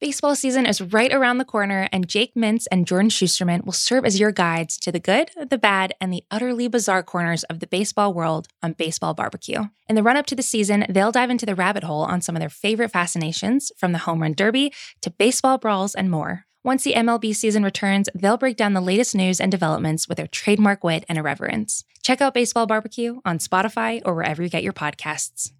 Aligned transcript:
Baseball 0.00 0.36
season 0.36 0.64
is 0.64 0.80
right 0.80 1.12
around 1.12 1.38
the 1.38 1.44
corner, 1.44 1.88
and 1.90 2.08
Jake 2.08 2.36
Mintz 2.36 2.66
and 2.70 2.86
Jordan 2.86 3.10
Schusterman 3.10 3.64
will 3.64 3.72
serve 3.72 4.04
as 4.04 4.20
your 4.20 4.30
guides 4.30 4.78
to 4.78 4.92
the 4.92 5.00
good, 5.00 5.32
the 5.50 5.58
bad, 5.58 5.92
and 6.00 6.12
the 6.12 6.22
utterly 6.30 6.68
bizarre 6.68 7.02
corners 7.02 7.42
of 7.44 7.58
the 7.58 7.66
baseball 7.66 8.14
world 8.14 8.46
on 8.62 8.74
Baseball 8.74 9.12
Barbecue. 9.12 9.64
In 9.88 9.96
the 9.96 10.04
run 10.04 10.16
up 10.16 10.26
to 10.26 10.36
the 10.36 10.42
season, 10.42 10.86
they'll 10.88 11.10
dive 11.10 11.30
into 11.30 11.46
the 11.46 11.56
rabbit 11.56 11.82
hole 11.82 12.02
on 12.02 12.20
some 12.20 12.36
of 12.36 12.40
their 12.40 12.48
favorite 12.48 12.92
fascinations, 12.92 13.72
from 13.76 13.90
the 13.90 13.98
home 13.98 14.22
run 14.22 14.34
derby 14.34 14.72
to 15.00 15.10
baseball 15.10 15.58
brawls 15.58 15.96
and 15.96 16.12
more. 16.12 16.44
Once 16.62 16.84
the 16.84 16.94
MLB 16.94 17.34
season 17.34 17.64
returns, 17.64 18.08
they'll 18.14 18.36
break 18.36 18.56
down 18.56 18.74
the 18.74 18.80
latest 18.80 19.16
news 19.16 19.40
and 19.40 19.50
developments 19.50 20.08
with 20.08 20.16
their 20.16 20.28
trademark 20.28 20.84
wit 20.84 21.04
and 21.08 21.18
irreverence. 21.18 21.82
Check 22.04 22.20
out 22.20 22.34
Baseball 22.34 22.68
Barbecue 22.68 23.18
on 23.24 23.38
Spotify 23.38 24.00
or 24.04 24.14
wherever 24.14 24.44
you 24.44 24.48
get 24.48 24.62
your 24.62 24.72
podcasts. 24.72 25.50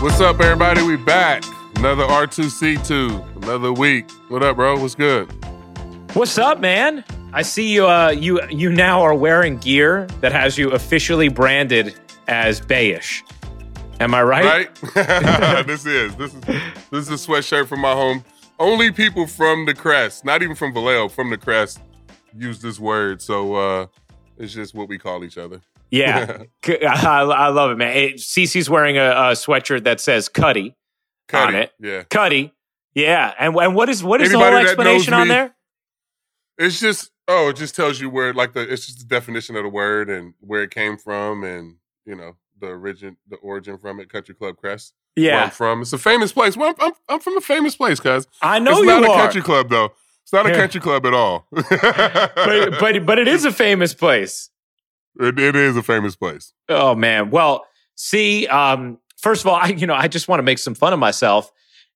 What's 0.00 0.18
up, 0.18 0.40
everybody? 0.40 0.80
We 0.80 0.96
back. 0.96 1.44
Another 1.76 2.04
R2C2. 2.04 3.42
Another 3.42 3.70
week. 3.70 4.10
What 4.28 4.42
up, 4.42 4.56
bro? 4.56 4.80
What's 4.80 4.94
good? 4.94 5.30
What's 6.14 6.38
up, 6.38 6.58
man? 6.58 7.04
I 7.34 7.42
see 7.42 7.70
you. 7.70 7.86
Uh, 7.86 8.08
you 8.08 8.40
you 8.48 8.72
now 8.72 9.02
are 9.02 9.14
wearing 9.14 9.58
gear 9.58 10.06
that 10.22 10.32
has 10.32 10.56
you 10.56 10.70
officially 10.70 11.28
branded 11.28 11.94
as 12.28 12.62
Bayish. 12.62 13.20
Am 14.00 14.14
I 14.14 14.22
right? 14.22 14.70
Right? 14.94 15.66
this 15.66 15.84
is 15.84 16.16
this 16.16 16.32
is 16.32 16.40
this 16.90 17.10
is 17.10 17.10
a 17.10 17.28
sweatshirt 17.28 17.68
from 17.68 17.80
my 17.80 17.92
home. 17.92 18.24
Only 18.58 18.92
people 18.92 19.26
from 19.26 19.66
the 19.66 19.74
crest, 19.74 20.24
not 20.24 20.42
even 20.42 20.56
from 20.56 20.72
Vallejo, 20.72 21.10
from 21.10 21.28
the 21.28 21.36
crest, 21.36 21.78
use 22.34 22.62
this 22.62 22.80
word. 22.80 23.20
So 23.20 23.54
uh 23.54 23.86
it's 24.38 24.54
just 24.54 24.74
what 24.74 24.88
we 24.88 24.96
call 24.96 25.24
each 25.24 25.36
other. 25.36 25.60
Yeah, 25.90 26.44
I 26.84 27.48
love 27.48 27.72
it, 27.72 27.78
man. 27.78 27.96
It, 27.96 28.14
Cece's 28.16 28.70
wearing 28.70 28.96
a, 28.96 29.10
a 29.10 29.32
sweatshirt 29.32 29.84
that 29.84 30.00
says 30.00 30.28
Cuddy, 30.28 30.76
on 31.32 31.54
it. 31.54 31.72
Yeah. 31.80 32.04
Cuddy. 32.04 32.52
Yeah, 32.94 33.32
and 33.38 33.54
and 33.56 33.74
what 33.74 33.88
is 33.88 34.02
what 34.02 34.20
is 34.20 34.32
the 34.32 34.38
whole 34.38 34.56
explanation 34.56 35.14
on 35.14 35.28
me- 35.28 35.34
there? 35.34 35.54
It's 36.58 36.80
just 36.80 37.10
oh, 37.28 37.48
it 37.48 37.56
just 37.56 37.74
tells 37.74 38.00
you 38.00 38.10
where 38.10 38.34
like 38.34 38.52
the 38.52 38.60
it's 38.60 38.86
just 38.86 38.98
the 38.98 39.04
definition 39.06 39.56
of 39.56 39.62
the 39.62 39.68
word 39.68 40.10
and 40.10 40.34
where 40.40 40.62
it 40.62 40.70
came 40.70 40.96
from 40.96 41.44
and 41.44 41.76
you 42.04 42.14
know 42.14 42.36
the 42.60 42.68
origin 42.68 43.16
the 43.28 43.36
origin 43.36 43.78
from 43.78 44.00
it, 44.00 44.10
Country 44.10 44.34
Club 44.34 44.56
Crest. 44.56 44.92
Where 45.14 45.32
I'm 45.32 45.44
Yeah, 45.44 45.48
from. 45.50 45.82
It's 45.82 45.92
a 45.92 45.98
famous 45.98 46.32
place. 46.32 46.56
Well, 46.56 46.74
I'm, 46.78 46.88
I'm, 46.88 46.92
I'm 47.08 47.20
from 47.20 47.36
a 47.36 47.40
famous 47.40 47.76
place, 47.76 48.00
cuz. 48.00 48.26
I 48.42 48.58
know 48.58 48.72
it's 48.72 48.80
you 48.80 48.86
not 48.86 49.04
a 49.04 49.06
country 49.06 49.42
club 49.42 49.68
though. 49.68 49.92
It's 50.22 50.32
not 50.32 50.46
a 50.46 50.54
country 50.54 50.80
club 50.80 51.06
at 51.06 51.14
all. 51.14 51.46
but 51.50 52.78
but 52.78 53.06
but 53.06 53.18
it 53.18 53.28
is 53.28 53.44
a 53.44 53.52
famous 53.52 53.94
place. 53.94 54.50
It, 55.18 55.38
it 55.38 55.56
is 55.56 55.76
a 55.76 55.82
famous 55.82 56.16
place. 56.16 56.52
Oh 56.68 56.94
man. 56.94 57.30
Well, 57.30 57.64
see, 57.96 58.46
um, 58.46 58.98
first 59.18 59.42
of 59.42 59.48
all, 59.48 59.54
I 59.62 59.68
you 59.68 59.86
know 59.86 59.94
I 59.94 60.08
just 60.08 60.28
want 60.28 60.38
to 60.38 60.44
make 60.44 60.58
some 60.58 60.74
fun 60.74 60.92
of 60.92 60.98
myself 60.98 61.50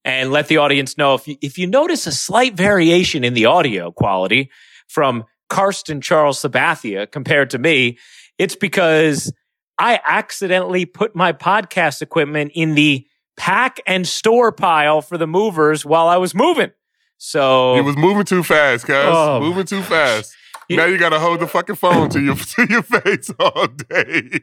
and 0.05 0.31
let 0.31 0.49
the 0.49 0.59
audience 0.59 0.99
know 0.99 1.15
if 1.15 1.27
you, 1.27 1.37
if 1.41 1.57
you 1.59 1.67
notice 1.67 2.07
a 2.07 2.13
slight 2.13 2.55
variation 2.55 3.25
in 3.25 3.35
the 3.35 3.47
audio 3.47 3.91
quality 3.91 4.51
from 4.87 5.25
Carsten 5.49 6.01
Charles 6.01 6.43
Sabathia 6.43 7.11
compared 7.11 7.51
to 7.51 7.59
me, 7.59 7.99
it's 8.39 8.57
because 8.57 9.33
I 9.79 10.01
accidentally 10.07 10.85
put 10.85 11.17
my 11.17 11.33
podcast 11.33 12.03
equipment 12.03 12.53
in 12.55 12.75
the 12.75 13.07
pack 13.37 13.81
and 13.87 14.07
store 14.07 14.53
pile 14.53 15.01
for 15.01 15.17
the 15.19 15.27
movers 15.27 15.85
while 15.85 16.07
I 16.07 16.19
was 16.19 16.35
moving. 16.35 16.71
So 17.17 17.77
It 17.77 17.83
was 17.83 17.97
moving 17.97 18.25
too 18.25 18.43
fast, 18.43 18.87
guys. 18.87 19.09
Oh, 19.09 19.41
moving 19.41 19.65
too 19.65 19.83
fast. 19.83 20.35
Now 20.71 20.87
you 20.87 20.99
gotta 20.99 21.19
hold 21.19 21.41
the 21.41 21.47
fucking 21.47 21.77
phone 21.77 22.09
to 22.11 22.21
your 22.21 22.37
to 22.57 22.67
your 22.69 22.83
face 22.83 23.31
all 23.39 23.67
day. 23.67 24.41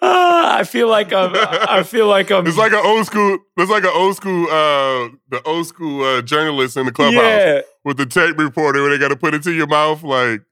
Ah, 0.00 0.58
I 0.58 0.64
feel 0.64 0.88
like 0.88 1.12
I'm. 1.12 1.32
I 1.34 1.82
feel 1.82 2.06
like 2.06 2.30
I'm. 2.30 2.46
it's 2.46 2.56
like 2.56 2.72
an 2.72 2.84
old 2.84 3.06
school. 3.06 3.38
It's 3.56 3.70
like 3.70 3.84
an 3.84 3.92
old 3.94 4.16
school. 4.16 4.44
Uh, 4.44 5.08
the 5.28 5.42
old 5.44 5.66
school 5.66 6.04
uh, 6.04 6.22
journalist 6.22 6.76
in 6.76 6.86
the 6.86 6.92
clubhouse 6.92 7.22
yeah. 7.22 7.60
with 7.84 7.96
the 7.96 8.06
tape 8.06 8.38
reporter 8.38 8.82
where 8.82 8.90
they 8.90 8.98
got 8.98 9.08
to 9.08 9.16
put 9.16 9.34
it 9.34 9.42
to 9.44 9.52
your 9.52 9.66
mouth. 9.66 10.02
Like, 10.02 10.42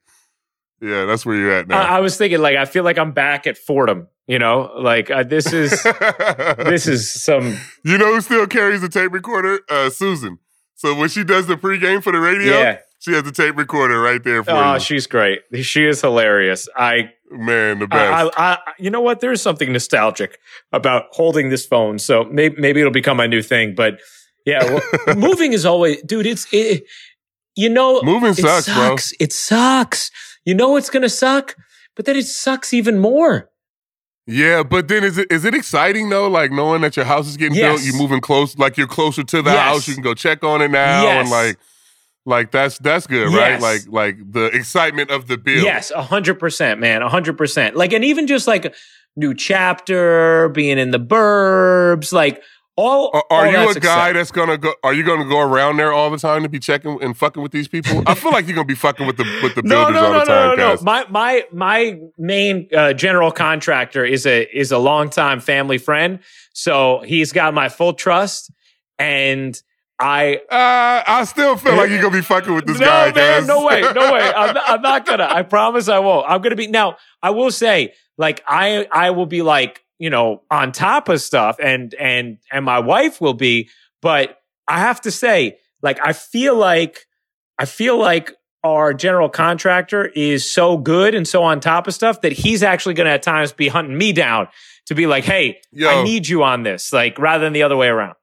yeah, 0.81 1.05
that's 1.05 1.25
where 1.25 1.37
you're 1.37 1.53
at 1.53 1.69
now. 1.69 1.81
I, 1.81 1.97
I 1.97 2.01
was 2.01 2.17
thinking, 2.17 2.41
like, 2.41 2.57
I 2.57 2.65
feel 2.65 2.85
like 2.85 2.99
I'm 2.99 3.13
back 3.13 3.47
at 3.47 3.57
Fordham. 3.57 4.09
You 4.29 4.39
know, 4.39 4.73
like 4.79 5.11
uh, 5.11 5.25
this 5.25 5.53
is 5.53 5.83
this 6.59 6.87
is 6.87 7.11
some. 7.11 7.59
you 7.85 7.99
know 7.99 8.15
who 8.15 8.21
still 8.21 8.47
carries 8.47 8.81
the 8.81 8.89
tape 8.89 9.13
recorder? 9.13 9.61
Uh, 9.69 9.91
Susan. 9.91 10.39
So 10.75 10.95
when 10.95 11.09
she 11.09 11.23
does 11.25 11.47
the 11.47 11.57
pregame 11.57 12.03
for 12.03 12.13
the 12.13 12.21
radio, 12.21 12.59
Yeah. 12.59 12.79
She 13.03 13.13
has 13.15 13.25
the 13.25 13.33
tape 13.33 13.57
recorder 13.57 14.01
right 14.01 14.23
there 14.23 14.45
for 14.45 14.53
you. 14.53 14.57
Oh, 14.57 14.75
you. 14.75 14.81
she's 14.81 15.09
great. 15.09 15.41
She 15.63 15.85
is 15.87 16.01
hilarious. 16.01 16.69
I, 16.77 17.11
Man, 17.33 17.79
the 17.81 17.87
I, 17.87 17.89
best. 17.89 18.39
I, 18.39 18.53
I, 18.53 18.59
you 18.79 18.91
know 18.91 19.01
what? 19.01 19.21
There's 19.21 19.43
something 19.43 19.73
nostalgic 19.73 20.39
about 20.73 21.07
holding 21.11 21.49
this 21.49 21.67
phone. 21.67 21.99
So 21.99 22.25
maybe, 22.25 22.55
maybe 22.61 22.81
it'll 22.81 22.93
become 22.93 23.17
my 23.17 23.27
new 23.27 23.43
thing. 23.43 23.75
But 23.75 24.01
yeah, 24.47 24.63
well, 24.65 24.83
moving 25.17 25.53
is 25.53 25.65
always, 25.67 26.01
dude. 26.03 26.27
It's, 26.27 26.47
it, 26.53 26.85
you 27.57 27.69
know, 27.69 28.03
Moving 28.03 28.31
it 28.31 28.37
sucks, 28.37 28.67
bro. 28.73 28.97
It 29.19 29.33
sucks. 29.33 30.11
You 30.45 30.55
know 30.55 30.77
it's 30.77 30.91
gonna 30.91 31.09
suck, 31.09 31.57
but 31.97 32.05
then 32.05 32.17
it 32.17 32.27
sucks 32.27 32.73
even 32.75 32.99
more. 32.99 33.51
Yeah, 34.27 34.63
but 34.63 34.89
then 34.89 35.03
is 35.03 35.19
it 35.19 35.31
is 35.33 35.45
it 35.45 35.55
exciting 35.55 36.09
though? 36.09 36.29
Like 36.29 36.53
knowing 36.53 36.83
that 36.83 36.97
your 36.97 37.05
house 37.05 37.27
is 37.27 37.37
getting 37.37 37.57
Yes. 37.57 37.81
built, 37.81 37.83
you're 37.85 38.01
moving 38.01 38.21
close, 38.21 38.57
like 38.59 38.77
you're 38.77 38.87
closer 38.87 39.25
to 39.25 39.43
the 39.43 39.51
Yes. 39.51 39.61
house. 39.61 39.89
You 39.89 39.95
can 39.95 40.03
go 40.03 40.15
check 40.15 40.45
on 40.45 40.63
it 40.63 40.71
now, 40.71 41.07
and 41.09 41.31
like, 41.31 41.59
like 42.25 42.51
that's 42.51 42.79
that's 42.79 43.07
good, 43.07 43.33
right? 43.35 43.61
Like 43.61 43.83
like 43.89 44.33
the 44.33 44.47
excitement 44.47 45.11
of 45.11 45.27
the 45.27 45.37
build. 45.37 45.65
Yes, 45.65 45.91
a 45.91 46.03
hundred 46.03 46.39
percent, 46.39 46.79
man, 46.81 47.03
a 47.03 47.09
hundred 47.09 47.37
percent. 47.37 47.77
Like, 47.77 47.93
and 47.93 48.05
even 48.05 48.27
just 48.27 48.47
like 48.47 48.65
a 48.65 48.73
new 49.17 49.35
chapter, 49.35 50.49
being 50.51 50.79
in 50.79 50.93
the 50.93 51.01
burbs, 51.01 52.13
like 52.13 52.41
all. 52.77 53.11
Are, 53.13 53.25
are 53.29 53.47
all 53.47 53.53
you 53.53 53.71
a 53.71 53.75
guy 53.75 53.77
exciting. 53.77 54.17
that's 54.17 54.31
gonna 54.31 54.57
go? 54.57 54.73
Are 54.85 54.95
you 54.95 55.03
gonna 55.03 55.29
go 55.29 55.41
around 55.41 55.79
there 55.79 55.93
all 55.93 56.11
the 56.11 56.19
time 56.19 56.45
to 56.45 56.49
be 56.49 56.61
checking 56.61 57.03
and 57.03 57.17
fucking 57.17 57.43
with 57.43 57.51
these 57.51 57.67
people? 57.67 58.05
I 58.07 58.15
feel 58.15 58.31
like 58.31 58.47
you're 58.47 58.55
gonna 58.55 58.67
be 58.67 58.77
fucking 58.77 59.05
with 59.05 59.17
the 59.17 59.25
with 59.43 59.57
the 59.57 59.63
builders 59.65 59.95
no, 59.95 60.05
all 60.05 60.13
no, 60.13 60.19
the 60.21 60.25
time, 60.25 60.29
no, 60.29 60.49
no, 60.51 60.55
no. 60.55 60.77
guys. 60.77 60.83
My 60.83 61.05
my 61.11 61.45
my 61.53 61.99
main 62.19 62.69
uh, 62.73 62.93
general 62.93 63.33
contractor 63.33 64.05
is 64.05 64.27
a 64.27 64.47
is 64.57 64.71
a 64.71 64.79
longtime 64.79 65.41
family 65.41 65.79
friend, 65.79 66.21
so 66.53 67.01
he's 67.05 67.33
got 67.33 67.53
my 67.53 67.69
full 67.69 67.95
trust, 67.95 68.53
and 68.99 69.61
I 70.03 70.41
Uh, 70.51 71.03
I 71.07 71.25
still 71.25 71.57
feel 71.57 71.77
like 71.77 71.89
you're 71.91 72.03
gonna 72.03 72.17
be 72.17 72.23
fucking 72.23 72.53
with 72.53 72.67
this 72.67 72.81
no, 72.81 72.87
guy, 72.87 73.13
man, 73.13 73.47
no 73.47 73.65
way, 73.65 73.81
no 73.81 74.13
way. 74.13 74.21
I'm 74.37 74.55
not, 74.55 74.71
I'm 74.71 74.83
not 74.83 75.07
gonna. 75.07 75.29
I 75.31 75.43
promise 75.43 75.89
I 75.89 76.01
won't. 76.01 76.27
I'm 76.29 76.43
gonna 76.43 76.57
be 76.57 76.67
now. 76.67 76.97
I 77.23 77.31
will 77.31 77.53
say, 77.53 77.95
like, 78.19 78.43
I 78.47 78.89
I 78.91 79.11
will 79.11 79.27
be 79.27 79.43
like, 79.43 79.85
you 80.01 80.11
know, 80.11 80.43
on 80.51 80.73
top 80.73 81.09
of 81.09 81.21
stuff, 81.21 81.57
and 81.63 81.95
and 81.95 82.39
and 82.51 82.65
my 82.65 82.81
wife 82.81 83.21
will 83.21 83.35
be. 83.35 83.69
But 84.01 84.41
I 84.67 84.81
have 84.81 85.01
to 85.03 85.13
say, 85.13 85.59
like, 85.83 86.01
I 86.05 86.13
feel 86.13 86.57
like 86.57 87.07
I 87.57 87.65
feel 87.65 87.97
like 87.97 88.33
our 88.65 88.95
general 88.95 89.29
contractor 89.29 90.07
is 90.07 90.51
so 90.51 90.79
good 90.79 91.15
and 91.15 91.27
so 91.29 91.45
on 91.45 91.61
top 91.61 91.87
of 91.87 91.95
stuff 91.95 92.23
that 92.23 92.33
he's 92.33 92.65
actually 92.65 92.95
gonna 92.95 93.11
at 93.11 93.23
times 93.23 93.53
be 93.53 93.69
hunting 93.69 93.97
me 93.97 94.13
down 94.13 94.49
to 94.87 94.97
be 94.97 95.07
like, 95.07 95.25
hey, 95.25 95.61
Yo. 95.71 95.89
I 95.89 96.03
need 96.03 96.27
you 96.27 96.43
on 96.43 96.65
this, 96.65 96.93
like, 96.93 97.19
rather 97.21 97.45
than 97.45 97.53
the 97.53 97.63
other 97.63 97.77
way 97.77 97.87
around. 97.87 98.17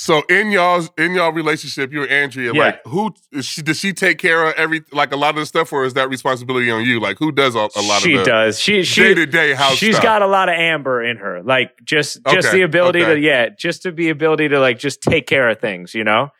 So 0.00 0.22
in 0.30 0.52
y'all's 0.52 0.92
in 0.96 1.14
y'all 1.14 1.32
relationship, 1.32 1.92
you 1.92 2.02
and 2.02 2.10
Andrea, 2.12 2.52
Yeah. 2.54 2.62
like 2.66 2.86
who 2.86 3.12
is 3.32 3.44
she, 3.44 3.62
does 3.62 3.80
she 3.80 3.92
take 3.92 4.18
care 4.18 4.46
of 4.46 4.54
every 4.54 4.84
like 4.92 5.10
a 5.12 5.16
lot 5.16 5.30
of 5.30 5.40
the 5.40 5.46
stuff, 5.46 5.72
or 5.72 5.84
is 5.84 5.94
that 5.94 6.08
responsibility 6.08 6.70
on 6.70 6.84
you? 6.84 7.00
Like 7.00 7.18
who 7.18 7.32
does 7.32 7.56
a, 7.56 7.68
a 7.74 7.82
lot 7.82 8.00
she 8.00 8.14
of 8.14 8.20
the 8.20 8.24
does. 8.24 8.60
She 8.60 8.84
she 8.84 9.02
day 9.02 9.14
to 9.14 9.26
day 9.26 9.54
house 9.54 9.74
She's 9.74 9.96
stuff? 9.96 10.04
got 10.04 10.22
a 10.22 10.28
lot 10.28 10.48
of 10.48 10.54
amber 10.54 11.02
in 11.02 11.16
her. 11.16 11.42
Like 11.42 11.72
just 11.84 12.24
just 12.26 12.46
Okay, 12.48 12.58
the 12.58 12.62
ability 12.62 13.02
okay. 13.02 13.14
to 13.16 13.20
yeah, 13.20 13.48
just 13.48 13.82
to 13.82 13.90
be 13.90 14.08
ability 14.08 14.48
to 14.50 14.60
like 14.60 14.78
just 14.78 15.02
take 15.02 15.26
care 15.26 15.48
of 15.48 15.58
things, 15.58 15.96
you 15.96 16.04
know? 16.04 16.30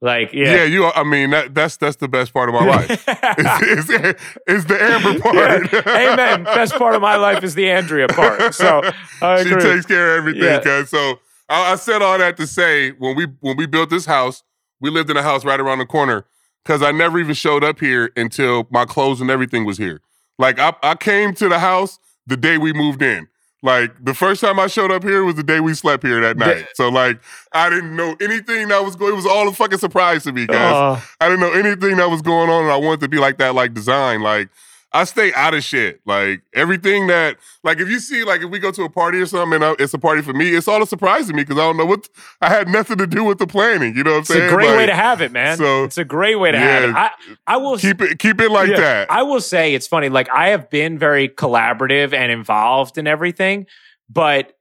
Like 0.00 0.32
yeah. 0.32 0.54
yeah. 0.54 0.64
you. 0.64 0.86
I 0.86 1.04
mean, 1.04 1.30
that, 1.30 1.54
that's 1.54 1.76
that's 1.76 1.96
the 1.96 2.08
best 2.08 2.32
part 2.32 2.48
of 2.48 2.54
my 2.54 2.64
life. 2.64 2.90
it's, 3.06 3.90
it's, 3.90 4.24
it's 4.46 4.64
the 4.64 4.82
amber 4.82 5.20
part. 5.20 5.70
Yeah. 5.70 6.12
Amen. 6.14 6.44
Best 6.44 6.74
part 6.76 6.94
of 6.94 7.02
my 7.02 7.16
life 7.16 7.44
is 7.44 7.54
the 7.54 7.70
Andrea 7.70 8.08
part. 8.08 8.54
So 8.54 8.80
I 9.20 9.44
she 9.44 9.50
takes 9.50 9.84
care 9.84 10.12
of 10.16 10.18
everything. 10.18 10.44
Yeah. 10.44 10.60
Cause 10.60 10.88
so 10.88 11.20
I, 11.52 11.72
I 11.72 11.76
said 11.76 12.02
all 12.02 12.18
that 12.18 12.36
to 12.38 12.46
say 12.46 12.90
when 12.92 13.14
we 13.14 13.26
when 13.40 13.56
we 13.56 13.66
built 13.66 13.90
this 13.90 14.06
house, 14.06 14.42
we 14.80 14.90
lived 14.90 15.10
in 15.10 15.16
a 15.16 15.22
house 15.22 15.44
right 15.44 15.60
around 15.60 15.78
the 15.78 15.86
corner. 15.86 16.24
Cause 16.64 16.80
I 16.80 16.92
never 16.92 17.18
even 17.18 17.34
showed 17.34 17.64
up 17.64 17.80
here 17.80 18.12
until 18.16 18.68
my 18.70 18.84
clothes 18.84 19.20
and 19.20 19.30
everything 19.30 19.64
was 19.64 19.78
here. 19.78 20.00
Like 20.38 20.60
I, 20.60 20.72
I 20.82 20.94
came 20.94 21.34
to 21.34 21.48
the 21.48 21.58
house 21.58 21.98
the 22.26 22.36
day 22.36 22.56
we 22.56 22.72
moved 22.72 23.02
in. 23.02 23.26
Like 23.64 23.92
the 24.04 24.14
first 24.14 24.40
time 24.40 24.58
I 24.60 24.68
showed 24.68 24.90
up 24.92 25.02
here 25.02 25.24
was 25.24 25.34
the 25.34 25.42
day 25.42 25.60
we 25.60 25.74
slept 25.74 26.04
here 26.04 26.20
that 26.20 26.36
night. 26.36 26.66
So 26.74 26.88
like 26.88 27.20
I 27.52 27.68
didn't 27.68 27.94
know 27.96 28.16
anything 28.20 28.68
that 28.68 28.84
was 28.84 28.96
going. 28.96 29.12
It 29.12 29.16
was 29.16 29.26
all 29.26 29.48
a 29.48 29.52
fucking 29.52 29.78
surprise 29.78 30.24
to 30.24 30.32
me, 30.32 30.46
guys. 30.46 30.74
Uh, 30.74 31.00
I 31.20 31.28
didn't 31.28 31.40
know 31.40 31.52
anything 31.52 31.96
that 31.96 32.10
was 32.10 32.22
going 32.22 32.48
on, 32.48 32.64
and 32.64 32.72
I 32.72 32.76
wanted 32.76 33.00
to 33.00 33.08
be 33.08 33.18
like 33.18 33.38
that, 33.38 33.54
like 33.54 33.74
design. 33.74 34.20
Like 34.22 34.48
I 34.94 35.04
stay 35.04 35.32
out 35.34 35.54
of 35.54 35.64
shit. 35.64 36.00
Like 36.04 36.42
everything 36.52 37.06
that, 37.06 37.38
like 37.64 37.80
if 37.80 37.88
you 37.88 37.98
see, 37.98 38.24
like 38.24 38.42
if 38.42 38.50
we 38.50 38.58
go 38.58 38.70
to 38.70 38.82
a 38.82 38.90
party 38.90 39.18
or 39.18 39.26
something 39.26 39.54
and 39.54 39.64
I, 39.64 39.74
it's 39.78 39.94
a 39.94 39.98
party 39.98 40.20
for 40.22 40.32
me, 40.34 40.50
it's 40.54 40.68
all 40.68 40.82
a 40.82 40.86
surprise 40.86 41.28
to 41.28 41.32
me 41.32 41.42
because 41.44 41.56
I 41.56 41.62
don't 41.62 41.76
know 41.78 41.86
what 41.86 42.08
I 42.40 42.50
had 42.50 42.68
nothing 42.68 42.98
to 42.98 43.06
do 43.06 43.24
with 43.24 43.38
the 43.38 43.46
planning. 43.46 43.96
You 43.96 44.04
know 44.04 44.10
what 44.10 44.16
I'm 44.16 44.20
It's 44.20 44.28
saying? 44.28 44.42
It's 44.44 44.52
a 44.52 44.54
great 44.54 44.68
Like, 44.68 44.76
way 44.76 44.86
to 44.86 44.94
have 44.94 45.20
it, 45.22 45.32
man. 45.32 45.56
so, 45.56 45.84
it's 45.84 45.98
a 45.98 46.04
great 46.04 46.36
way 46.38 46.52
to 46.52 46.58
yeah, 46.58 46.64
have 46.80 46.90
it. 46.90 46.94
I, 46.96 47.10
I 47.46 47.56
will 47.56 47.78
keep 47.78 48.00
it 48.02 48.18
keep 48.18 48.40
it 48.40 48.50
like 48.50 48.68
Yeah. 48.70 48.80
that. 48.80 49.10
I 49.10 49.22
will 49.22 49.40
say 49.40 49.74
it's 49.74 49.86
funny. 49.86 50.08
Like 50.10 50.28
I 50.30 50.48
have 50.50 50.68
been 50.68 50.98
very 50.98 51.28
collaborative 51.28 52.12
and 52.12 52.30
involved 52.30 52.98
in 52.98 53.06
everything, 53.06 53.66
but 54.10 54.56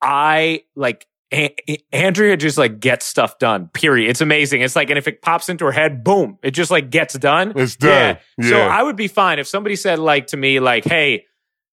I 0.00 0.62
like 0.74 1.06
A- 1.34 1.84
Andrea 1.92 2.36
just 2.36 2.56
like 2.58 2.80
gets 2.80 3.04
stuff 3.06 3.38
done. 3.38 3.68
Period. 3.74 4.08
It's 4.10 4.20
amazing. 4.20 4.60
It's 4.62 4.76
like, 4.76 4.88
and 4.90 4.98
if 4.98 5.08
it 5.08 5.20
pops 5.22 5.48
into 5.48 5.64
her 5.64 5.72
head, 5.72 6.04
boom, 6.04 6.38
it 6.42 6.52
just 6.52 6.70
like 6.70 6.90
gets 6.90 7.14
done. 7.18 7.52
it's 7.56 7.76
done. 7.76 8.18
Yeah. 8.38 8.48
So 8.48 8.60
I 8.60 8.82
would 8.82 8.96
be 8.96 9.08
fine 9.08 9.38
if 9.38 9.46
somebody 9.48 9.76
said 9.76 9.98
like 9.98 10.28
to 10.28 10.36
me, 10.36 10.60
like, 10.60 10.84
hey, 10.84 11.24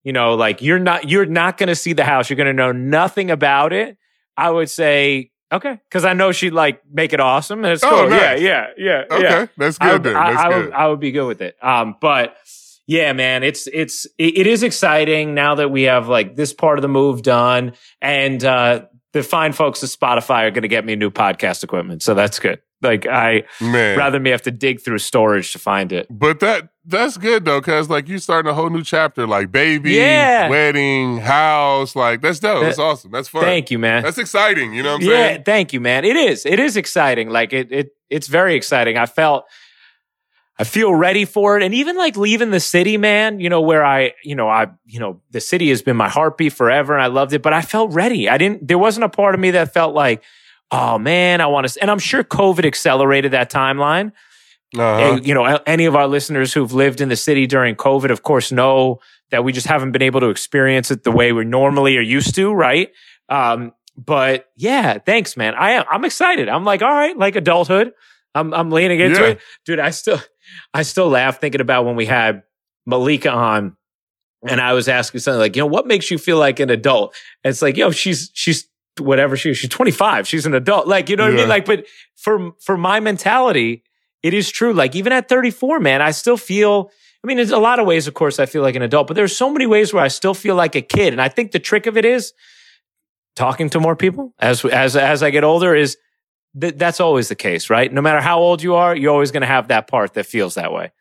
you 0.03 0.13
know, 0.13 0.33
like 0.33 0.61
you're 0.61 0.79
not 0.79 1.09
you're 1.09 1.25
not 1.27 1.57
going 1.57 1.67
to 1.69 1.75
see 1.75 1.93
the 1.93 2.03
house. 2.03 2.29
You're 2.29 2.37
going 2.37 2.47
to 2.47 2.53
know 2.53 2.71
nothing 2.71 3.29
about 3.31 3.71
it. 3.73 3.97
I 4.35 4.49
would 4.49 4.69
say 4.69 5.31
okay, 5.53 5.77
because 5.89 6.05
I 6.05 6.13
know 6.13 6.31
she'd 6.31 6.53
like 6.53 6.81
make 6.91 7.13
it 7.13 7.19
awesome, 7.19 7.63
and 7.63 7.73
it's 7.73 7.83
Oh, 7.83 7.89
cool. 7.89 8.09
nice. 8.09 8.41
Yeah, 8.41 8.71
yeah, 8.77 9.03
yeah. 9.09 9.15
okay, 9.15 9.23
yeah. 9.23 9.45
that's 9.57 9.77
I 9.81 9.85
good 9.85 9.93
would, 9.93 10.03
then. 10.03 10.15
I, 10.15 10.31
That's 10.33 10.43
I 10.43 10.49
good. 10.49 10.65
would, 10.65 10.73
I 10.73 10.87
would 10.87 10.99
be 11.01 11.11
good 11.11 11.27
with 11.27 11.41
it. 11.41 11.55
Um, 11.61 11.97
but 12.01 12.35
yeah, 12.87 13.13
man, 13.13 13.43
it's 13.43 13.67
it's 13.67 14.05
it, 14.17 14.39
it 14.39 14.47
is 14.47 14.63
exciting 14.63 15.33
now 15.35 15.55
that 15.55 15.69
we 15.69 15.83
have 15.83 16.07
like 16.07 16.35
this 16.35 16.53
part 16.53 16.77
of 16.77 16.81
the 16.81 16.87
move 16.87 17.21
done, 17.21 17.73
and 18.01 18.43
uh, 18.43 18.85
the 19.13 19.23
fine 19.23 19.51
folks 19.53 19.83
at 19.83 19.89
Spotify 19.89 20.43
are 20.47 20.51
going 20.51 20.61
to 20.61 20.67
get 20.67 20.85
me 20.85 20.95
new 20.95 21.11
podcast 21.11 21.63
equipment, 21.63 22.01
so 22.03 22.13
that's 22.13 22.39
good. 22.39 22.59
Like 22.83 23.05
I 23.05 23.43
Man. 23.59 23.95
rather 23.95 24.19
me 24.19 24.31
have 24.31 24.41
to 24.43 24.51
dig 24.51 24.81
through 24.81 24.97
storage 24.97 25.51
to 25.53 25.59
find 25.59 25.91
it. 25.91 26.07
But 26.09 26.39
that 26.39 26.69
that's 26.83 27.15
good 27.15 27.45
though, 27.45 27.61
cause 27.61 27.89
like 27.91 28.07
you 28.07 28.17
starting 28.17 28.49
a 28.49 28.55
whole 28.55 28.71
new 28.71 28.83
chapter, 28.83 29.27
like 29.27 29.51
baby, 29.51 29.91
Yeah. 29.91 30.49
wedding, 30.49 31.19
house, 31.19 31.95
like 31.95 32.21
that's 32.21 32.39
dope. 32.39 32.61
That- 32.61 32.65
That's 32.67 32.79
awesome. 32.79 33.11
That's 33.11 33.27
fun. 33.27 33.43
Thank 33.43 33.69
you, 33.69 33.77
man. 33.77 34.01
That's 34.01 34.17
exciting. 34.17 34.73
You 34.73 34.81
know 34.81 34.93
what 34.93 35.03
I'm 35.03 35.07
yeah, 35.09 35.15
saying? 35.27 35.43
thank 35.43 35.73
you, 35.73 35.79
man. 35.79 36.05
It 36.05 36.15
is. 36.15 36.43
It 36.45 36.59
is 36.59 36.75
exciting. 36.75 37.29
Like 37.29 37.53
it, 37.53 37.71
it, 37.71 37.91
it's 38.09 38.27
very 38.27 38.55
exciting. 38.55 38.97
I 38.97 39.05
felt, 39.05 39.45
I 40.61 40.63
feel 40.63 40.93
ready 40.93 41.25
for 41.25 41.57
it. 41.57 41.63
And 41.63 41.73
even 41.73 41.97
like 41.97 42.15
leaving 42.17 42.51
the 42.51 42.59
city, 42.59 42.97
man, 42.97 43.39
you 43.39 43.49
know, 43.49 43.61
where 43.61 43.83
I, 43.83 44.13
you 44.23 44.35
know, 44.35 44.47
I, 44.47 44.67
you 44.85 44.99
know, 44.99 45.21
the 45.31 45.41
city 45.41 45.69
has 45.69 45.81
been 45.81 45.97
my 45.97 46.09
heartbeat 46.09 46.53
forever 46.53 46.93
and 46.93 47.01
I 47.01 47.07
loved 47.07 47.33
it, 47.33 47.41
but 47.41 47.53
I 47.53 47.61
felt 47.61 47.93
ready. 47.93 48.29
I 48.29 48.37
didn't, 48.37 48.67
there 48.67 48.77
wasn't 48.77 49.05
a 49.05 49.09
part 49.09 49.33
of 49.35 49.41
me 49.41 49.51
that 49.51 49.73
felt 49.73 49.93
like, 49.95 50.23
oh 50.71 50.97
man, 50.97 51.41
I 51.41 51.47
want 51.47 51.67
to, 51.67 51.81
and 51.81 51.89
I'm 51.91 51.99
sure 51.99 52.23
COVID 52.23 52.63
accelerated 52.65 53.31
that 53.31 53.51
timeline. 53.51 54.11
Uh-huh. 54.77 55.15
Uh, 55.15 55.19
you 55.21 55.33
know, 55.33 55.43
any 55.65 55.85
of 55.85 55.95
our 55.97 56.07
listeners 56.07 56.53
who've 56.53 56.71
lived 56.71 57.01
in 57.01 57.09
the 57.09 57.17
city 57.17 57.45
during 57.47 57.75
COVID, 57.75 58.09
of 58.09 58.23
course, 58.23 58.51
know 58.53 58.99
that 59.31 59.43
we 59.43 59.51
just 59.51 59.67
haven't 59.67 59.91
been 59.91 60.01
able 60.01 60.21
to 60.21 60.29
experience 60.29 60.91
it 60.91 61.03
the 61.03 61.11
way 61.11 61.33
we 61.33 61.43
normally 61.43 61.97
are 61.97 62.01
used 62.01 62.35
to, 62.35 62.53
right? 62.53 62.89
Um, 63.27 63.73
but 63.97 64.45
yeah, 64.55 64.97
thanks, 64.99 65.35
man. 65.35 65.55
I 65.55 65.71
am. 65.71 65.85
I'm 65.91 66.05
excited. 66.05 66.47
I'm 66.47 66.63
like, 66.63 66.81
all 66.81 66.93
right, 66.93 67.17
like 67.17 67.35
adulthood. 67.35 67.91
I'm 68.33 68.53
I'm 68.53 68.71
leaning 68.71 69.01
into 69.01 69.19
Yeah. 69.19 69.27
it, 69.27 69.39
dude. 69.65 69.79
I 69.79 69.89
still 69.89 70.21
I 70.73 70.83
still 70.83 71.09
laugh 71.09 71.39
thinking 71.39 71.61
about 71.61 71.85
when 71.85 71.95
we 71.95 72.05
had 72.05 72.43
Malika 72.85 73.29
on, 73.29 73.75
and 74.47 74.59
I 74.59 74.73
was 74.73 74.87
asking 74.87 75.21
something 75.21 75.39
like, 75.39 75.55
you 75.55 75.61
know, 75.61 75.67
what 75.67 75.87
makes 75.87 76.09
you 76.09 76.17
feel 76.17 76.37
like 76.37 76.59
an 76.59 76.69
adult? 76.69 77.15
And 77.43 77.51
it's 77.51 77.61
like, 77.61 77.77
yo, 77.77 77.91
she's 77.91 78.31
she's 78.33 78.67
whatever 78.99 79.37
she 79.37 79.51
is. 79.51 79.57
She's 79.57 79.69
25. 79.69 80.27
She's 80.27 80.45
an 80.45 80.53
adult. 80.53 80.87
Like, 80.87 81.09
you 81.09 81.15
know 81.15 81.23
what 81.25 81.33
I 81.33 81.35
mean? 81.37 81.49
Like, 81.49 81.65
but 81.65 81.85
for 82.15 82.51
for 82.59 82.77
my 82.77 82.99
mentality, 82.99 83.83
it 84.23 84.33
is 84.33 84.49
true. 84.49 84.73
Like 84.73 84.95
even 84.95 85.13
at 85.13 85.29
34, 85.29 85.79
man, 85.79 86.01
I 86.01 86.11
still 86.11 86.37
feel. 86.37 86.91
I 87.23 87.27
mean, 87.27 87.37
in 87.37 87.51
a 87.51 87.59
lot 87.59 87.79
of 87.79 87.85
ways, 87.85 88.07
of 88.07 88.15
course, 88.15 88.39
I 88.39 88.47
feel 88.47 88.63
like 88.63 88.75
an 88.75 88.81
adult, 88.81 89.05
but 89.05 89.13
there's 89.13 89.37
so 89.37 89.51
many 89.51 89.67
ways 89.67 89.93
where 89.93 90.03
I 90.03 90.07
still 90.07 90.33
feel 90.33 90.55
like 90.55 90.75
a 90.75 90.81
kid. 90.81 91.13
And 91.13 91.21
I 91.21 91.29
think 91.29 91.51
the 91.51 91.59
trick 91.59 91.85
of 91.85 91.95
it 91.95 92.03
is 92.03 92.33
talking 93.35 93.69
to 93.69 93.79
more 93.79 93.95
people 93.95 94.33
as 94.39 94.65
as 94.65 94.95
as 94.95 95.21
I 95.21 95.29
get 95.29 95.43
older. 95.43 95.75
Is 95.75 95.97
th- 96.59 96.75
that's 96.77 96.99
always 96.99 97.29
the 97.29 97.35
case, 97.35 97.69
right? 97.69 97.91
No 97.91 98.01
matter 98.01 98.21
how 98.21 98.39
old 98.39 98.61
you 98.61 98.75
are, 98.75 98.95
you're 98.95 99.11
always 99.11 99.31
going 99.31 99.41
to 99.41 99.47
have 99.47 99.67
that 99.69 99.87
part 99.87 100.13
that 100.13 100.25
feels 100.25 100.55
that 100.55 100.71
way. 100.71 100.91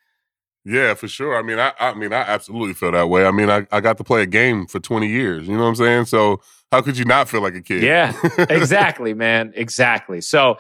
Yeah, 0.65 0.95
for 0.95 1.09
sure. 1.09 1.37
I 1.37 1.43
mean, 1.43 1.59
I, 1.59 1.73
I 1.81 1.95
mean, 1.95 2.13
I 2.13 2.21
absolutely 2.21 2.75
feel 2.75 2.93
that 2.93 3.09
way. 3.09 3.25
I 3.25 3.31
mean, 3.31 3.49
I, 3.49 3.67
I 3.73 3.81
got 3.81 3.97
to 3.99 4.05
play 4.05 4.23
a 4.23 4.27
game 4.27 4.67
for 4.67 4.79
20 4.79 5.09
years. 5.09 5.49
You 5.49 5.57
know 5.57 5.63
what 5.63 5.69
I'm 5.71 5.77
saying? 5.77 6.05
So 6.05 6.41
how 6.71 6.83
could 6.83 6.99
you 6.99 7.05
not 7.05 7.29
feel 7.29 7.41
like 7.41 7.55
a 7.55 7.63
kid? 7.63 7.83
Yeah, 7.83 8.15
exactly, 8.39 9.15
man. 9.15 9.53
Exactly. 9.57 10.21
So 10.21 10.59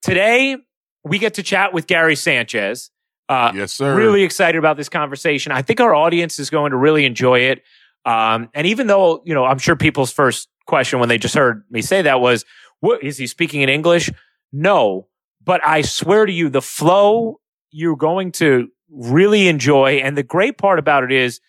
today 0.00 0.56
we 1.04 1.18
get 1.18 1.34
to 1.34 1.42
chat 1.42 1.72
with 1.72 1.86
Gary 1.86 2.14
Sanchez. 2.14 2.90
Uh, 3.28 3.52
yes, 3.54 3.72
sir. 3.72 3.96
really 3.96 4.22
excited 4.22 4.58
about 4.58 4.76
this 4.76 4.88
conversation. 4.88 5.52
I 5.52 5.62
think 5.62 5.80
our 5.80 5.94
audience 5.94 6.38
is 6.38 6.50
going 6.50 6.70
to 6.70 6.76
really 6.76 7.04
enjoy 7.04 7.40
it. 7.40 7.62
Um, 8.04 8.48
and 8.54 8.66
even 8.66 8.86
though, 8.88 9.22
you 9.24 9.34
know, 9.34 9.44
I'm 9.44 9.58
sure 9.58 9.74
people's 9.74 10.12
first 10.12 10.48
question 10.66 11.00
when 11.00 11.08
they 11.08 11.18
just 11.18 11.34
heard 11.34 11.64
me 11.70 11.82
say 11.82 12.02
that 12.02 12.20
was, 12.20 12.44
what 12.82 13.02
is 13.02 13.16
he 13.16 13.26
speaking 13.26 13.62
in 13.62 13.68
English? 13.70 14.10
No, 14.52 15.06
but 15.42 15.66
I 15.66 15.80
swear 15.82 16.26
to 16.26 16.32
you, 16.32 16.50
the 16.50 16.60
flow 16.60 17.40
you're 17.70 17.96
going 17.96 18.32
to 18.32 18.68
really 18.90 19.48
enjoy. 19.48 19.94
And 20.04 20.16
the 20.18 20.22
great 20.22 20.58
part 20.58 20.78
about 20.78 21.04
it 21.04 21.12
is 21.12 21.40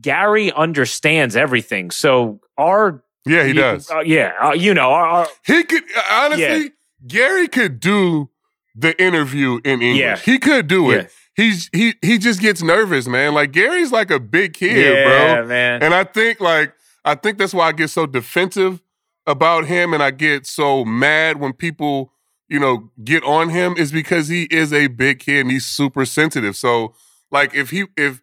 Gary 0.00 0.52
understands 0.52 1.36
everything. 1.36 1.90
So 1.90 2.40
our, 2.58 3.02
Yeah, 3.24 3.42
he 3.44 3.48
you- 3.48 3.54
does. 3.54 3.90
uh, 3.90 4.00
yeah, 4.00 4.32
uh, 4.42 4.52
you 4.52 4.74
know, 4.74 4.90
our, 4.90 5.06
our 5.06 5.28
He 5.46 5.64
could 5.64 5.84
honestly, 6.10 6.44
Yeah. 6.64 6.68
Gary 7.06 7.48
could 7.48 7.80
do 7.80 8.28
the 8.74 9.00
interview 9.02 9.60
in 9.64 9.80
English. 9.80 10.00
Yeah. 10.00 10.16
He 10.16 10.38
could 10.38 10.66
do 10.66 10.90
it. 10.90 11.04
Yeah. 11.04 11.08
He's 11.44 11.68
he 11.72 11.94
he 12.02 12.18
just 12.18 12.40
gets 12.40 12.62
nervous, 12.62 13.08
man. 13.08 13.34
Like 13.34 13.50
Gary's 13.52 13.90
like 13.90 14.10
a 14.12 14.20
big 14.20 14.52
kid, 14.52 14.76
yeah, 14.94 15.34
bro. 15.40 15.46
man. 15.46 15.82
And 15.82 15.92
I 15.94 16.04
think 16.04 16.40
like 16.40 16.72
I 17.04 17.14
think 17.16 17.38
that's 17.38 17.52
why 17.54 17.68
I 17.68 17.72
get 17.72 17.88
so 17.90 18.06
defensive 18.06 18.80
about 19.26 19.66
him 19.66 19.94
and 19.94 20.02
I 20.02 20.10
get 20.10 20.46
so 20.46 20.84
mad 20.84 21.40
when 21.40 21.52
people, 21.52 22.12
you 22.48 22.58
know, 22.58 22.90
get 23.02 23.24
on 23.24 23.48
him 23.48 23.74
is 23.76 23.90
because 23.92 24.28
he 24.28 24.44
is 24.44 24.72
a 24.72 24.88
big 24.88 25.20
kid 25.20 25.40
and 25.40 25.50
he's 25.50 25.66
super 25.66 26.04
sensitive. 26.04 26.56
So 26.56 26.94
like 27.30 27.54
if 27.54 27.70
he 27.70 27.84
if 27.96 28.22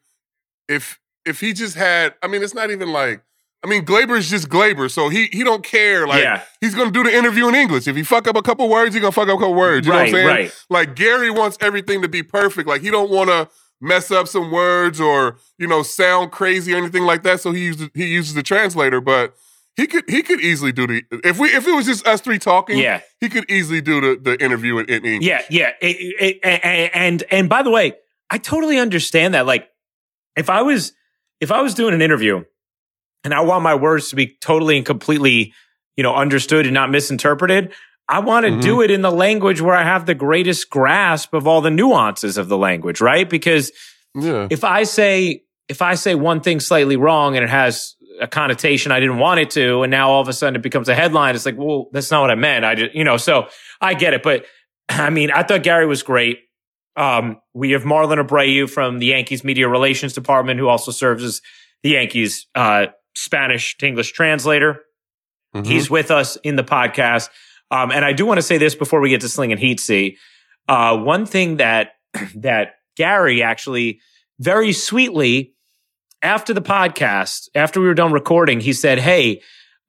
if 0.67 0.99
if 1.25 1.39
he 1.39 1.53
just 1.53 1.75
had 1.75 2.15
I 2.21 2.27
mean 2.27 2.43
it's 2.43 2.53
not 2.53 2.71
even 2.71 2.91
like 2.91 3.23
I 3.63 3.67
mean 3.67 3.85
Gleyber's 3.85 4.29
just 4.29 4.49
Gleyber, 4.49 4.89
so 4.89 5.09
he 5.09 5.27
he 5.27 5.43
don't 5.43 5.63
care 5.63 6.07
like 6.07 6.23
yeah, 6.23 6.43
he's 6.61 6.73
gonna 6.73 6.91
do 6.91 7.03
the 7.03 7.15
interview 7.15 7.47
in 7.47 7.55
English. 7.55 7.87
If 7.87 7.95
he 7.95 8.03
fuck 8.03 8.27
up 8.27 8.35
a 8.35 8.41
couple 8.41 8.67
words, 8.69 8.95
he 8.95 9.01
gonna 9.01 9.11
fuck 9.11 9.27
up 9.27 9.35
a 9.35 9.39
couple 9.39 9.53
words. 9.53 9.85
You 9.85 9.93
right, 9.93 10.11
know 10.11 10.17
what 10.17 10.21
I'm 10.21 10.27
saying? 10.37 10.45
right. 10.45 10.65
Like 10.69 10.95
Gary 10.95 11.29
wants 11.29 11.57
everything 11.61 12.01
to 12.01 12.07
be 12.07 12.23
perfect. 12.23 12.67
Like 12.67 12.81
he 12.81 12.89
don't 12.89 13.11
want 13.11 13.29
to 13.29 13.49
mess 13.79 14.11
up 14.11 14.27
some 14.27 14.51
words 14.51 15.01
or 15.01 15.37
you 15.57 15.67
know 15.67 15.83
sound 15.83 16.31
crazy 16.31 16.73
or 16.73 16.77
anything 16.77 17.03
like 17.03 17.23
that. 17.23 17.41
So 17.41 17.51
he 17.51 17.65
uses 17.65 17.89
he 17.93 18.07
uses 18.07 18.33
the 18.33 18.43
translator, 18.43 19.01
but 19.01 19.35
he 19.77 19.87
could 19.87 20.03
he 20.09 20.21
could 20.21 20.41
easily 20.41 20.71
do 20.71 20.85
the 20.87 21.03
if 21.23 21.39
we 21.39 21.49
if 21.49 21.65
it 21.67 21.71
was 21.75 21.85
just 21.85 22.05
us 22.07 22.21
three 22.21 22.39
talking. 22.39 22.77
Yeah. 22.77 23.01
he 23.19 23.29
could 23.29 23.49
easily 23.49 23.81
do 23.81 24.01
the 24.01 24.21
the 24.21 24.43
interview 24.43 24.77
in, 24.79 24.85
in 24.87 25.05
English. 25.05 25.27
Yeah, 25.27 25.41
yeah. 25.49 25.71
It- 25.81 26.15
it- 26.19 26.39
and, 26.43 26.91
and 26.93 27.23
and 27.31 27.49
by 27.49 27.63
the 27.63 27.69
way, 27.71 27.93
I 28.29 28.37
totally 28.37 28.77
understand 28.77 29.33
that. 29.33 29.45
Like, 29.45 29.69
if 30.35 30.49
I 30.49 30.61
was 30.61 30.93
if 31.39 31.51
I 31.51 31.61
was 31.61 31.73
doing 31.73 31.93
an 31.93 32.01
interview 32.01 32.43
and 33.23 33.33
I 33.33 33.41
want 33.41 33.63
my 33.63 33.75
words 33.75 34.09
to 34.09 34.15
be 34.15 34.35
totally 34.41 34.77
and 34.77 34.85
completely, 34.85 35.53
you 35.95 36.03
know, 36.03 36.13
understood 36.15 36.65
and 36.65 36.73
not 36.73 36.89
misinterpreted, 36.91 37.71
I 38.07 38.19
want 38.19 38.45
to 38.45 38.51
Mhm. 38.51 38.61
do 38.61 38.81
it 38.81 38.91
in 38.91 39.01
the 39.01 39.11
language 39.11 39.61
where 39.61 39.75
I 39.75 39.83
have 39.83 40.05
the 40.05 40.13
greatest 40.15 40.69
grasp 40.69 41.33
of 41.33 41.47
all 41.47 41.61
the 41.61 41.71
nuances 41.71 42.37
of 42.37 42.49
the 42.49 42.57
language, 42.57 42.99
right? 43.01 43.27
Because 43.29 43.71
yeah, 44.15 44.47
if 44.49 44.63
I 44.63 44.83
say 44.83 45.43
if 45.69 45.81
I 45.81 45.95
say 45.95 46.13
one 46.15 46.41
thing 46.41 46.59
slightly 46.59 46.97
wrong 46.97 47.35
and 47.37 47.43
it 47.45 47.49
has 47.49 47.95
a 48.19 48.27
connotation 48.27 48.91
I 48.91 48.99
didn't 48.99 49.19
want 49.19 49.39
it 49.39 49.49
to, 49.51 49.83
and 49.83 49.91
now 49.91 50.09
all 50.09 50.21
of 50.21 50.27
a 50.27 50.33
sudden 50.33 50.55
it 50.55 50.61
becomes 50.61 50.89
a 50.89 50.95
headline, 50.95 51.35
it's 51.35 51.45
like, 51.45 51.57
well, 51.57 51.89
that's 51.91 52.11
not 52.11 52.21
what 52.21 52.31
I 52.31 52.35
meant. 52.35 52.65
I 52.65 52.75
just, 52.75 52.95
you 52.95 53.03
know, 53.03 53.17
so 53.17 53.47
I 53.79 53.93
get 53.93 54.13
it. 54.13 54.23
But 54.23 54.45
I 54.89 55.09
mean, 55.09 55.31
I 55.31 55.43
thought 55.43 55.63
Gary 55.63 55.85
was 55.85 56.03
great. 56.03 56.39
Um, 56.97 57.39
we 57.53 57.71
have 57.71 57.83
Marlon 57.83 58.23
Abreu 58.25 58.69
from 58.69 58.99
the 58.99 59.07
Yankees 59.07 59.43
Media 59.43 59.67
Relations 59.67 60.13
Department, 60.13 60.59
who 60.59 60.67
also 60.67 60.91
serves 60.91 61.23
as 61.23 61.41
the 61.83 61.91
Yankees 61.91 62.47
uh, 62.53 62.87
Spanish 63.15 63.77
to 63.77 63.87
English 63.87 64.11
translator. 64.11 64.81
Mhm. 65.55 65.65
He's 65.65 65.89
with 65.89 66.11
us 66.11 66.35
in 66.37 66.55
the 66.55 66.63
podcast. 66.63 67.29
Um, 67.71 67.91
and 67.91 68.03
I 68.03 68.13
do 68.13 68.25
want 68.25 68.37
to 68.37 68.41
say 68.41 68.57
this 68.57 68.75
before 68.75 68.99
we 68.99 69.09
get 69.09 69.21
to 69.21 69.29
Sling 69.29 69.51
and 69.51 69.59
Heat 69.59 69.79
See. 69.79 70.17
Uh, 70.67 70.97
one 70.97 71.25
thing 71.25 71.57
that 71.57 71.93
that 72.35 72.75
Gary 72.97 73.41
actually 73.41 73.99
very 74.39 74.73
sweetly 74.73 75.53
after 76.21 76.53
the 76.53 76.61
podcast, 76.61 77.49
after 77.55 77.79
we 77.79 77.87
were 77.87 77.93
done 77.93 78.11
recording, 78.11 78.59
he 78.59 78.73
said, 78.73 78.99
"Hey, 78.99 79.41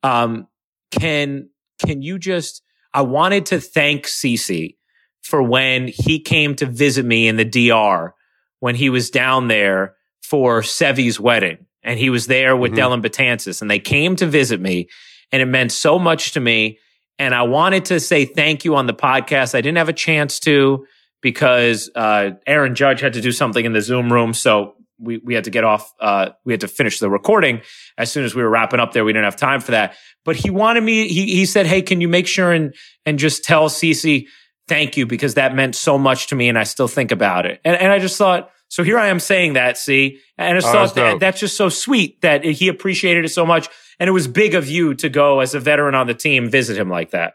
um, 0.02 0.46
can 0.90 1.48
can 1.84 2.02
you 2.02 2.18
just? 2.18 2.62
I 2.94 3.02
wanted 3.02 3.46
to 3.46 3.60
thank 3.60 4.06
Cece 4.06 4.76
for 5.22 5.42
when 5.42 5.88
he 5.88 6.20
came 6.20 6.54
to 6.56 6.66
visit 6.66 7.04
me 7.04 7.26
in 7.28 7.36
the 7.36 7.44
DR 7.44 8.14
when 8.60 8.74
he 8.74 8.90
was 8.90 9.10
down 9.10 9.48
there 9.48 9.94
for 10.22 10.60
Sevi's 10.62 11.18
wedding, 11.18 11.66
and 11.82 11.98
he 11.98 12.10
was 12.10 12.26
there 12.26 12.56
with 12.56 12.72
Mhm. 12.72 12.76
Dellin 12.76 13.02
Betances, 13.02 13.60
and 13.62 13.70
they 13.70 13.78
came 13.78 14.14
to 14.16 14.26
visit 14.26 14.60
me, 14.60 14.88
and 15.32 15.40
it 15.42 15.46
meant 15.46 15.72
so 15.72 15.98
much 15.98 16.32
to 16.32 16.40
me. 16.40 16.78
And 17.18 17.34
I 17.34 17.42
wanted 17.42 17.84
to 17.86 18.00
say 18.00 18.24
thank 18.24 18.64
you 18.64 18.74
on 18.74 18.86
the 18.86 18.94
podcast. 18.94 19.54
I 19.54 19.60
didn't 19.60 19.78
have 19.78 19.88
a 19.88 19.92
chance 19.94 20.38
to 20.40 20.86
because 21.20 21.88
uh, 21.94 22.30
Aaron 22.46 22.74
Judge 22.74 23.00
had 23.00 23.12
to 23.12 23.20
do 23.20 23.30
something 23.32 23.64
in 23.64 23.72
the 23.72 23.80
Zoom 23.82 24.12
room, 24.12 24.34
so 24.34 24.74
we 25.02 25.18
we 25.18 25.34
had 25.34 25.44
to 25.44 25.50
get 25.50 25.64
off. 25.64 25.92
Uh, 26.00 26.30
we 26.44 26.52
had 26.52 26.60
to 26.60 26.68
finish 26.68 26.98
the 26.98 27.10
recording 27.10 27.60
as 27.98 28.10
soon 28.10 28.24
as 28.24 28.34
we 28.34 28.42
were 28.42 28.50
wrapping 28.50 28.80
up. 28.80 28.92
There, 28.92 29.04
we 29.04 29.12
didn't 29.12 29.24
have 29.24 29.36
time 29.36 29.60
for 29.60 29.72
that. 29.72 29.94
But 30.24 30.36
he 30.36 30.50
wanted 30.50 30.82
me. 30.82 31.08
He 31.08 31.34
he 31.34 31.46
said, 31.46 31.66
"Hey, 31.66 31.82
can 31.82 32.00
you 32.00 32.08
make 32.08 32.26
sure 32.26 32.52
and 32.52 32.74
and 33.04 33.18
just 33.18 33.44
tell 33.44 33.68
Cece 33.68 34.26
thank 34.68 34.96
you 34.96 35.06
because 35.06 35.34
that 35.34 35.54
meant 35.54 35.74
so 35.74 35.98
much 35.98 36.28
to 36.28 36.36
me, 36.36 36.48
and 36.48 36.58
I 36.58 36.64
still 36.64 36.88
think 36.88 37.10
about 37.10 37.46
it." 37.46 37.60
And 37.64 37.76
and 37.76 37.92
I 37.92 37.98
just 37.98 38.16
thought. 38.16 38.50
So 38.68 38.82
here 38.82 38.98
I 38.98 39.08
am 39.08 39.20
saying 39.20 39.52
that, 39.52 39.76
see, 39.76 40.18
and 40.38 40.56
I 40.56 40.58
just 40.58 40.66
Oh, 40.68 40.72
thought 40.72 40.94
that, 40.94 41.20
that's 41.20 41.38
just 41.38 41.58
so 41.58 41.68
sweet 41.68 42.22
that 42.22 42.42
he 42.42 42.68
appreciated 42.68 43.26
it 43.26 43.28
so 43.28 43.44
much, 43.44 43.68
and 44.00 44.08
it 44.08 44.12
was 44.12 44.26
big 44.26 44.54
of 44.54 44.66
you 44.66 44.94
to 44.94 45.10
go 45.10 45.40
as 45.40 45.54
a 45.54 45.60
veteran 45.60 45.94
on 45.94 46.06
the 46.06 46.14
team 46.14 46.48
visit 46.48 46.78
him 46.78 46.88
like 46.88 47.10
that. 47.10 47.34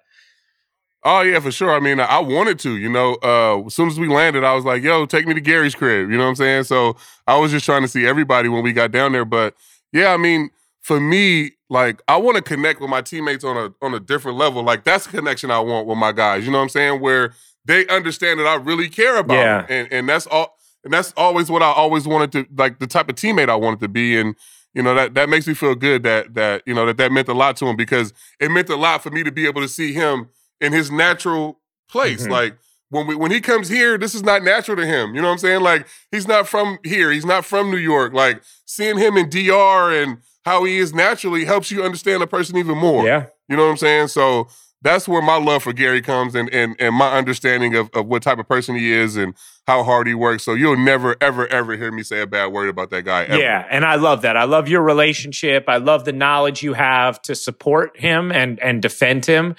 Oh 1.04 1.22
yeah, 1.22 1.39
for 1.39 1.51
sure. 1.51 1.72
I 1.72 1.80
mean, 1.80 2.00
I 2.00 2.20
wanted 2.20 2.60
to. 2.60 2.75
You 2.77 2.89
know, 2.89 3.18
uh, 3.24 3.63
as 3.66 3.74
soon 3.75 3.88
as 3.88 4.00
we 4.00 4.08
landed, 4.08 4.44
I 4.44 4.54
was 4.54 4.66
like, 4.66 4.84
"Yo, 4.84 5.06
take 5.06 5.27
me 5.27 5.34
to 5.34 5.42
Gary's 5.42 5.75
crib." 5.75 6.10
You 6.10 6.18
know 6.18 6.24
what 6.24 6.30
I'm 6.30 6.36
saying? 6.36 6.63
So 6.63 6.98
I 7.27 7.38
was 7.38 7.51
just 7.51 7.66
trying 7.66 7.84
to 7.84 7.88
see 7.88 8.06
everybody 8.06 8.50
when 8.50 8.63
we 8.63 8.74
got 8.74 8.92
down 8.92 9.12
there. 9.12 9.25
But 9.25 9.54
yeah, 9.94 10.13
I 10.13 10.18
mean, 10.18 10.50
for 10.82 11.00
me, 11.00 11.51
like, 11.70 12.01
I 12.08 12.18
want 12.18 12.36
to 12.38 12.42
connect 12.42 12.82
with 12.82 12.89
my 12.89 13.01
teammates 13.01 13.44
on 13.44 13.56
a 13.58 13.74
on 13.86 13.94
a 13.94 14.00
different 14.00 14.38
level. 14.38 14.63
Like, 14.63 14.84
that's 14.84 15.06
the 15.06 15.12
connection 15.18 15.51
I 15.51 15.60
want 15.60 15.88
with 15.88 15.98
my 15.98 16.12
guys. 16.12 16.46
You 16.46 16.51
know 16.51 16.58
what 16.58 16.63
I'm 16.63 16.70
saying? 16.70 17.00
Where 17.00 17.34
they 17.63 17.88
understand 17.88 18.39
that 18.39 18.48
I 18.48 18.56
really 18.56 18.89
care 18.89 19.18
about 19.18 19.34
Yeah. 19.36 19.58
them, 19.62 19.66
and 19.70 19.94
and 19.94 20.10
that's 20.10 20.27
all. 20.27 20.56
And 20.84 20.94
that's 20.94 21.13
always 21.18 21.50
what 21.51 21.62
I 21.62 21.72
always 21.72 22.08
wanted 22.08 22.32
to 22.34 22.46
like 22.56 22.80
the 22.80 22.88
type 22.88 23.10
of 23.10 23.16
teammate 23.16 23.50
I 23.50 23.56
wanted 23.56 23.80
to 23.82 23.88
be. 23.88 24.18
And 24.18 24.36
you 24.74 24.82
know 24.82 24.94
that 24.96 25.13
that 25.16 25.30
makes 25.30 25.48
me 25.48 25.54
feel 25.54 25.75
good 25.75 26.04
that 26.04 26.34
that 26.36 26.63
you 26.66 26.74
know 26.74 26.86
that 26.86 26.98
that 26.98 27.12
meant 27.12 27.27
a 27.27 27.34
lot 27.34 27.56
to 27.58 27.66
him 27.68 27.75
because 27.75 28.13
it 28.39 28.50
meant 28.51 28.70
a 28.70 28.75
lot 28.75 29.04
for 29.04 29.10
me 29.10 29.24
to 29.24 29.32
be 29.32 29.46
able 29.48 29.62
to 29.62 29.68
see 29.68 29.92
him 29.94 30.30
in 30.61 30.73
his 30.73 30.91
natural 30.91 31.59
place. 31.89 32.25
Mhm. 32.25 32.31
Like 32.31 32.57
when 32.89 33.07
we 33.07 33.15
when 33.15 33.31
he 33.31 33.41
comes 33.41 33.69
here, 33.69 33.97
this 33.97 34.15
is 34.15 34.23
not 34.23 34.43
natural 34.43 34.77
to 34.77 34.85
him. 34.85 35.15
You 35.15 35.21
know 35.21 35.27
what 35.27 35.33
I'm 35.33 35.39
saying? 35.39 35.61
Like 35.61 35.87
he's 36.11 36.27
not 36.27 36.47
from 36.47 36.79
here. 36.83 37.11
He's 37.11 37.25
not 37.25 37.45
from 37.45 37.71
New 37.71 37.77
York. 37.77 38.13
Like 38.13 38.41
seeing 38.65 38.97
him 38.97 39.17
in 39.17 39.29
DR 39.29 39.91
and 40.03 40.19
how 40.45 40.63
he 40.63 40.77
is 40.77 40.93
naturally 40.93 41.45
helps 41.45 41.71
you 41.71 41.83
understand 41.83 42.23
a 42.23 42.27
person 42.27 42.57
even 42.57 42.77
more. 42.77 43.05
Yeah. 43.05 43.25
You 43.49 43.57
know 43.57 43.65
what 43.65 43.71
I'm 43.71 43.77
saying? 43.77 44.07
So 44.09 44.47
that's 44.81 45.07
where 45.07 45.21
my 45.21 45.37
love 45.37 45.63
for 45.63 45.73
Gary 45.73 46.01
comes 46.01 46.35
and 46.35 46.49
and 46.53 46.75
and 46.79 46.95
my 46.95 47.17
understanding 47.17 47.75
of, 47.75 47.89
of 47.93 48.05
what 48.05 48.23
type 48.23 48.39
of 48.39 48.47
person 48.47 48.75
he 48.75 48.91
is 48.93 49.17
and 49.17 49.33
how 49.65 49.83
hard 49.83 50.07
he 50.07 50.13
works. 50.13 50.43
So 50.43 50.53
you'll 50.53 50.77
never, 50.77 51.17
ever, 51.19 51.45
ever 51.47 51.75
hear 51.75 51.91
me 51.91 52.03
say 52.03 52.21
a 52.21 52.27
bad 52.27 52.53
word 52.53 52.69
about 52.69 52.89
that 52.91 53.03
guy. 53.03 53.25
Ever. 53.25 53.37
Yeah, 53.37 53.67
and 53.69 53.83
I 53.83 53.95
love 53.95 54.21
that. 54.21 54.37
I 54.37 54.45
love 54.45 54.69
your 54.69 54.81
relationship. 54.81 55.65
I 55.67 55.75
love 55.77 56.05
the 56.05 56.13
knowledge 56.13 56.63
you 56.63 56.73
have 56.73 57.21
to 57.23 57.35
support 57.35 57.99
him 57.99 58.31
and 58.31 58.59
and 58.61 58.81
defend 58.81 59.25
him. 59.25 59.55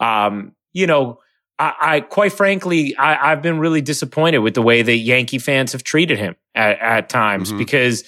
Um, 0.00 0.52
you 0.72 0.86
know, 0.86 1.18
I, 1.58 1.74
I 1.80 2.00
quite 2.00 2.32
frankly, 2.32 2.96
I, 2.96 3.32
I've 3.32 3.42
been 3.42 3.58
really 3.58 3.80
disappointed 3.82 4.38
with 4.38 4.54
the 4.54 4.62
way 4.62 4.82
that 4.82 4.96
Yankee 4.96 5.38
fans 5.38 5.72
have 5.72 5.82
treated 5.84 6.18
him 6.18 6.36
at, 6.54 6.78
at 6.80 7.08
times 7.08 7.52
Mhm. 7.52 7.58
because, 7.58 8.04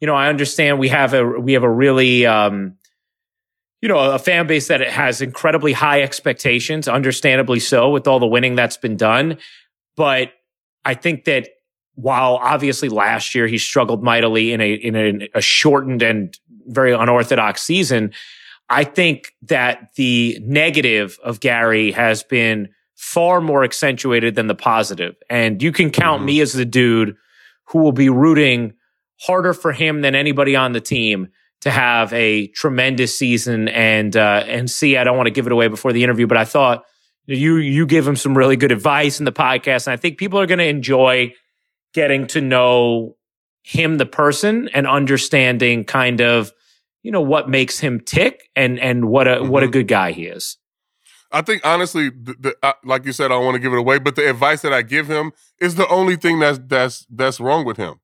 you 0.00 0.06
know, 0.06 0.14
I 0.14 0.28
understand 0.28 0.78
we 0.78 0.88
have 0.88 1.14
a 1.14 1.24
we 1.24 1.52
have 1.54 1.62
a 1.62 1.70
really 1.70 2.26
um, 2.26 2.76
you 3.82 3.88
know, 3.88 3.98
a 4.12 4.18
fan 4.18 4.46
base 4.46 4.68
that 4.68 4.80
has 4.80 5.20
incredibly 5.20 5.72
high 5.72 6.00
expectations, 6.02 6.88
understandably 6.88 7.60
so, 7.60 7.90
with 7.90 8.08
all 8.08 8.18
the 8.18 8.26
winning 8.26 8.56
that's 8.56 8.76
been 8.78 8.96
done. 8.96 9.36
But 9.96 10.32
I 10.84 10.94
think 10.94 11.24
that 11.26 11.50
while 11.94 12.36
obviously 12.42 12.88
last 12.88 13.34
year 13.34 13.46
he 13.46 13.58
struggled 13.58 14.02
mightily 14.02 14.52
in 14.52 14.60
a 14.60 14.72
in 14.72 14.96
a, 14.96 15.28
a 15.34 15.40
shortened 15.40 16.02
and 16.02 16.36
very 16.66 16.92
unorthodox 16.92 17.62
season, 17.62 18.12
I 18.68 18.84
think 18.84 19.32
that 19.42 19.90
the 19.96 20.38
negative 20.42 21.18
of 21.22 21.40
Gary 21.40 21.92
has 21.92 22.22
been 22.22 22.68
far 22.96 23.40
more 23.40 23.62
accentuated 23.62 24.34
than 24.34 24.46
the 24.46 24.54
positive. 24.54 25.14
And 25.30 25.62
you 25.62 25.70
can 25.70 25.90
count 25.90 26.22
Mhm. 26.22 26.26
me 26.26 26.40
as 26.40 26.52
the 26.52 26.64
dude 26.64 27.14
who 27.68 27.80
will 27.80 27.92
be 27.92 28.08
rooting 28.08 28.72
harder 29.20 29.52
for 29.52 29.72
him 29.72 30.00
than 30.00 30.14
anybody 30.14 30.56
on 30.56 30.72
the 30.72 30.80
team 30.80 31.28
to 31.60 31.70
have 31.70 32.12
a 32.12 32.48
tremendous 32.48 33.16
season 33.18 33.68
and 33.68 34.16
uh, 34.16 34.44
and 34.46 34.70
see. 34.70 34.96
I 34.96 35.04
don't 35.04 35.16
want 35.16 35.26
to 35.26 35.30
give 35.32 35.46
it 35.46 35.52
away 35.52 35.68
before 35.68 35.92
the 35.92 36.04
interview, 36.04 36.26
but 36.26 36.36
I 36.38 36.44
thought 36.44 36.84
you 37.26 37.56
you 37.56 37.86
give 37.86 38.06
him 38.06 38.16
some 38.16 38.36
really 38.36 38.56
good 38.56 38.72
advice 38.72 39.18
in 39.18 39.24
the 39.24 39.32
podcast, 39.32 39.86
and 39.86 39.92
I 39.94 39.96
think 39.96 40.18
people 40.18 40.38
are 40.38 40.46
going 40.46 40.58
to 40.58 40.66
enjoy 40.66 41.32
getting 41.94 42.26
to 42.28 42.40
know 42.40 43.16
him, 43.62 43.96
the 43.98 44.06
person, 44.06 44.68
and 44.74 44.86
understanding 44.86 45.84
kind 45.84 46.20
of 46.20 46.52
you 47.06 47.12
know 47.12 47.20
what 47.34 47.48
makes 47.48 47.78
him 47.78 48.00
tick 48.00 48.50
and 48.56 48.80
and 48.80 49.04
what 49.08 49.28
a 49.28 49.34
what 49.44 49.62
a 49.62 49.68
Mhm. 49.68 49.72
good 49.76 49.88
guy 49.88 50.10
he 50.10 50.24
is. 50.26 50.58
I 51.30 51.40
think 51.42 51.64
honestly, 51.64 52.10
the, 52.10 52.34
the, 52.44 52.56
uh, 52.62 52.72
like 52.84 53.04
you 53.06 53.12
said, 53.12 53.26
I 53.26 53.34
don't 53.36 53.44
want 53.44 53.54
to 53.54 53.60
give 53.60 53.72
it 53.72 53.78
away, 53.78 53.98
but 54.00 54.16
the 54.16 54.28
advice 54.28 54.62
that 54.62 54.72
I 54.72 54.82
give 54.82 55.06
him 55.08 55.32
is 55.60 55.76
the 55.76 55.86
only 55.88 56.16
thing 56.16 56.40
that's 56.40 56.58
that's 56.66 57.06
that's 57.08 57.38
wrong 57.38 57.64
with 57.64 57.76
him. 57.76 57.94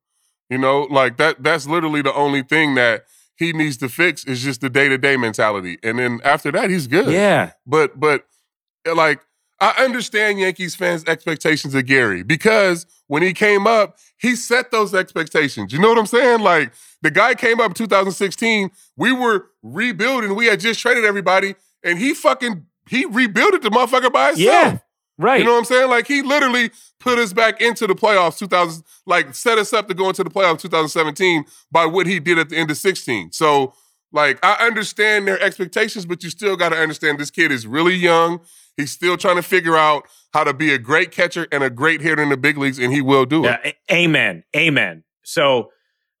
You 0.49 0.57
know, 0.57 0.87
like 0.89 1.17
that. 1.17 1.43
That's 1.43 1.67
literally 1.67 2.01
the 2.01 2.13
only 2.13 2.43
thing 2.43 2.75
that 2.75 3.03
he 3.35 3.51
needs 3.51 3.75
to 3.77 3.89
fix 3.89 4.23
is 4.23 4.41
just 4.41 4.61
the 4.61 4.69
day 4.69 4.87
to 4.87 4.97
day 4.97 5.17
mentality, 5.17 5.77
and 5.83 5.99
then 5.99 6.21
after 6.23 6.49
that, 6.53 6.69
he's 6.69 6.87
good. 6.87 7.09
Yeah, 7.11 7.51
But 7.65 7.99
but 7.99 8.25
like 8.85 9.19
I 9.63 9.83
understand 9.83 10.39
Yankees 10.39 10.75
fans' 10.75 11.05
expectations 11.05 11.73
of 11.73 11.85
Gary 11.85 12.21
because 12.21 12.85
when 13.07 13.23
he 13.23 13.31
came 13.33 13.65
up, 13.65 13.97
he 14.17 14.35
set 14.35 14.71
those 14.71 14.93
expectations. 14.93 15.71
You 15.71 15.79
know 15.79 15.87
what 15.87 15.97
I'm 15.97 16.05
saying? 16.05 16.41
Like 16.41 16.73
the 17.01 17.11
guy 17.11 17.33
came 17.33 17.61
up 17.61 17.67
in 17.67 17.73
2016, 17.73 18.71
we 18.97 19.13
were 19.13 19.47
rebuilding, 19.61 20.35
we 20.35 20.47
had 20.47 20.59
just 20.59 20.81
traded 20.81 21.05
everybody, 21.05 21.55
and 21.81 21.97
he 21.97 22.13
fucking 22.13 22.65
he 22.89 23.05
rebuilt 23.05 23.61
the 23.61 23.69
motherfucker 23.69 24.11
by 24.11 24.31
himself. 24.31 24.45
yeah, 24.45 24.77
right. 25.17 25.39
You 25.39 25.45
know 25.45 25.53
what 25.53 25.59
I'm 25.59 25.65
saying? 25.65 25.89
Like 25.89 26.07
he 26.07 26.21
literally 26.21 26.69
put 26.99 27.17
us 27.17 27.31
back 27.31 27.61
into 27.61 27.87
the 27.87 27.95
playoffs 27.95 28.37
2000 28.37 28.83
like 29.05 29.33
set 29.33 29.57
us 29.57 29.71
up 29.71 29.87
to 29.87 29.93
go 29.93 30.09
into 30.09 30.25
the 30.25 30.29
playoffs 30.29 30.59
2017 30.59 31.45
by 31.71 31.85
what 31.85 32.05
he 32.05 32.19
did 32.19 32.37
at 32.37 32.49
the 32.49 32.57
end 32.57 32.69
of 32.69 32.75
16. 32.75 33.31
So 33.31 33.73
like 34.11 34.39
I 34.43 34.65
understand 34.65 35.25
their 35.25 35.39
expectations 35.41 36.05
but 36.05 36.21
you 36.21 36.29
still 36.29 36.57
got 36.57 36.69
to 36.69 36.77
understand 36.77 37.17
this 37.17 37.31
kid 37.31 37.51
is 37.51 37.65
really 37.65 37.95
young. 37.95 38.41
He's 38.77 38.91
still 38.91 39.17
trying 39.17 39.35
to 39.35 39.43
figure 39.43 39.77
out 39.77 40.07
how 40.33 40.43
to 40.43 40.53
be 40.53 40.73
a 40.73 40.77
great 40.77 41.11
catcher 41.11 41.47
and 41.51 41.63
a 41.63 41.69
great 41.69 42.01
hitter 42.01 42.21
in 42.23 42.29
the 42.29 42.37
big 42.37 42.57
leagues 42.57 42.79
and 42.79 42.91
he 42.91 43.01
will 43.01 43.25
do 43.25 43.45
it. 43.45 43.59
Yeah, 43.63 43.71
a- 43.89 43.93
amen. 44.03 44.43
Amen. 44.55 45.03
So 45.23 45.69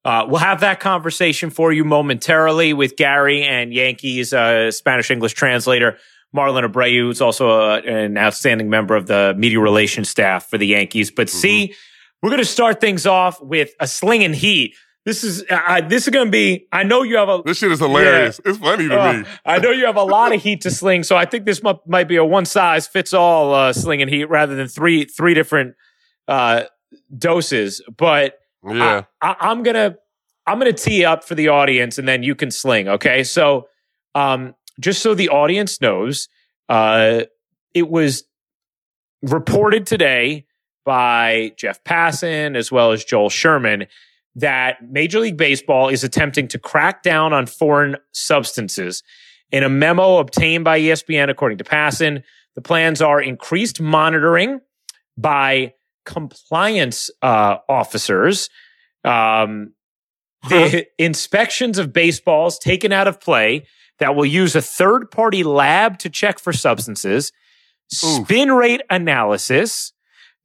uh, 0.05 0.25
we'll 0.27 0.39
have 0.39 0.59
that 0.59 0.79
conversation 0.79 1.49
for 1.49 1.71
you 1.71 1.83
momentarily 1.83 2.73
with 2.73 2.95
Gary 2.95 3.43
and 3.43 3.73
Yankees 3.73 4.33
uh, 4.33 4.69
Spanish 4.71 5.09
English 5.09 5.33
translator 5.33 5.97
Marlon 6.35 6.69
Abreu, 6.69 7.01
who's 7.01 7.21
also 7.21 7.49
a, 7.49 7.77
an 7.81 8.17
outstanding 8.17 8.69
member 8.69 8.95
of 8.95 9.07
the 9.07 9.33
media 9.37 9.59
relations 9.59 10.09
staff 10.09 10.49
for 10.49 10.57
the 10.57 10.67
Yankees. 10.67 11.11
But 11.11 11.29
see, 11.29 11.75
we're 12.21 12.29
going 12.29 12.41
to 12.41 12.45
start 12.45 12.81
things 12.81 13.05
off 13.05 13.41
with 13.41 13.71
a 13.79 13.87
sling 13.87 14.23
and 14.23 14.35
heat. 14.35 14.75
This 15.05 15.23
is 15.25 15.43
uh, 15.49 15.81
this 15.81 16.07
is 16.07 16.09
going 16.13 16.27
to 16.27 16.31
be. 16.31 16.67
I 16.71 16.83
know 16.83 17.03
you 17.03 17.17
have 17.17 17.27
a 17.27 17.41
This 17.45 17.57
shit 17.57 17.71
is 17.71 17.79
hilarious. 17.79 18.39
It's 18.45 18.57
funny 18.57 18.87
to 18.87 19.01
uh, 19.01 19.13
me. 19.13 19.25
I 19.45 19.59
know 19.59 19.71
you 19.71 19.85
have 19.85 19.97
a 19.97 20.03
lot 20.03 20.33
of 20.33 20.41
heat 20.41 20.61
to 20.61 20.71
sling, 20.71 21.03
so 21.03 21.17
I 21.17 21.25
think 21.25 21.45
this 21.45 21.61
mu- 21.61 21.73
might 21.85 22.07
be 22.07 22.15
a 22.15 22.23
one 22.23 22.45
size 22.45 22.87
fits 22.87 23.13
all 23.13 23.53
uh, 23.53 23.73
sling 23.73 24.01
and 24.01 24.09
heat 24.09 24.25
rather 24.25 24.55
than 24.55 24.69
three 24.69 25.03
three 25.03 25.33
different 25.33 25.75
uh, 26.29 26.63
doses. 27.17 27.81
But 27.97 28.39
Yeah. 28.65 29.03
I, 29.21 29.35
I'm 29.41 29.63
gonna 29.63 29.97
I'm 30.47 30.57
gonna 30.57 30.71
tee 30.71 31.03
up 31.03 31.25
for 31.25 31.35
the 31.35 31.49
audience, 31.49 31.97
and 31.97 32.07
then 32.07 32.23
you 32.23 32.33
can 32.33 32.49
sling. 32.49 32.87
Okay, 32.87 33.25
so 33.25 33.67
um, 34.15 34.55
just 34.79 35.01
so 35.01 35.13
the 35.13 35.27
audience 35.29 35.81
knows, 35.81 36.29
uh, 36.69 37.23
it 37.73 37.89
was 37.89 38.23
reported 39.21 39.85
today 39.85 40.45
by 40.85 41.51
Jeff 41.57 41.83
Passan 41.83 42.55
as 42.55 42.71
well 42.71 42.91
as 42.91 43.03
Joel 43.03 43.29
Sherman 43.29 43.87
that 44.35 44.77
Major 44.89 45.19
League 45.19 45.37
Baseball 45.37 45.89
is 45.89 46.03
attempting 46.03 46.47
to 46.49 46.59
crack 46.59 47.03
down 47.03 47.33
on 47.33 47.45
foreign 47.45 47.97
substances. 48.11 49.03
In 49.51 49.63
a 49.63 49.69
memo 49.69 50.17
obtained 50.17 50.63
by 50.63 50.79
ESPN, 50.79 51.29
according 51.29 51.59
to 51.59 51.63
Passan, 51.63 52.23
the 52.55 52.61
plans 52.61 53.01
are 53.01 53.21
increased 53.21 53.79
monitoring 53.79 54.61
by 55.17 55.73
compliance 56.05 57.09
uh, 57.21 57.57
officers, 57.69 58.49
um, 59.03 59.73
the 60.49 60.85
inspections 60.97 61.77
of 61.77 61.93
baseballs 61.93 62.59
taken 62.59 62.91
out 62.91 63.07
of 63.07 63.21
play 63.21 63.65
that 63.99 64.15
will 64.15 64.25
use 64.25 64.55
a 64.55 64.61
third 64.61 65.09
party 65.11 65.43
lab 65.43 65.97
to 65.99 66.09
check 66.09 66.39
for 66.39 66.51
substances, 66.51 67.31
spin 67.87 68.51
rate 68.51 68.81
analysis. 68.89 69.93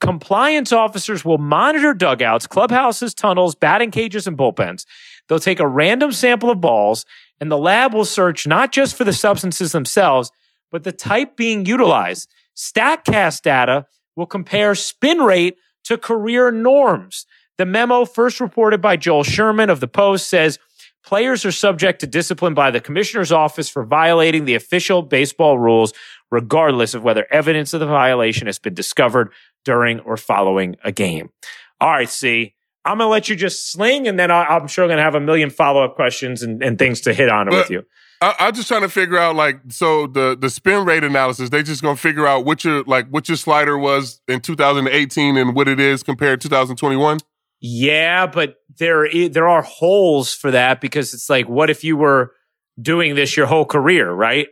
Compliance 0.00 0.73
officers 0.73 1.25
will 1.25 1.38
monitor 1.38 1.93
dugouts, 1.93 2.47
clubhouses, 2.47 3.14
tunnels, 3.14 3.55
batting 3.55 3.90
cages, 3.90 4.26
and 4.26 4.38
bullpens. 4.38 4.85
They'll 5.28 5.40
take 5.40 5.61
a 5.61 5.67
random 5.67 6.12
sample 6.12 6.50
of 6.50 6.61
balls, 6.61 7.05
and 7.40 7.50
the 7.50 7.59
lab 7.59 7.95
will 7.95 8.05
search 8.05 8.47
not 8.47 8.73
just 8.73 8.97
for 8.97 9.05
the 9.05 9.12
substances 9.12 9.73
themselves, 9.73 10.31
but 10.71 10.85
the 10.85 10.93
type 10.93 11.37
being 11.37 11.67
utilized. 11.67 12.31
StatCast 12.57 13.43
data 13.43 13.87
will 14.17 14.26
compare 14.26 14.75
spin 14.75 15.19
rate 15.19 15.57
to 15.85 15.99
career 15.99 16.50
norms. 16.50 17.26
The 17.57 17.67
memo, 17.67 18.05
first 18.05 18.40
reported 18.40 18.81
by 18.81 18.97
Joel 18.97 19.25
Sherman 19.25 19.71
of 19.71 19.81
the 19.81 19.88
Post, 19.88 20.28
says 20.28 20.59
players 21.05 21.45
are 21.45 21.52
subject 21.52 22.00
to 22.00 22.07
discipline 22.07 22.55
by 22.55 22.71
the 22.71 22.81
commissioner's 22.81 23.33
office 23.33 23.69
for 23.69 23.85
violating 23.85 24.45
the 24.45 24.55
official 24.55 25.02
baseball 25.02 25.59
rules, 25.59 25.93
regardless 26.31 26.95
of 26.95 27.02
whether 27.02 27.26
evidence 27.31 27.73
of 27.73 27.81
the 27.81 27.87
violation 27.87 28.47
has 28.47 28.59
been 28.59 28.75
discovered 28.75 29.33
during 29.65 30.00
or 30.00 30.17
following 30.17 30.77
a 30.85 30.93
game. 30.93 31.31
All 31.81 31.91
right, 31.91 32.09
see, 32.09 32.55
I'm 32.85 32.99
gonna 32.99 33.11
let 33.11 33.29
you 33.29 33.37
just 33.37 33.71
sling, 33.71 34.09
and 34.09 34.19
then 34.19 34.31
I, 34.31 34.57
am 34.57 34.67
sure 34.67 34.88
gonna 34.88 35.03
have 35.03 35.15
a 35.15 35.21
million 35.21 35.50
follow 35.50 35.85
up 35.85 35.95
questions 35.95 36.43
and, 36.43 36.62
and, 36.62 36.79
things 36.79 37.00
to 37.03 37.12
hit 37.12 37.29
on 37.29 37.47
but, 37.47 37.55
with 37.55 37.71
you. 37.71 37.85
I, 38.21 38.35
I'm 38.41 38.55
just 38.55 38.69
trying 38.69 38.83
to 38.83 38.88
figure 38.88 39.19
out 39.19 39.37
like 39.37 39.61
so 39.69 40.07
the 40.07 40.37
the 40.38 40.50
spin 40.50 40.85
rate 40.85 41.05
analysis. 41.05 41.50
They 41.50 41.62
just 41.62 41.83
gonna 41.83 41.97
figure 41.97 42.27
out 42.27 42.45
what 42.45 42.65
your 42.65 42.83
like 42.85 43.09
what 43.09 43.29
your 43.29 43.37
slider 43.37 43.77
was 43.77 44.21
in 44.27 44.41
2018 44.41 45.37
and 45.37 45.55
what 45.55 45.69
it 45.69 45.79
is 45.79 46.03
compared 46.03 46.41
to 46.41 46.49
2021. 46.49 47.19
Yeah, 47.61 48.27
but 48.27 48.57
there 48.79 49.05
is, 49.05 49.31
there 49.33 49.49
are 49.49 49.62
holes 49.62 50.33
for 50.33 50.50
that 50.53 50.81
because 50.81 51.12
it's 51.12 51.29
like, 51.29 51.49
what 51.49 51.71
if 51.71 51.83
you 51.83 51.97
were 51.97 52.33
doing 52.81 53.15
this 53.15 53.37
your 53.37 53.47
whole 53.47 53.65
career, 53.65 54.11
right? 54.11 54.49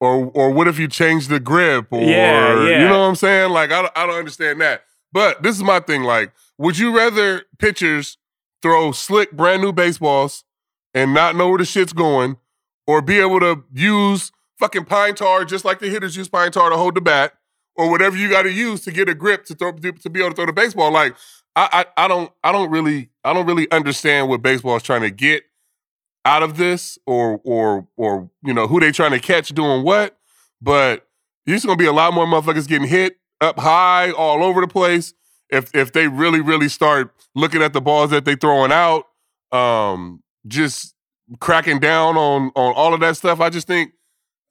Or 0.00 0.26
or 0.34 0.50
what 0.50 0.68
if 0.68 0.78
you 0.78 0.88
change 0.88 1.28
the 1.28 1.40
grip? 1.40 1.86
Or 1.90 2.02
yeah, 2.02 2.68
yeah. 2.68 2.82
you 2.82 2.88
know 2.88 3.00
what 3.00 3.06
I'm 3.06 3.16
saying? 3.16 3.50
Like 3.50 3.70
I 3.72 3.88
I 3.96 4.06
don't 4.06 4.18
understand 4.18 4.60
that. 4.60 4.84
But 5.12 5.42
this 5.42 5.56
is 5.56 5.62
my 5.62 5.80
thing. 5.80 6.02
Like, 6.02 6.32
would 6.58 6.78
you 6.78 6.94
rather 6.94 7.44
pitchers 7.58 8.18
throw 8.62 8.92
slick 8.92 9.32
brand 9.32 9.62
new 9.62 9.72
baseballs 9.72 10.44
and 10.92 11.14
not 11.14 11.36
know 11.36 11.48
where 11.48 11.58
the 11.58 11.64
shit's 11.64 11.92
going, 11.92 12.36
or 12.86 13.00
be 13.00 13.18
able 13.18 13.40
to 13.40 13.64
use 13.72 14.32
fucking 14.58 14.84
pine 14.84 15.14
tar 15.14 15.44
just 15.44 15.64
like 15.64 15.78
the 15.78 15.88
hitters 15.88 16.16
use 16.16 16.28
pine 16.28 16.50
tar 16.50 16.70
to 16.70 16.76
hold 16.76 16.94
the 16.94 17.00
bat, 17.00 17.32
or 17.74 17.90
whatever 17.90 18.16
you 18.16 18.28
got 18.28 18.42
to 18.42 18.52
use 18.52 18.82
to 18.82 18.92
get 18.92 19.08
a 19.08 19.14
grip 19.14 19.44
to 19.46 19.54
throw 19.54 19.72
to 19.72 20.10
be 20.10 20.20
able 20.20 20.30
to 20.30 20.36
throw 20.36 20.46
the 20.46 20.52
baseball. 20.52 20.90
Like 20.90 21.16
I, 21.54 21.86
I 21.96 22.04
I 22.04 22.08
don't 22.08 22.30
I 22.44 22.52
don't 22.52 22.70
really 22.70 23.08
I 23.24 23.32
don't 23.32 23.46
really 23.46 23.70
understand 23.70 24.28
what 24.28 24.42
baseball 24.42 24.76
is 24.76 24.82
trying 24.82 25.02
to 25.02 25.10
get 25.10 25.44
out 26.26 26.42
of 26.42 26.56
this, 26.56 26.98
or 27.06 27.40
or 27.44 27.86
or 27.96 28.28
you 28.42 28.52
know 28.52 28.66
who 28.66 28.80
they 28.80 28.92
trying 28.92 29.12
to 29.12 29.20
catch 29.20 29.48
doing 29.50 29.84
what. 29.84 30.18
But 30.60 31.06
there's 31.46 31.64
gonna 31.64 31.78
be 31.78 31.86
a 31.86 31.92
lot 31.92 32.12
more 32.12 32.26
motherfuckers 32.26 32.68
getting 32.68 32.88
hit 32.88 33.16
up 33.40 33.58
high 33.58 34.10
all 34.10 34.42
over 34.42 34.60
the 34.60 34.68
place 34.68 35.14
if 35.50 35.74
if 35.74 35.92
they 35.92 36.08
really 36.08 36.40
really 36.40 36.68
start 36.68 37.14
looking 37.34 37.62
at 37.62 37.72
the 37.72 37.80
balls 37.80 38.10
that 38.10 38.24
they 38.24 38.34
throwing 38.34 38.72
out. 38.72 39.06
Um, 39.52 40.22
just 40.46 40.94
cracking 41.40 41.78
down 41.78 42.16
on 42.16 42.50
on 42.56 42.74
all 42.74 42.92
of 42.92 43.00
that 43.00 43.16
stuff. 43.16 43.40
I 43.40 43.48
just 43.48 43.66
think 43.66 43.92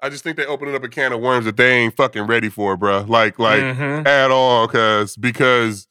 I 0.01 0.09
just 0.09 0.23
think 0.23 0.37
they 0.37 0.45
opening 0.45 0.75
up 0.75 0.83
a 0.83 0.89
can 0.89 1.11
of 1.11 1.19
worms 1.19 1.45
that 1.45 1.57
they 1.57 1.71
ain't 1.77 1.95
fucking 1.95 2.23
ready 2.23 2.49
for, 2.49 2.77
bro. 2.77 3.01
Like 3.01 3.37
like 3.37 3.61
mm-hmm. 3.61 4.07
at 4.07 4.31
all, 4.31 4.67
cause 4.67 5.17
because 5.17 5.87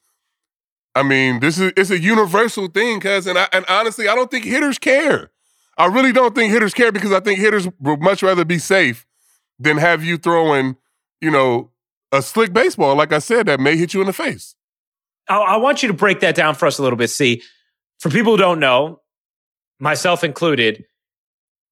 I 0.95 1.03
mean 1.03 1.39
this 1.39 1.59
is 1.59 1.73
it's 1.77 1.91
a 1.91 1.99
universal 1.99 2.67
thing, 2.67 2.99
cause 2.99 3.27
and 3.27 3.37
I, 3.37 3.47
and 3.53 3.65
honestly 3.69 4.07
I 4.07 4.15
don't 4.15 4.31
think 4.31 4.45
hitters 4.45 4.79
care. 4.79 5.31
I 5.77 5.87
really 5.87 6.11
don't 6.11 6.33
think 6.33 6.51
hitters 6.51 6.73
care 6.73 6.91
because 6.91 7.11
I 7.11 7.19
think 7.19 7.39
hitters 7.39 7.67
would 7.79 8.01
much 8.01 8.23
rather 8.23 8.45
be 8.45 8.59
safe 8.59 9.05
than 9.59 9.77
have 9.77 10.03
you 10.03 10.17
throwing, 10.17 10.77
you 11.21 11.31
know, 11.31 11.71
a 12.11 12.21
slick 12.21 12.53
baseball, 12.53 12.95
like 12.95 13.11
I 13.11 13.19
said, 13.19 13.47
that 13.47 13.59
may 13.59 13.75
hit 13.75 13.93
you 13.93 14.01
in 14.01 14.07
the 14.07 14.13
face. 14.13 14.55
I, 15.27 15.37
I 15.37 15.57
want 15.57 15.83
you 15.83 15.87
to 15.87 15.93
break 15.93 16.21
that 16.21 16.35
down 16.35 16.55
for 16.55 16.65
us 16.65 16.77
a 16.77 16.83
little 16.83 16.97
bit. 16.97 17.09
See, 17.09 17.41
for 17.99 18.09
people 18.09 18.33
who 18.33 18.37
don't 18.37 18.59
know, 18.59 19.01
myself 19.79 20.23
included, 20.23 20.85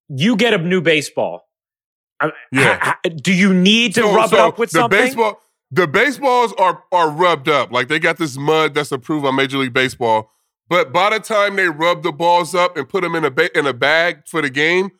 you 0.08 0.36
get 0.36 0.52
a 0.52 0.58
new 0.58 0.80
baseball. 0.80 1.48
Yeah. 2.52 2.94
do 3.16 3.32
you 3.32 3.52
need 3.52 3.94
to 3.94 4.02
so, 4.02 4.14
rub 4.14 4.30
so 4.30 4.36
it 4.36 4.40
up 4.40 4.58
with 4.58 4.70
the 4.70 4.80
something? 4.80 4.98
Baseball, 4.98 5.40
the 5.70 5.86
baseballs 5.86 6.52
are 6.54 6.82
are 6.92 7.10
rubbed 7.10 7.48
up. 7.48 7.72
Like 7.72 7.88
they 7.88 7.98
got 7.98 8.16
this 8.16 8.36
mud 8.36 8.74
that's 8.74 8.92
approved 8.92 9.26
on 9.26 9.34
Major 9.34 9.58
League 9.58 9.72
Baseball. 9.72 10.30
But 10.68 10.92
by 10.92 11.10
the 11.10 11.20
time 11.20 11.56
they 11.56 11.68
rub 11.68 12.02
the 12.02 12.12
balls 12.12 12.54
up 12.54 12.76
and 12.76 12.88
put 12.88 13.02
them 13.02 13.14
in 13.14 13.24
a 13.24 13.30
ba- 13.30 13.56
in 13.56 13.66
a 13.66 13.72
bag 13.72 14.26
for 14.26 14.40
the 14.40 14.50
game, 14.50 14.90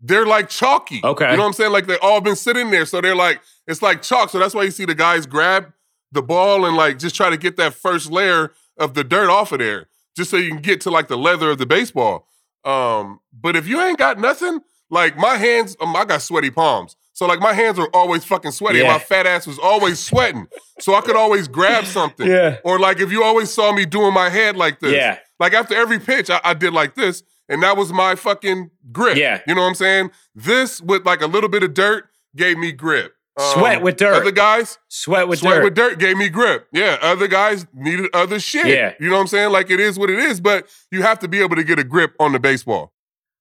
they're 0.00 0.26
like 0.26 0.48
chalky. 0.48 1.00
Okay. 1.02 1.30
You 1.30 1.36
know 1.36 1.42
what 1.42 1.48
I'm 1.48 1.52
saying? 1.52 1.72
Like 1.72 1.86
they 1.86 1.98
all 1.98 2.20
been 2.20 2.36
sitting 2.36 2.70
there. 2.70 2.86
So 2.86 3.00
they're 3.00 3.16
like, 3.16 3.40
it's 3.66 3.82
like 3.82 4.02
chalk. 4.02 4.30
So 4.30 4.38
that's 4.38 4.54
why 4.54 4.62
you 4.62 4.70
see 4.70 4.84
the 4.84 4.94
guys 4.94 5.26
grab 5.26 5.72
the 6.12 6.22
ball 6.22 6.64
and 6.64 6.76
like 6.76 6.98
just 6.98 7.14
try 7.14 7.30
to 7.30 7.36
get 7.36 7.56
that 7.56 7.74
first 7.74 8.10
layer 8.10 8.52
of 8.78 8.94
the 8.94 9.04
dirt 9.04 9.30
off 9.30 9.52
of 9.52 9.58
there. 9.58 9.88
Just 10.16 10.30
so 10.30 10.36
you 10.36 10.50
can 10.50 10.62
get 10.62 10.80
to 10.82 10.90
like 10.90 11.08
the 11.08 11.18
leather 11.18 11.50
of 11.50 11.58
the 11.58 11.66
baseball. 11.66 12.26
Um, 12.64 13.20
but 13.32 13.56
if 13.56 13.66
you 13.66 13.80
ain't 13.80 13.98
got 13.98 14.18
nothing, 14.18 14.60
like 14.90 15.16
my 15.16 15.36
hands, 15.36 15.76
um, 15.80 15.94
I 15.94 16.04
got 16.04 16.22
sweaty 16.22 16.50
palms. 16.50 16.96
So 17.20 17.26
like 17.26 17.40
my 17.40 17.52
hands 17.52 17.76
were 17.76 17.90
always 17.94 18.24
fucking 18.24 18.52
sweaty. 18.52 18.78
Yeah. 18.78 18.94
my 18.94 18.98
fat 18.98 19.26
ass 19.26 19.46
was 19.46 19.58
always 19.58 19.98
sweating. 19.98 20.46
So 20.78 20.94
I 20.94 21.02
could 21.02 21.16
always 21.16 21.48
grab 21.48 21.84
something. 21.98 22.26
Yeah. 22.26 22.56
Or 22.64 22.78
like 22.78 22.98
if 22.98 23.12
you 23.12 23.22
always 23.22 23.52
saw 23.52 23.72
me 23.72 23.84
doing 23.84 24.14
my 24.14 24.30
head 24.30 24.56
like 24.56 24.80
this. 24.80 24.94
Yeah. 24.94 25.18
Like 25.38 25.52
after 25.52 25.74
every 25.74 25.98
pitch, 25.98 26.30
I, 26.30 26.40
I 26.42 26.54
did 26.54 26.72
like 26.72 26.94
this. 26.94 27.22
And 27.46 27.62
that 27.62 27.76
was 27.76 27.92
my 27.92 28.14
fucking 28.14 28.70
grip. 28.90 29.18
Yeah. 29.18 29.42
You 29.46 29.54
know 29.54 29.60
what 29.60 29.66
I'm 29.68 29.74
saying? 29.74 30.12
This 30.34 30.80
with 30.80 31.04
like 31.04 31.20
a 31.20 31.26
little 31.26 31.50
bit 31.50 31.62
of 31.62 31.74
dirt 31.74 32.08
gave 32.36 32.56
me 32.56 32.72
grip. 32.72 33.12
Um, 33.38 33.52
sweat 33.52 33.82
with 33.82 33.98
dirt. 33.98 34.14
Other 34.14 34.32
guys, 34.32 34.78
sweat 34.88 35.28
with 35.28 35.40
sweat 35.40 35.56
dirt. 35.56 35.64
with 35.64 35.74
dirt 35.74 35.98
gave 35.98 36.16
me 36.16 36.30
grip. 36.30 36.68
Yeah. 36.72 36.96
Other 37.02 37.28
guys 37.28 37.66
needed 37.74 38.08
other 38.14 38.40
shit. 38.40 38.64
Yeah. 38.64 38.94
You 38.98 39.10
know 39.10 39.16
what 39.16 39.20
I'm 39.20 39.26
saying? 39.26 39.52
Like 39.52 39.68
it 39.68 39.78
is 39.78 39.98
what 39.98 40.08
it 40.08 40.20
is, 40.20 40.40
but 40.40 40.68
you 40.90 41.02
have 41.02 41.18
to 41.18 41.28
be 41.28 41.42
able 41.42 41.56
to 41.56 41.64
get 41.64 41.78
a 41.78 41.84
grip 41.84 42.14
on 42.18 42.32
the 42.32 42.40
baseball. 42.40 42.94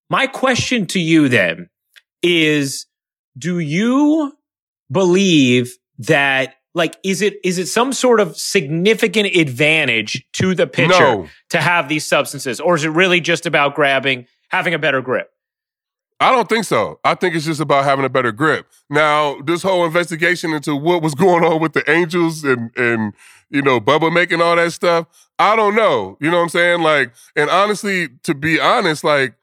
My 0.09 0.27
question 0.27 0.85
to 0.87 0.99
you 0.99 1.29
then 1.29 1.69
is 2.21 2.85
do 3.39 3.59
you 3.59 4.33
believe 4.91 5.77
that 5.97 6.55
like 6.73 6.97
is 7.03 7.21
it 7.21 7.37
is 7.43 7.57
it 7.57 7.67
some 7.67 7.93
sort 7.93 8.19
of 8.19 8.37
significant 8.37 9.35
advantage 9.35 10.25
to 10.33 10.53
the 10.53 10.67
pitcher 10.67 10.99
no. 10.99 11.27
to 11.49 11.59
have 11.59 11.89
these 11.89 12.05
substances 12.05 12.59
or 12.59 12.75
is 12.75 12.83
it 12.83 12.89
really 12.89 13.19
just 13.19 13.45
about 13.45 13.75
grabbing 13.75 14.27
having 14.49 14.73
a 14.73 14.79
better 14.79 15.01
grip 15.01 15.31
I 16.21 16.31
don't 16.31 16.49
think 16.49 16.65
so. 16.65 16.99
I 17.05 17.15
think 17.15 17.33
it's 17.33 17.45
just 17.45 17.61
about 17.61 17.85
having 17.85 18.03
a 18.03 18.09
better 18.09 18.33
grip. 18.33 18.67
Now, 18.89 19.39
this 19.41 19.63
whole 19.63 19.85
investigation 19.85 20.51
into 20.51 20.75
what 20.75 21.01
was 21.01 21.15
going 21.15 21.45
on 21.45 21.61
with 21.61 21.71
the 21.71 21.89
Angels 21.89 22.43
and 22.43 22.71
and 22.75 23.13
you 23.49 23.61
know 23.61 23.79
Bubba 23.79 24.13
making 24.13 24.41
all 24.41 24.57
that 24.57 24.73
stuff, 24.73 25.07
I 25.37 25.55
don't 25.55 25.75
know. 25.75 26.17
You 26.19 26.29
know 26.29 26.37
what 26.37 26.43
I'm 26.43 26.49
saying? 26.49 26.81
Like, 26.81 27.13
and 27.37 27.49
honestly, 27.49 28.09
to 28.23 28.35
be 28.35 28.59
honest, 28.59 29.05
like 29.05 29.33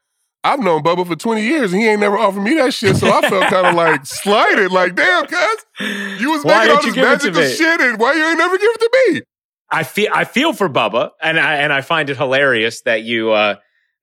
I've 0.47 0.59
known 0.59 0.81
Bubba 0.81 1.05
for 1.05 1.15
20 1.15 1.41
years 1.41 1.73
and 1.73 1.81
he 1.81 1.87
ain't 1.87 1.99
never 1.99 2.17
offered 2.17 2.41
me 2.41 2.53
that 2.55 2.73
shit. 2.73 2.95
So 2.95 3.11
I 3.11 3.21
felt 3.27 3.47
kind 3.47 3.67
of 3.67 3.75
like 3.83 4.05
slighted. 4.05 4.71
Like, 4.71 4.95
damn, 4.95 5.25
cuz 5.25 5.65
you 6.19 6.31
was 6.31 6.43
why 6.43 6.67
making 6.67 6.75
all 6.75 6.81
this 6.83 6.95
magical 6.95 7.43
shit 7.43 7.81
and 7.81 7.99
why 7.99 8.13
you 8.13 8.23
ain't 8.23 8.37
never 8.37 8.57
give 8.57 8.69
it 8.73 8.79
to 8.79 9.13
me? 9.13 9.21
I 9.69 9.83
feel 9.83 10.09
I 10.13 10.23
feel 10.23 10.53
for 10.53 10.69
Bubba 10.69 11.11
and 11.21 11.37
I 11.37 11.55
and 11.55 11.73
I 11.73 11.81
find 11.81 12.09
it 12.09 12.15
hilarious 12.15 12.81
that 12.81 13.03
you 13.03 13.31
uh 13.31 13.55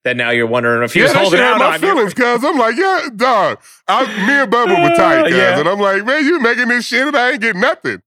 that 0.04 0.18
now 0.18 0.30
you're 0.30 0.46
wondering 0.46 0.82
if 0.82 0.92
he 0.92 1.00
yeah, 1.00 1.06
was 1.06 1.14
holding 1.14 1.40
out 1.40 1.58
my 1.58 1.74
on 1.74 1.80
feelings, 1.80 2.12
cuz 2.12 2.44
I'm 2.44 2.58
like, 2.58 2.76
yeah, 2.76 3.08
dog. 3.16 3.58
I, 3.88 4.04
me 4.26 4.34
and 4.34 4.52
Bubba 4.52 4.82
were 4.82 4.94
tight, 4.96 5.24
cuz, 5.24 5.34
yeah. 5.34 5.58
and 5.58 5.66
I'm 5.66 5.80
like, 5.80 6.04
man, 6.04 6.24
you 6.26 6.40
making 6.40 6.68
this 6.68 6.84
shit 6.84 7.06
and 7.06 7.16
I 7.16 7.32
ain't 7.32 7.40
getting 7.40 7.62
nothing. 7.62 8.02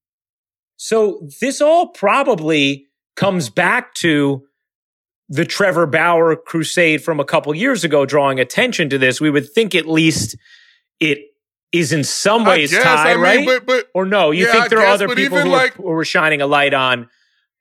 So 0.76 1.28
this 1.40 1.60
all 1.60 1.88
probably 1.88 2.86
comes 3.16 3.50
back 3.50 3.94
to 3.94 4.47
the 5.28 5.44
Trevor 5.44 5.86
Bauer 5.86 6.36
crusade 6.36 7.02
from 7.02 7.20
a 7.20 7.24
couple 7.24 7.54
years 7.54 7.84
ago 7.84 8.06
drawing 8.06 8.40
attention 8.40 8.88
to 8.90 8.98
this, 8.98 9.20
we 9.20 9.30
would 9.30 9.50
think 9.50 9.74
at 9.74 9.86
least 9.86 10.36
it 11.00 11.18
is 11.70 11.92
in 11.92 12.02
some 12.02 12.44
ways 12.44 12.70
guess, 12.70 12.82
tied, 12.82 13.10
I 13.10 13.14
mean, 13.14 13.22
right? 13.22 13.46
But, 13.46 13.66
but, 13.66 13.88
or 13.94 14.06
no, 14.06 14.30
you 14.30 14.46
yeah, 14.46 14.52
think 14.52 14.70
there 14.70 14.80
are 14.80 14.86
other 14.86 15.08
people 15.14 15.38
who, 15.38 15.50
like, 15.50 15.74
who 15.74 15.82
were 15.82 16.04
shining 16.04 16.40
a 16.40 16.46
light 16.46 16.72
on. 16.72 17.08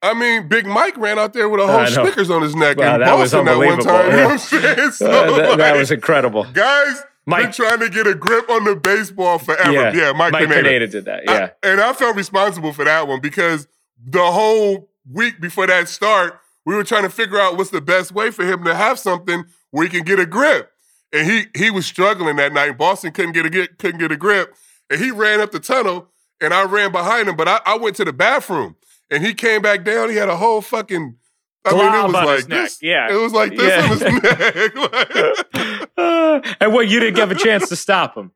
I 0.02 0.14
mean, 0.14 0.48
Big 0.48 0.66
Mike 0.66 0.96
ran 0.98 1.18
out 1.20 1.34
there 1.34 1.50
with 1.50 1.60
a 1.60 1.68
whole 1.68 1.86
Snickers 1.88 2.30
on 2.30 2.42
his 2.42 2.56
neck 2.56 2.78
wow, 2.78 2.94
and 2.94 3.04
that 3.04 3.18
was 3.18 3.32
that 3.32 3.44
one 3.44 3.80
time. 3.80 4.12
Yeah. 4.12 4.12
You 4.12 4.18
know 4.18 4.24
what 4.26 4.32
I'm 4.32 4.38
saying? 4.38 4.92
So, 4.92 5.10
uh, 5.10 5.38
that, 5.38 5.50
like, 5.50 5.58
that, 5.58 5.76
was 5.76 5.92
incredible. 5.92 6.46
Guys, 6.54 7.02
Mike 7.26 7.46
been 7.46 7.52
trying 7.52 7.80
to 7.80 7.90
get 7.90 8.08
a 8.08 8.16
grip 8.16 8.50
on 8.50 8.64
the 8.64 8.76
baseball 8.76 9.40
forever. 9.40 9.72
Yeah, 9.72 9.94
yeah 9.94 10.12
Mike, 10.14 10.32
Mike 10.32 10.48
Pineda. 10.48 10.64
Pineda 10.64 10.88
did 10.88 11.06
that. 11.06 11.24
Yeah, 11.26 11.50
I, 11.64 11.68
and 11.68 11.82
I 11.82 11.94
felt 11.94 12.16
responsible 12.16 12.72
for 12.72 12.86
that 12.86 13.08
one 13.08 13.20
because 13.20 13.68
the 14.02 14.32
whole 14.32 14.90
week 15.12 15.42
before 15.42 15.68
that 15.68 15.90
start, 15.90 16.40
we 16.68 16.76
were 16.76 16.84
trying 16.84 17.04
to 17.04 17.10
figure 17.10 17.40
out 17.40 17.56
what's 17.56 17.70
the 17.70 17.80
best 17.80 18.12
way 18.12 18.30
for 18.30 18.46
him 18.46 18.66
to 18.66 18.76
have 18.76 19.00
something 19.00 19.46
where 19.72 19.88
he 19.88 19.90
can 19.90 20.04
get 20.04 20.20
a 20.20 20.26
grip. 20.26 20.70
And 21.14 21.26
he 21.26 21.46
he 21.56 21.72
was 21.72 21.86
struggling 21.86 22.36
that 22.36 22.52
night. 22.52 22.78
Boston 22.78 23.14
couldn't 23.14 23.32
get 23.32 23.46
a 23.46 23.50
get, 23.50 23.78
couldn't 23.78 24.02
get 24.02 24.12
a 24.12 24.18
grip, 24.18 24.54
and 24.90 25.00
he 25.00 25.10
ran 25.10 25.40
up 25.40 25.52
the 25.52 25.62
tunnel, 25.62 26.10
and 26.42 26.54
I 26.54 26.66
ran 26.66 26.92
behind 26.92 27.30
him. 27.30 27.38
But 27.38 27.48
I, 27.48 27.62
I 27.66 27.78
went 27.78 27.96
to 27.96 28.04
the 28.04 28.12
bathroom, 28.12 28.76
and 29.10 29.26
he 29.26 29.34
came 29.34 29.62
back 29.62 29.86
down. 29.86 30.10
He 30.10 30.18
had 30.18 30.28
a 30.28 30.36
whole 30.36 30.60
fucking. 30.60 31.16
I 31.64 31.72
mean, 31.72 31.82
it 31.82 32.04
was 32.04 32.14
like 32.14 32.48
this. 32.48 32.82
Neck. 32.82 32.90
Yeah, 32.90 33.16
it 33.16 33.22
was 33.22 33.32
like 33.32 33.56
this 33.56 33.70
yeah. 33.70 33.84
on 33.84 33.90
his 33.90 34.02
neck. 35.64 35.82
uh, 35.98 36.56
and 36.60 36.74
what 36.74 36.90
you 36.90 37.00
didn't 37.00 37.16
give 37.16 37.32
a 37.32 37.36
chance 37.36 37.70
to 37.70 37.78
stop 37.78 38.18
him. 38.18 38.34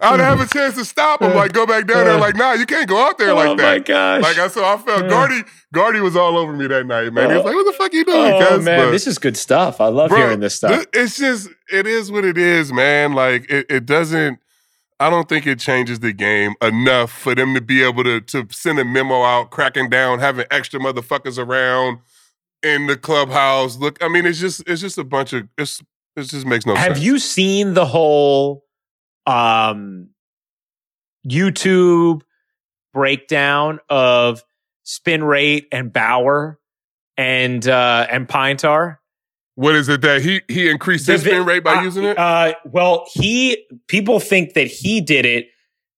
I'd 0.00 0.20
have 0.20 0.40
a 0.40 0.46
chance 0.52 0.74
to 0.76 0.84
stop 0.84 1.22
him, 1.22 1.34
like 1.34 1.52
go 1.52 1.66
back 1.66 1.86
down 1.86 2.04
there, 2.04 2.18
like, 2.18 2.36
nah, 2.36 2.52
you 2.52 2.66
can't 2.66 2.88
go 2.88 3.06
out 3.06 3.18
there 3.18 3.30
oh 3.30 3.34
like 3.34 3.56
that. 3.58 3.64
Oh 3.64 3.78
my 3.78 3.78
gosh. 3.78 4.22
Like 4.22 4.38
I 4.38 4.48
saw, 4.48 4.74
I 4.74 4.76
felt 4.78 5.04
Girardi 5.04 5.46
Girardi 5.74 6.02
was 6.02 6.16
all 6.16 6.36
over 6.36 6.52
me 6.52 6.66
that 6.66 6.86
night, 6.86 7.12
man. 7.12 7.30
He 7.30 7.36
was 7.36 7.44
like, 7.44 7.54
"What 7.54 7.66
the 7.66 7.72
fuck 7.72 7.92
you 7.92 8.04
doing?" 8.04 8.42
Oh 8.42 8.60
man, 8.60 8.86
but, 8.86 8.90
this 8.90 9.06
is 9.06 9.18
good 9.18 9.36
stuff. 9.36 9.80
I 9.80 9.88
love 9.88 10.10
bro, 10.10 10.18
hearing 10.18 10.40
this 10.40 10.56
stuff. 10.56 10.86
It's 10.92 11.18
just, 11.18 11.48
it 11.72 11.86
is 11.86 12.10
what 12.10 12.24
it 12.24 12.38
is, 12.38 12.72
man. 12.72 13.12
Like 13.14 13.50
it, 13.50 13.66
it 13.68 13.86
doesn't. 13.86 14.38
I 15.00 15.10
don't 15.10 15.28
think 15.28 15.46
it 15.46 15.58
changes 15.58 16.00
the 16.00 16.12
game 16.12 16.54
enough 16.62 17.10
for 17.10 17.34
them 17.34 17.54
to 17.54 17.60
be 17.60 17.82
able 17.82 18.04
to 18.04 18.20
to 18.20 18.46
send 18.50 18.78
a 18.78 18.84
memo 18.84 19.22
out, 19.22 19.50
cracking 19.50 19.88
down, 19.88 20.20
having 20.20 20.46
extra 20.50 20.78
motherfuckers 20.80 21.38
around 21.38 21.98
in 22.64 22.86
the 22.86 22.96
clubhouse. 22.96 23.76
Look, 23.76 24.02
I 24.02 24.08
mean, 24.08 24.26
it's 24.26 24.40
just, 24.40 24.62
it's 24.66 24.80
just 24.80 24.98
a 24.98 25.04
bunch 25.04 25.32
of, 25.32 25.46
it's, 25.58 25.82
it 26.16 26.22
just 26.22 26.46
makes 26.46 26.66
no 26.66 26.74
Have 26.74 26.84
sense. 26.84 26.98
Have 26.98 27.04
you 27.04 27.18
seen 27.18 27.74
the 27.74 27.84
whole? 27.84 28.63
Um, 29.26 30.10
YouTube 31.28 32.22
breakdown 32.92 33.80
of 33.88 34.42
spin 34.84 35.24
rate 35.24 35.66
and 35.72 35.92
Bauer 35.92 36.58
and 37.16 37.66
uh, 37.66 38.06
and 38.10 38.28
pine 38.28 38.56
tar. 38.56 39.00
What 39.56 39.74
is 39.74 39.88
it 39.88 40.00
that 40.02 40.22
he 40.22 40.42
he 40.48 40.68
increased 40.68 41.06
his 41.06 41.20
spin 41.20 41.44
rate 41.44 41.64
by 41.64 41.74
uh, 41.76 41.82
using 41.82 42.04
it? 42.04 42.18
Uh, 42.18 42.54
well, 42.64 43.06
he 43.12 43.66
people 43.88 44.20
think 44.20 44.54
that 44.54 44.66
he 44.66 45.00
did 45.00 45.24
it 45.24 45.46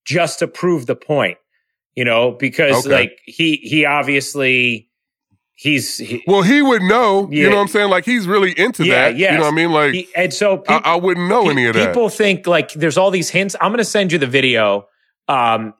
just 0.04 0.38
to 0.40 0.48
prove 0.48 0.86
the 0.86 0.94
point, 0.96 1.38
you 1.94 2.04
know, 2.04 2.32
because 2.32 2.86
Okay. 2.86 2.94
like 2.94 3.18
he 3.24 3.56
he 3.56 3.84
obviously 3.84 4.88
he's 5.56 5.98
he, 5.98 6.22
well, 6.26 6.42
he 6.42 6.62
would 6.62 6.82
know. 6.82 7.28
You 7.30 7.48
know 7.50 7.56
what 7.56 7.62
I'm 7.62 7.68
saying? 7.68 7.90
Like 7.90 8.04
he's 8.04 8.26
really 8.28 8.52
into 8.58 8.84
Yeah, 8.86 9.08
that. 9.10 9.16
yes. 9.16 9.32
You 9.32 9.38
know 9.38 9.44
what 9.44 9.52
I 9.52 9.56
mean? 9.56 9.72
Like 9.72 9.94
he- 9.94 10.08
and 10.14 10.32
so 10.32 10.62
I, 10.68 10.80
I 10.84 10.94
wouldn't 10.96 11.28
know 11.28 11.48
any 11.50 11.66
of 11.66 11.74
that. 11.74 11.88
people 11.88 12.08
think 12.08 12.46
like 12.46 12.72
there's 12.74 12.96
all 12.96 13.10
these 13.10 13.30
hints. 13.30 13.56
I'm 13.60 13.70
going 13.70 13.78
to 13.78 13.84
send 13.84 14.12
you 14.12 14.18
the 14.18 14.26
video. 14.28 14.86
Um, 15.28 15.74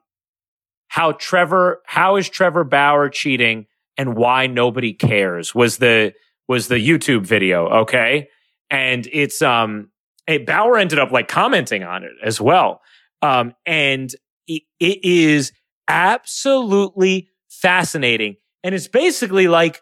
how 0.89 1.13
Trevor, 1.13 1.81
how 1.85 2.15
is 2.17 2.27
Trevor 2.29 2.63
Bauer 2.63 3.09
cheating, 3.09 3.67
and 3.97 4.15
why 4.15 4.47
nobody 4.47 4.93
cares 4.93 5.53
was 5.55 5.77
the 5.77 6.13
was 6.47 6.67
the 6.69 6.75
YouTube 6.75 7.25
video. 7.25 7.67
Okay, 7.81 8.29
and 8.69 9.07
it's 9.11 9.41
um, 9.41 9.89
and 10.27 10.45
Bauer 10.45 10.77
ended 10.77 10.99
up 10.99 11.11
like 11.11 11.27
commenting 11.27 11.83
on 11.83 12.03
it 12.03 12.11
as 12.23 12.39
well. 12.41 12.81
Um, 13.21 13.53
and 13.65 14.13
it, 14.47 14.63
it 14.79 15.03
is 15.03 15.51
absolutely 15.87 17.29
fascinating, 17.49 18.37
and 18.63 18.73
it's 18.75 18.87
basically 18.87 19.47
like 19.47 19.81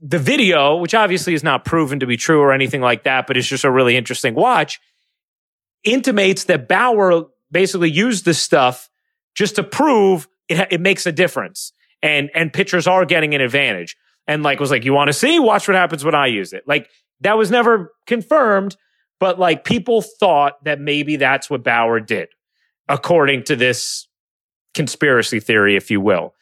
the 0.00 0.18
video, 0.18 0.76
which 0.76 0.94
obviously 0.94 1.34
is 1.34 1.42
not 1.42 1.64
proven 1.64 2.00
to 2.00 2.06
be 2.06 2.16
true 2.16 2.40
or 2.40 2.52
anything 2.52 2.80
like 2.80 3.04
that, 3.04 3.26
but 3.26 3.36
it's 3.36 3.46
just 3.46 3.64
a 3.64 3.70
really 3.70 3.96
interesting 3.96 4.34
watch, 4.34 4.80
intimates 5.84 6.44
that 6.44 6.68
Bauer 6.68 7.24
basically 7.50 7.90
used 7.90 8.24
this 8.24 8.40
stuff 8.40 8.90
just 9.34 9.56
to 9.56 9.62
prove 9.62 10.28
it, 10.48 10.68
it 10.70 10.80
makes 10.80 11.06
a 11.06 11.12
difference. 11.12 11.72
And, 12.02 12.30
and 12.34 12.52
pitchers 12.52 12.86
are 12.86 13.04
getting 13.04 13.34
an 13.34 13.40
advantage. 13.40 13.96
And 14.26 14.42
like 14.42 14.60
was 14.60 14.70
like, 14.70 14.84
you 14.84 14.92
want 14.92 15.08
to 15.08 15.12
see? 15.12 15.38
Watch 15.38 15.66
what 15.66 15.74
happens 15.74 16.04
when 16.04 16.14
I 16.14 16.26
use 16.26 16.52
it. 16.52 16.64
Like 16.66 16.90
that 17.20 17.38
was 17.38 17.50
never 17.50 17.92
confirmed, 18.06 18.76
but 19.18 19.38
like 19.38 19.64
people 19.64 20.02
thought 20.02 20.62
that 20.64 20.80
maybe 20.80 21.16
that's 21.16 21.50
what 21.50 21.64
Bauer 21.64 21.98
did, 21.98 22.28
according 22.88 23.44
to 23.44 23.56
this 23.56 24.06
conspiracy 24.74 25.40
theory, 25.40 25.76
if 25.76 25.90
you 25.90 26.00
will. 26.00 26.34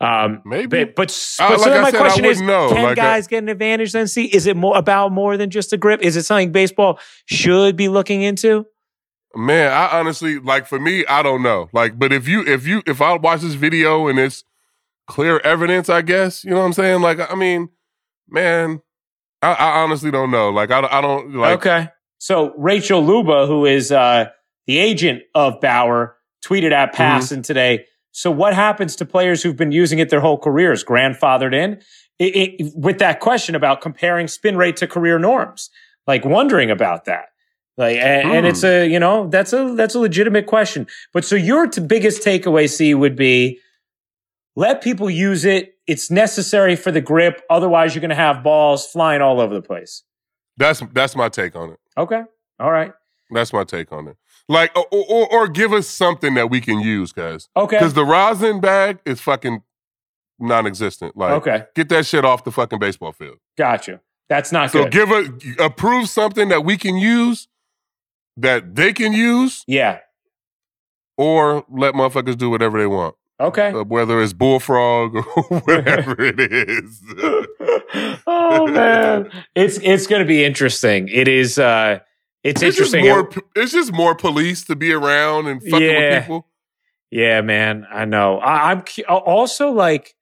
Um, 0.00 0.42
Maybe. 0.44 0.84
but 0.84 0.94
but, 0.94 1.10
s- 1.10 1.38
Uh, 1.40 1.48
but 1.48 1.58
so 1.58 1.64
like 1.64 1.72
then 1.72 1.82
my 1.82 1.90
said, 1.90 1.98
question 2.00 2.24
is: 2.24 2.40
know. 2.40 2.68
Can 2.72 2.82
Like, 2.84 2.92
uh, 2.98 3.02
guys 3.02 3.26
get 3.26 3.42
an 3.42 3.48
advantage 3.48 3.92
then? 3.92 4.06
See, 4.06 4.26
is 4.26 4.46
it 4.46 4.56
more 4.56 4.76
about 4.78 5.10
more 5.12 5.36
than 5.36 5.50
just 5.50 5.72
a 5.72 5.76
grip? 5.76 6.00
Is 6.02 6.16
it 6.16 6.22
something 6.24 6.52
baseball 6.52 7.00
should 7.26 7.76
be 7.76 7.88
looking 7.88 8.22
into? 8.22 8.64
Man, 9.34 9.72
I 9.72 9.98
honestly 9.98 10.38
like 10.38 10.66
for 10.66 10.78
me, 10.78 11.04
I 11.06 11.22
don't 11.22 11.42
know. 11.42 11.68
Like, 11.72 11.98
but 11.98 12.12
if 12.12 12.28
you 12.28 12.46
if 12.46 12.66
you 12.66 12.82
if 12.86 13.02
I 13.02 13.16
watch 13.16 13.40
this 13.40 13.54
video 13.54 14.06
and 14.06 14.18
it's 14.18 14.44
clear 15.08 15.38
evidence, 15.40 15.88
I 15.88 16.02
guess 16.02 16.44
you 16.44 16.50
know 16.50 16.58
what 16.60 16.66
I'm 16.66 16.72
saying. 16.74 17.00
Like, 17.02 17.30
I 17.30 17.34
mean, 17.34 17.68
man, 18.28 18.80
I, 19.42 19.52
I 19.52 19.80
honestly 19.82 20.10
don't 20.12 20.30
know. 20.30 20.50
Like, 20.50 20.70
I, 20.70 20.86
I 20.90 21.00
don't 21.00 21.34
like. 21.34 21.58
okay. 21.58 21.88
So 22.18 22.54
Rachel 22.56 23.04
Luba, 23.04 23.46
who 23.46 23.66
is 23.66 23.90
uh, 23.92 24.26
the 24.66 24.78
agent 24.78 25.22
of 25.34 25.60
Bauer, 25.60 26.16
tweeted 26.44 26.72
at 26.72 26.94
Mm-hmm. 26.94 27.40
Today. 27.42 27.84
So 28.18 28.32
what 28.32 28.52
happens 28.52 28.96
to 28.96 29.04
players 29.06 29.44
who've 29.44 29.54
been 29.54 29.70
using 29.70 30.00
it 30.00 30.10
their 30.10 30.18
whole 30.20 30.38
careers, 30.38 30.82
grandfathered 30.82 31.54
in? 31.54 31.80
It, 32.18 32.34
it, 32.60 32.72
with 32.74 32.98
that 32.98 33.20
question 33.20 33.54
about 33.54 33.80
comparing 33.80 34.26
spin 34.26 34.56
rate 34.56 34.76
to 34.78 34.88
career 34.88 35.20
norms, 35.20 35.70
like 36.04 36.24
wondering 36.24 36.68
about 36.68 37.04
that. 37.04 37.26
Like, 37.76 37.96
and, 37.98 38.28
and 38.28 38.40
Hmm. 38.44 38.50
it's 38.50 38.64
a, 38.64 38.88
you 38.88 38.98
know, 38.98 39.28
that's 39.28 39.52
a, 39.52 39.72
that's 39.76 39.94
a 39.94 40.00
legitimate 40.00 40.46
question. 40.46 40.88
But 41.12 41.24
so 41.24 41.36
your 41.36 41.68
t- 41.68 41.80
biggest 41.80 42.24
takeaway, 42.24 42.68
C, 42.68 42.92
would 42.92 43.14
be 43.14 43.60
let 44.56 44.82
people 44.82 45.08
use 45.08 45.44
it. 45.44 45.74
It's 45.86 46.10
necessary 46.10 46.74
for 46.74 46.90
the 46.90 47.00
grip. 47.00 47.40
Otherwise, 47.48 47.94
you're 47.94 48.00
going 48.00 48.08
to 48.08 48.16
have 48.16 48.42
balls 48.42 48.84
flying 48.84 49.22
all 49.22 49.40
over 49.40 49.54
the 49.54 49.62
place. 49.62 50.02
That's 50.56 50.82
that's 50.92 51.14
my 51.14 51.28
take 51.28 51.54
on 51.54 51.70
it. 51.70 51.78
Okay. 51.96 52.22
All 52.58 52.72
right. 52.72 52.90
That's 53.30 53.52
my 53.52 53.62
take 53.62 53.92
on 53.92 54.08
it. 54.08 54.16
Like, 54.48 54.74
or 54.76 54.86
or, 54.90 55.32
or 55.32 55.48
give 55.48 55.72
us 55.72 55.86
something 55.86 56.34
that 56.34 56.48
we 56.50 56.60
can 56.60 56.80
use, 56.80 57.12
guys. 57.12 57.48
Okay. 57.56 57.76
Because 57.76 57.94
the 57.94 58.04
rosin 58.04 58.60
bag 58.60 58.98
is 59.04 59.20
fucking 59.20 59.62
non-existent. 60.38 61.16
Like, 61.16 61.32
Okay. 61.32 61.64
get 61.74 61.88
that 61.90 62.06
shit 62.06 62.24
off 62.24 62.44
the 62.44 62.52
fucking 62.52 62.78
baseball 62.78 63.12
field. 63.12 63.36
Got 63.58 63.88
you. 63.88 64.00
That's 64.28 64.50
not 64.52 64.70
So 64.70 64.84
good. 64.84 64.92
give 64.92 65.10
a 65.10 65.64
approve 65.64 66.08
something 66.08 66.48
that 66.48 66.64
we 66.64 66.76
can 66.76 66.96
use, 66.96 67.48
that 68.36 68.74
they 68.74 68.92
can 68.92 69.12
use, 69.12 69.64
yeah. 69.66 69.98
or 71.16 71.64
let 71.70 71.94
motherfuckers 71.94 72.36
do 72.38 72.48
whatever 72.50 72.78
they 72.78 72.86
want. 72.86 73.14
Okay. 73.40 73.68
uh, 73.70 73.84
whether 73.84 74.20
it's 74.22 74.32
bullfrog 74.32 75.14
or 75.14 75.22
whatever 75.60 76.16
it 76.18 76.40
is. 76.40 77.02
oh 78.26 78.66
man, 78.66 79.30
it's 79.54 79.78
it's 79.82 80.06
going 80.06 80.20
to 80.22 80.26
be 80.26 80.44
interesting. 80.44 81.08
It 81.08 81.28
is. 81.28 81.58
uh 81.58 82.00
It's, 82.48 82.62
It's 82.62 82.76
just 82.76 82.94
interesting. 82.94 83.34
more. 83.34 83.44
It's 83.56 83.72
just 83.72 83.92
more 83.92 84.14
police 84.14 84.64
to 84.64 84.76
be 84.76 84.92
around 84.92 85.46
and 85.46 85.62
fucking 85.62 85.80
Yeah. 85.86 86.14
with 86.14 86.22
people. 86.24 86.46
Yeah, 87.10 87.40
man. 87.40 87.86
I 87.90 88.04
know. 88.04 88.38
I, 88.38 88.72
I'm 88.72 88.84
also 89.08 89.70
like. 89.70 90.14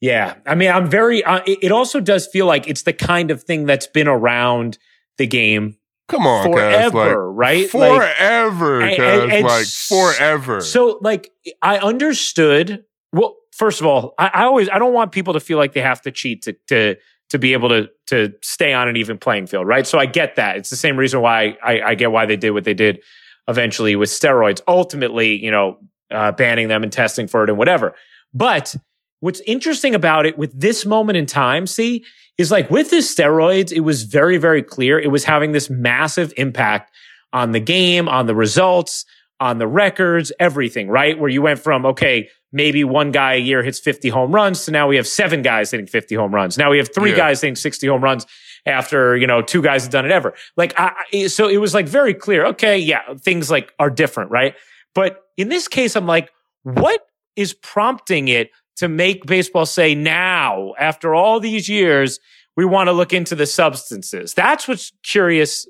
Yeah, 0.00 0.34
I 0.46 0.54
mean, 0.54 0.70
I'm 0.70 0.90
very. 0.90 1.24
Uh, 1.24 1.40
it, 1.46 1.58
it 1.62 1.72
also 1.72 1.98
does 2.00 2.26
feel 2.26 2.44
like 2.46 2.68
it's 2.68 2.82
the 2.82 2.92
kind 2.92 3.30
of 3.30 3.42
thing 3.42 3.64
that's 3.64 3.86
been 3.86 4.08
around 4.08 4.76
the 5.16 5.26
game 5.26 5.76
Come 6.08 6.26
on, 6.26 6.52
forever, 6.52 7.28
Like, 7.28 7.36
right? 7.38 7.74
Like, 7.74 8.00
Forever, 8.16 8.80
guys. 8.80 8.98
and- 8.98 9.32
and 9.32 9.46
like 9.46 9.66
forever. 9.66 10.60
So, 10.60 10.98
like, 11.00 11.30
I 11.62 11.78
understood. 11.78 12.84
Well, 13.12 13.36
first 13.52 13.80
of 13.80 13.86
all, 13.86 14.12
I, 14.18 14.26
I 14.34 14.42
always 14.44 14.68
I 14.68 14.78
don't 14.78 14.92
want 14.92 15.12
people 15.12 15.32
to 15.34 15.40
feel 15.40 15.56
like 15.56 15.72
they 15.72 15.80
have 15.80 16.02
to 16.02 16.10
cheat 16.10 16.42
to 16.42 16.52
to 16.68 16.96
to 17.30 17.38
be 17.38 17.52
able 17.52 17.68
to 17.68 17.88
to 18.06 18.32
stay 18.42 18.72
on 18.72 18.88
an 18.88 18.96
even 18.96 19.18
playing 19.18 19.46
field, 19.46 19.66
right? 19.66 19.86
So 19.86 19.98
I 19.98 20.06
get 20.06 20.36
that. 20.36 20.56
It's 20.56 20.70
the 20.70 20.76
same 20.76 20.96
reason 20.96 21.20
why 21.20 21.56
I, 21.64 21.80
I 21.80 21.94
get 21.94 22.12
why 22.12 22.26
they 22.26 22.36
did 22.36 22.50
what 22.50 22.64
they 22.64 22.74
did 22.74 23.00
eventually 23.48 23.96
with 23.96 24.10
steroids. 24.10 24.60
Ultimately, 24.68 25.42
you 25.42 25.50
know, 25.50 25.78
uh, 26.10 26.32
banning 26.32 26.68
them 26.68 26.82
and 26.82 26.92
testing 26.92 27.26
for 27.26 27.44
it 27.44 27.50
and 27.50 27.58
whatever. 27.58 27.94
But 28.32 28.74
what's 29.20 29.40
interesting 29.46 29.94
about 29.94 30.26
it 30.26 30.36
with 30.36 30.58
this 30.58 30.84
moment 30.84 31.16
in 31.16 31.26
time, 31.26 31.66
see, 31.66 32.04
is 32.36 32.50
like 32.50 32.70
with 32.70 32.90
the 32.90 32.96
steroids, 32.96 33.72
it 33.72 33.80
was 33.80 34.02
very, 34.02 34.36
very 34.38 34.62
clear 34.62 34.98
it 34.98 35.10
was 35.10 35.24
having 35.24 35.52
this 35.52 35.70
massive 35.70 36.32
impact 36.36 36.92
on 37.32 37.52
the 37.52 37.60
game, 37.60 38.08
on 38.08 38.26
the 38.26 38.34
results, 38.34 39.04
on 39.44 39.58
the 39.58 39.66
records, 39.66 40.32
everything, 40.40 40.88
right? 40.88 41.18
Where 41.18 41.28
you 41.28 41.42
went 41.42 41.58
from, 41.58 41.84
okay, 41.84 42.30
maybe 42.50 42.82
one 42.82 43.10
guy 43.10 43.34
a 43.34 43.38
year 43.38 43.62
hits 43.62 43.78
50 43.78 44.08
home 44.08 44.32
runs 44.32 44.64
to 44.64 44.70
now 44.70 44.88
we 44.88 44.96
have 44.96 45.06
seven 45.06 45.42
guys 45.42 45.70
hitting 45.70 45.86
50 45.86 46.14
home 46.14 46.34
runs. 46.34 46.56
Now 46.56 46.70
we 46.70 46.78
have 46.78 46.88
three 46.94 47.10
Yeah. 47.10 47.16
guys 47.18 47.42
hitting 47.42 47.54
60 47.54 47.86
home 47.88 48.02
runs 48.02 48.26
after, 48.64 49.14
you 49.16 49.26
know, 49.26 49.42
two 49.42 49.60
guys 49.60 49.82
have 49.82 49.92
done 49.92 50.06
it 50.06 50.10
ever. 50.12 50.32
Like, 50.56 50.72
I, 50.78 51.26
so 51.26 51.48
it 51.48 51.58
was 51.58 51.74
like 51.74 51.86
very 51.86 52.14
clear. 52.14 52.46
Okay. 52.46 52.78
Yeah. 52.78 53.02
Things 53.20 53.50
like 53.50 53.74
are 53.78 53.90
different, 53.90 54.30
right? 54.30 54.54
But 54.94 55.20
in 55.36 55.50
this 55.50 55.68
case, 55.68 55.94
I'm 55.94 56.06
like, 56.06 56.30
what 56.62 57.02
is 57.36 57.52
prompting 57.52 58.28
it 58.28 58.48
to 58.76 58.88
make 58.88 59.26
baseball 59.26 59.66
say 59.66 59.94
now, 59.94 60.72
after 60.78 61.14
all 61.14 61.38
these 61.38 61.68
years, 61.68 62.18
we 62.56 62.64
want 62.64 62.86
to 62.88 62.92
look 62.92 63.12
into 63.12 63.34
the 63.34 63.46
substances? 63.46 64.32
That's 64.32 64.66
what's 64.66 64.90
curious. 65.02 65.66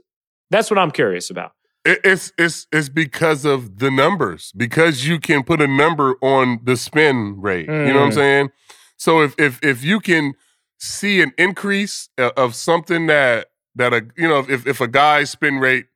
That's 0.50 0.70
what 0.70 0.78
I'm 0.78 0.92
curious 0.92 1.28
about. 1.30 1.52
It- 1.84 2.00
it's 2.04 2.32
it's 2.38 2.66
it's 2.72 2.88
because 2.88 3.44
of 3.44 3.78
the 3.78 3.90
numbers. 3.90 4.52
Because 4.56 5.06
you 5.06 5.18
can 5.20 5.42
put 5.42 5.60
a 5.60 5.66
number 5.66 6.14
on 6.22 6.60
the 6.64 6.76
spin 6.76 7.40
rate. 7.40 7.66
You 7.66 7.72
know 7.92 8.00
what 8.00 8.06
I'm 8.06 8.10
Mm. 8.10 8.14
saying? 8.14 8.50
So 8.96 9.20
if 9.22 9.34
if 9.38 9.58
if 9.62 9.84
you 9.84 10.00
can 10.00 10.34
see 10.78 11.20
an 11.20 11.32
increase 11.38 12.08
of, 12.18 12.32
of 12.36 12.54
something 12.54 13.06
that 13.08 13.48
that 13.76 13.92
a 13.92 14.06
you 14.16 14.28
know 14.28 14.38
if 14.48 14.66
if 14.66 14.80
a 14.80 14.88
guy's 14.88 15.30
spin 15.30 15.58
rate 15.58 15.86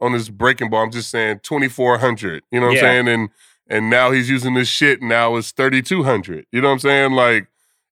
on 0.00 0.12
his 0.12 0.30
breaking 0.30 0.70
ball, 0.70 0.82
I'm 0.84 0.90
just 0.90 1.10
saying 1.10 1.40
2400. 1.42 2.42
You 2.50 2.60
know 2.60 2.66
what 2.68 2.76
Yeah. 2.76 2.80
I'm 2.80 3.06
saying? 3.06 3.08
And 3.08 3.28
and 3.70 3.90
now 3.90 4.10
he's 4.10 4.30
using 4.30 4.54
this 4.54 4.68
shit. 4.68 5.02
Now 5.02 5.36
it's 5.36 5.52
3200. 5.52 6.46
You 6.52 6.60
know 6.62 6.68
what 6.68 6.72
I'm 6.74 6.78
saying? 6.80 7.12
Like 7.12 7.46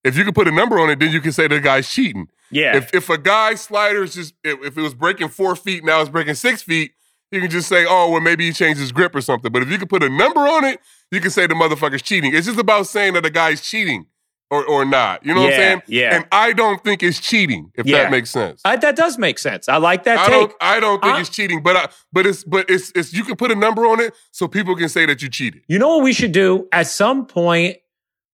if 0.05 0.17
you 0.17 0.25
can 0.25 0.33
put 0.35 0.49
a 0.49 0.53
number 0.53 0.79
on 0.79 0.89
it, 0.91 0.99
then 1.01 1.13
you 1.13 1.21
can 1.21 1.33
say 1.33 1.47
the 1.49 1.61
guy's 1.61 1.89
cheating. 1.89 2.29
Yeah. 2.51 2.77
If 2.77 2.95
if 2.95 3.09
a 3.11 3.19
guy's 3.19 3.61
slider 3.61 4.03
is 4.05 4.15
just 4.15 4.35
if, 4.43 4.59
if 4.65 4.79
it 4.79 4.81
was 4.83 4.95
breaking 4.95 5.29
four 5.29 5.55
feet, 5.57 5.85
now 5.85 6.01
it's 6.01 6.11
breaking 6.11 6.35
six 6.35 6.63
feet, 6.63 6.93
you 7.31 7.41
can 7.41 7.51
just 7.51 7.69
say, 7.69 7.85
oh, 7.89 8.11
well, 8.11 8.21
maybe 8.21 8.47
he 8.47 8.53
changed 8.53 8.81
his 8.81 8.93
grip 8.93 9.15
or 9.15 9.21
something. 9.21 9.51
But 9.53 9.63
if 9.63 9.71
you 9.71 9.79
can 9.79 9.89
put 9.89 10.03
a 10.03 10.09
number 10.09 10.41
on 10.41 10.65
it, 10.65 10.81
you 11.11 11.21
can 11.21 11.31
say 11.31 11.47
the 11.47 11.55
motherfucker's 11.55 12.03
cheating. 12.03 12.35
It's 12.35 12.47
just 12.47 12.59
about 12.59 12.87
saying 12.87 13.15
that 13.15 13.23
the 13.23 13.31
guy's 13.31 13.61
cheating 13.61 14.07
or 14.51 14.65
or 14.65 14.85
not. 14.85 15.27
You 15.27 15.35
know 15.35 15.41
what 15.43 15.55
I'm 15.55 15.57
saying? 15.57 15.83
yeah. 15.89 16.15
And 16.15 16.27
I 16.31 16.53
don't 16.53 16.83
think 16.85 17.03
it's 17.03 17.19
cheating, 17.19 17.73
if 17.75 17.85
Yeah. 17.85 18.03
that 18.03 18.11
makes 18.13 18.31
sense. 18.31 18.61
I, 18.65 18.77
that 18.77 18.95
does 18.95 19.19
make 19.19 19.39
sense. 19.41 19.69
I 19.69 19.77
like 19.79 20.05
that 20.05 20.19
I 20.21 20.27
take. 20.27 20.33
don't 20.33 20.53
I 20.61 20.79
don't 20.81 21.03
think 21.03 21.19
it's 21.19 21.29
cheating, 21.31 21.63
but 21.65 21.75
I, 21.77 21.89
but 22.13 22.27
it's 22.27 22.45
but 22.45 22.71
it's 22.71 22.93
it's 22.95 23.13
you 23.13 23.25
can 23.25 23.35
put 23.37 23.51
a 23.51 23.57
number 23.57 23.87
on 23.87 23.99
it 24.01 24.15
so 24.31 24.47
people 24.47 24.77
can 24.77 24.89
say 24.89 25.05
that 25.07 25.21
you 25.21 25.29
cheated. 25.29 25.63
You 25.67 25.81
know 25.81 25.97
what 25.97 26.05
we 26.05 26.13
should 26.13 26.31
do? 26.33 26.69
At 26.71 26.87
some 26.87 27.27
point, 27.27 27.79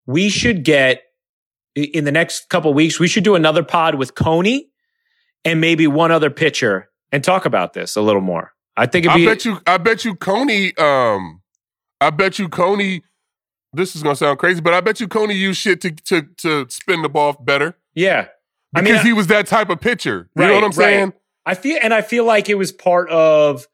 we 0.05 0.29
should 0.29 0.63
get 0.63 1.01
in 1.75 2.05
the 2.05 2.11
next 2.11 2.47
couple 2.49 2.71
weeks. 2.75 2.99
We 2.99 3.07
should 3.07 3.23
do 3.23 3.33
another 3.33 3.63
pod 3.63 3.95
with 3.95 4.13
Coney 4.13 4.69
and 5.43 5.59
maybe 5.59 5.87
one 5.87 6.11
other 6.11 6.29
pitcher 6.29 6.89
and 7.11 7.23
talk 7.23 7.45
about 7.45 7.73
this 7.73 7.95
a 7.95 8.01
little 8.01 8.21
more. 8.21 8.51
I 8.75 8.85
think 8.85 9.05
it'd 9.05 9.21
I 9.21 9.25
bet 9.25 9.45
you 9.45 9.59
I 9.67 9.77
bet 9.77 10.05
you 10.05 10.15
Coney 10.15 10.75
um 10.77 11.41
I 12.01 12.09
bet 12.09 12.39
you 12.39 12.49
Coney 12.49 13.01
this 13.73 13.95
is 13.95 14.03
gonna 14.03 14.15
sound 14.15 14.39
crazy, 14.39 14.61
but 14.61 14.73
I 14.73 14.81
bet 14.81 14.99
you 14.99 15.07
Coney 15.07 15.35
used 15.35 15.59
shit 15.59 15.81
to 15.81 15.91
to 15.91 16.21
to 16.37 16.65
spin 16.69 17.01
the 17.01 17.09
ball 17.09 17.33
better. 17.33 17.75
Yeah. 17.95 18.27
I 18.75 18.81
because 18.81 18.97
mean, 18.97 19.05
he 19.05 19.13
was 19.13 19.27
that 19.27 19.47
type 19.47 19.69
of 19.69 19.79
pitcher. 19.79 20.29
You 20.35 20.47
know 20.47 20.55
what 20.55 20.63
I'm 20.63 20.69
right. 20.71 20.75
saying? 20.75 21.13
I 21.45 21.55
feel 21.55 21.79
and 21.81 21.93
I 21.93 22.01
feel 22.01 22.25
like 22.25 22.49
it 22.49 22.55
was 22.55 22.71
part 22.71 23.09
of 23.09 23.67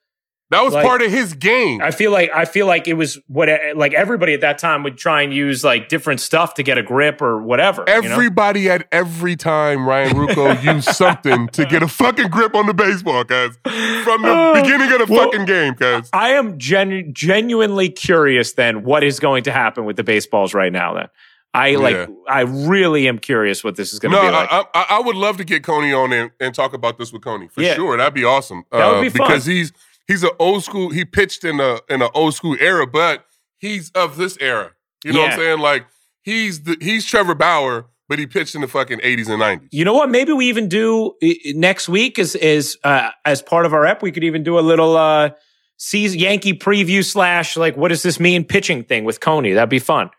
That 0.52 0.64
was 0.64 0.74
Like- 0.74 0.84
part 0.84 1.04
of 1.04 1.12
his 1.12 1.34
game. 1.36 1.80
I 1.80 1.92
feel 1.92 2.10
like 2.12 2.32
I 2.34 2.46
feel 2.46 2.66
like 2.66 2.88
it 2.88 2.96
was 2.96 3.20
what 3.28 3.50
like 3.76 3.94
everybody 3.94 4.34
at 4.34 4.42
that 4.42 4.58
time 4.58 4.82
would 4.82 4.98
try 4.98 5.22
and 5.22 5.32
use 5.32 5.64
like 5.64 5.90
different 5.90 6.20
stuff 6.22 6.56
to 6.56 6.64
get 6.64 6.78
a 6.80 6.82
grip 6.82 7.22
or 7.22 7.40
whatever. 7.40 7.84
you 7.88 8.02
know? 8.02 8.10
Everybody 8.12 8.68
at 8.68 8.88
every 8.92 9.36
time 9.36 9.88
Ryan 9.88 10.16
Ruocco 10.16 10.64
used 10.76 10.90
something 10.90 11.50
to 11.50 11.66
get 11.66 11.84
a 11.84 11.88
fucking 11.88 12.30
grip 12.30 12.56
on 12.56 12.66
the 12.66 12.74
baseball, 12.74 13.24
guys. 13.24 13.60
From 14.04 14.24
the 14.24 14.32
Uh, 14.34 14.54
beginning 14.62 14.92
of 14.92 15.08
the 15.08 15.14
well, 15.14 15.26
fucking 15.30 15.46
game, 15.46 15.76
guys. 15.78 16.10
I 16.14 16.30
am 16.30 16.58
genu- 16.58 17.12
genuinely 17.12 17.90
curious 17.90 18.54
then 18.54 18.84
what 18.84 19.04
is 19.04 19.20
going 19.20 19.44
to 19.44 19.52
happen 19.52 19.86
with 19.86 19.98
the 19.98 20.04
baseballs 20.04 20.56
right 20.56 20.74
now 20.74 20.96
then. 20.96 21.10
I 21.54 21.76
like 21.76 21.96
Yeah. 21.96 22.06
I 22.28 22.42
really 22.42 23.08
am 23.08 23.18
curious 23.20 23.64
what 23.64 23.76
this 23.76 23.92
is 23.94 24.00
going 24.00 24.12
to 24.14 24.18
No, 24.22 24.28
be 24.28 24.32
like. 24.32 24.50
I, 24.52 24.64
I, 24.74 24.86
I 24.98 25.00
would 25.00 25.16
love 25.16 25.38
to 25.38 25.44
get 25.44 25.64
Coney 25.64 25.94
on 25.94 26.12
and, 26.14 26.32
and 26.40 26.54
talk 26.56 26.74
about 26.74 26.98
this 26.98 27.12
with 27.14 27.24
Coney 27.24 27.48
for 27.50 27.62
Yeah. 27.62 27.74
sure. 27.76 27.98
That'd 27.98 28.14
be 28.16 28.24
awesome. 28.24 28.66
Uh, 28.72 28.78
That 28.78 28.92
would 28.94 29.02
be 29.02 29.10
fun. 29.10 29.28
because 29.28 29.46
he's 29.46 29.72
he's 30.10 30.24
an 30.24 30.32
old 30.40 30.66
school. 30.66 30.90
He 30.90 31.06
pitched 31.06 31.46
in 31.46 31.62
a 31.62 31.80
in 31.88 32.02
an 32.02 32.10
old 32.14 32.34
school 32.34 32.58
era, 32.60 32.86
but 32.86 33.26
he's 33.58 33.92
of 33.92 34.18
this 34.18 34.38
era. 34.42 34.72
You 35.06 35.14
know 35.14 35.22
what 35.22 35.32
I'm 35.32 35.40
saying? 35.40 35.60
Like 35.60 35.86
he's 36.22 36.64
the, 36.64 36.76
he's 36.82 37.06
Trevor 37.06 37.36
Bauer, 37.36 37.86
but 38.10 38.20
he 38.20 38.28
pitched 38.28 38.56
in 38.56 38.62
the 38.62 38.68
fucking 38.68 39.00
80s 39.00 39.30
and 39.30 39.42
90s. 39.42 39.70
you 39.72 39.86
know 39.86 39.94
what? 39.94 40.10
Maybe 40.10 40.34
we 40.34 40.48
even 40.48 40.68
do 40.68 41.14
next 41.54 41.88
week 41.88 42.20
is 42.20 42.36
is 42.36 42.78
uh, 42.84 43.12
as 43.24 43.42
part 43.42 43.66
of 43.66 43.74
our 43.74 43.86
ep. 43.86 44.02
We 44.02 44.12
could 44.12 44.26
even 44.26 44.44
do 44.44 44.60
a 44.60 44.62
little 44.62 44.98
uh, 44.98 45.30
season 45.78 46.20
Yankee 46.20 46.54
preview 46.54 47.06
slash 47.06 47.56
like 47.56 47.78
what 47.78 47.90
does 47.90 48.04
this 48.04 48.20
mean 48.20 48.44
pitching 48.44 48.84
thing 48.84 49.06
with 49.06 49.22
Coney. 49.22 49.54
That'd 49.54 49.70
be 49.70 49.80
fun. 49.80 50.10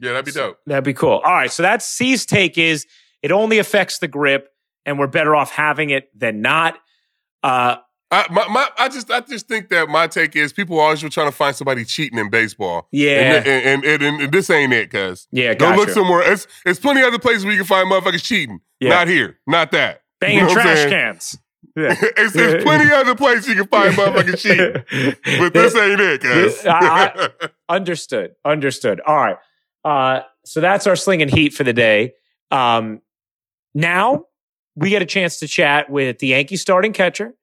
Yeah, 0.00 0.12
that'd 0.12 0.26
be 0.26 0.30
dope. 0.30 0.58
That'd 0.66 0.84
be 0.84 0.94
cool. 0.94 1.20
All 1.24 1.32
right, 1.32 1.50
so 1.50 1.64
that's 1.64 1.84
C's 1.84 2.24
take 2.24 2.56
is 2.56 2.86
it 3.20 3.32
only 3.32 3.58
affects 3.58 3.98
the 3.98 4.06
grip, 4.06 4.48
and 4.86 4.96
we're 4.96 5.08
better 5.08 5.34
off 5.34 5.50
having 5.50 5.90
it 5.90 6.08
than 6.16 6.40
not. 6.40 6.78
Uh, 7.42 7.78
I, 8.10 8.26
my, 8.30 8.48
my, 8.48 8.66
I 8.78 8.88
just 8.88 9.10
I 9.10 9.20
just 9.20 9.48
think 9.48 9.68
that 9.68 9.88
my 9.88 10.06
take 10.06 10.34
is 10.34 10.52
people 10.52 10.78
always 10.80 11.02
were 11.02 11.10
trying 11.10 11.28
to 11.28 11.36
find 11.36 11.54
somebody 11.54 11.84
cheating 11.84 12.18
in 12.18 12.30
baseball. 12.30 12.88
yeah, 12.90 13.34
And, 13.36 13.46
and, 13.46 13.84
and, 13.84 14.02
and, 14.02 14.22
and 14.22 14.32
this 14.32 14.48
ain't 14.48 14.72
it, 14.72 14.90
cuz. 14.90 15.28
yeah, 15.30 15.52
Go 15.54 15.66
gotcha. 15.70 15.80
look 15.80 15.90
somewhere. 15.90 16.32
It's, 16.32 16.46
it's 16.64 16.80
plenty 16.80 17.02
of 17.02 17.08
other 17.08 17.18
places 17.18 17.44
where 17.44 17.52
you 17.52 17.58
can 17.58 17.66
find 17.66 17.90
motherfuckers 17.90 18.24
cheating. 18.24 18.60
Yeah. 18.80 18.90
Not 18.90 19.08
here. 19.08 19.38
Not 19.46 19.72
that. 19.72 19.96
You 20.22 20.26
Banging 20.26 20.46
know 20.46 20.52
trash 20.54 20.76
saying? 20.78 20.90
cans. 20.90 21.38
Yeah. 21.76 21.94
it's, 22.00 22.32
there's 22.32 22.64
plenty 22.64 22.86
of 22.86 22.92
other 22.96 23.14
places 23.14 23.46
you 23.46 23.54
can 23.54 23.66
find 23.68 23.94
motherfuckers 23.94 24.38
cheating. 24.92 25.12
But 25.38 25.52
this 25.54 25.76
ain't 25.76 26.00
it, 26.00 26.20
cuz. 26.22 26.64
I- 26.66 27.30
Understood. 27.68 28.32
Understood. 28.44 29.00
All 29.06 29.14
right. 29.14 29.36
Uh, 29.84 30.22
so 30.44 30.60
that's 30.60 30.88
our 30.88 30.96
slinging 30.96 31.28
heat 31.28 31.52
for 31.54 31.62
the 31.62 31.72
day. 31.72 32.14
Um, 32.50 33.00
now 33.74 34.24
we 34.74 34.90
get 34.90 35.02
a 35.02 35.06
chance 35.06 35.38
to 35.40 35.46
chat 35.46 35.88
with 35.90 36.18
the 36.18 36.28
Yankee 36.28 36.56
starting 36.56 36.92
catcher, 36.92 37.34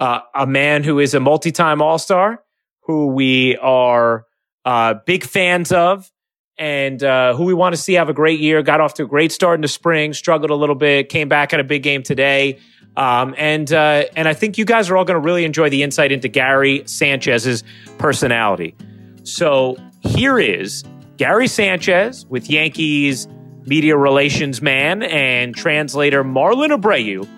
uh, 0.00 0.20
a 0.34 0.46
man 0.46 0.84
who 0.84 0.98
is 0.98 1.14
a 1.14 1.20
multi-time 1.20 1.82
All-Star, 1.82 2.42
who 2.82 3.08
we 3.08 3.56
are 3.58 4.26
uh, 4.64 4.94
big 5.06 5.24
fans 5.24 5.72
of, 5.72 6.10
and 6.58 7.02
uh, 7.02 7.34
who 7.34 7.44
we 7.44 7.54
want 7.54 7.74
to 7.74 7.80
see 7.80 7.94
have 7.94 8.08
a 8.08 8.14
great 8.14 8.40
year. 8.40 8.62
Got 8.62 8.80
off 8.80 8.94
to 8.94 9.04
a 9.04 9.06
great 9.06 9.32
start 9.32 9.56
in 9.56 9.60
the 9.62 9.68
spring, 9.68 10.12
struggled 10.12 10.50
a 10.50 10.54
little 10.54 10.74
bit, 10.74 11.08
came 11.08 11.28
back 11.28 11.52
at 11.52 11.60
a 11.60 11.64
big 11.64 11.82
game 11.82 12.02
today. 12.02 12.58
Um, 12.96 13.34
and 13.38 13.72
uh, 13.72 14.04
and 14.16 14.26
I 14.26 14.34
think 14.34 14.58
you 14.58 14.64
guys 14.64 14.90
are 14.90 14.96
all 14.96 15.04
going 15.04 15.20
to 15.20 15.24
really 15.24 15.44
enjoy 15.44 15.70
the 15.70 15.84
insight 15.84 16.10
into 16.10 16.26
Gary 16.26 16.82
Sanchez's 16.86 17.62
personality. 17.98 18.74
So 19.22 19.76
here 20.00 20.38
is 20.38 20.84
Gary 21.16 21.46
Sanchez 21.46 22.26
with 22.26 22.50
Yankees 22.50 23.28
media 23.66 23.96
relations 23.96 24.60
man 24.62 25.02
and 25.02 25.54
translator 25.54 26.24
Marlon 26.24 26.76
Abreu 26.76 27.28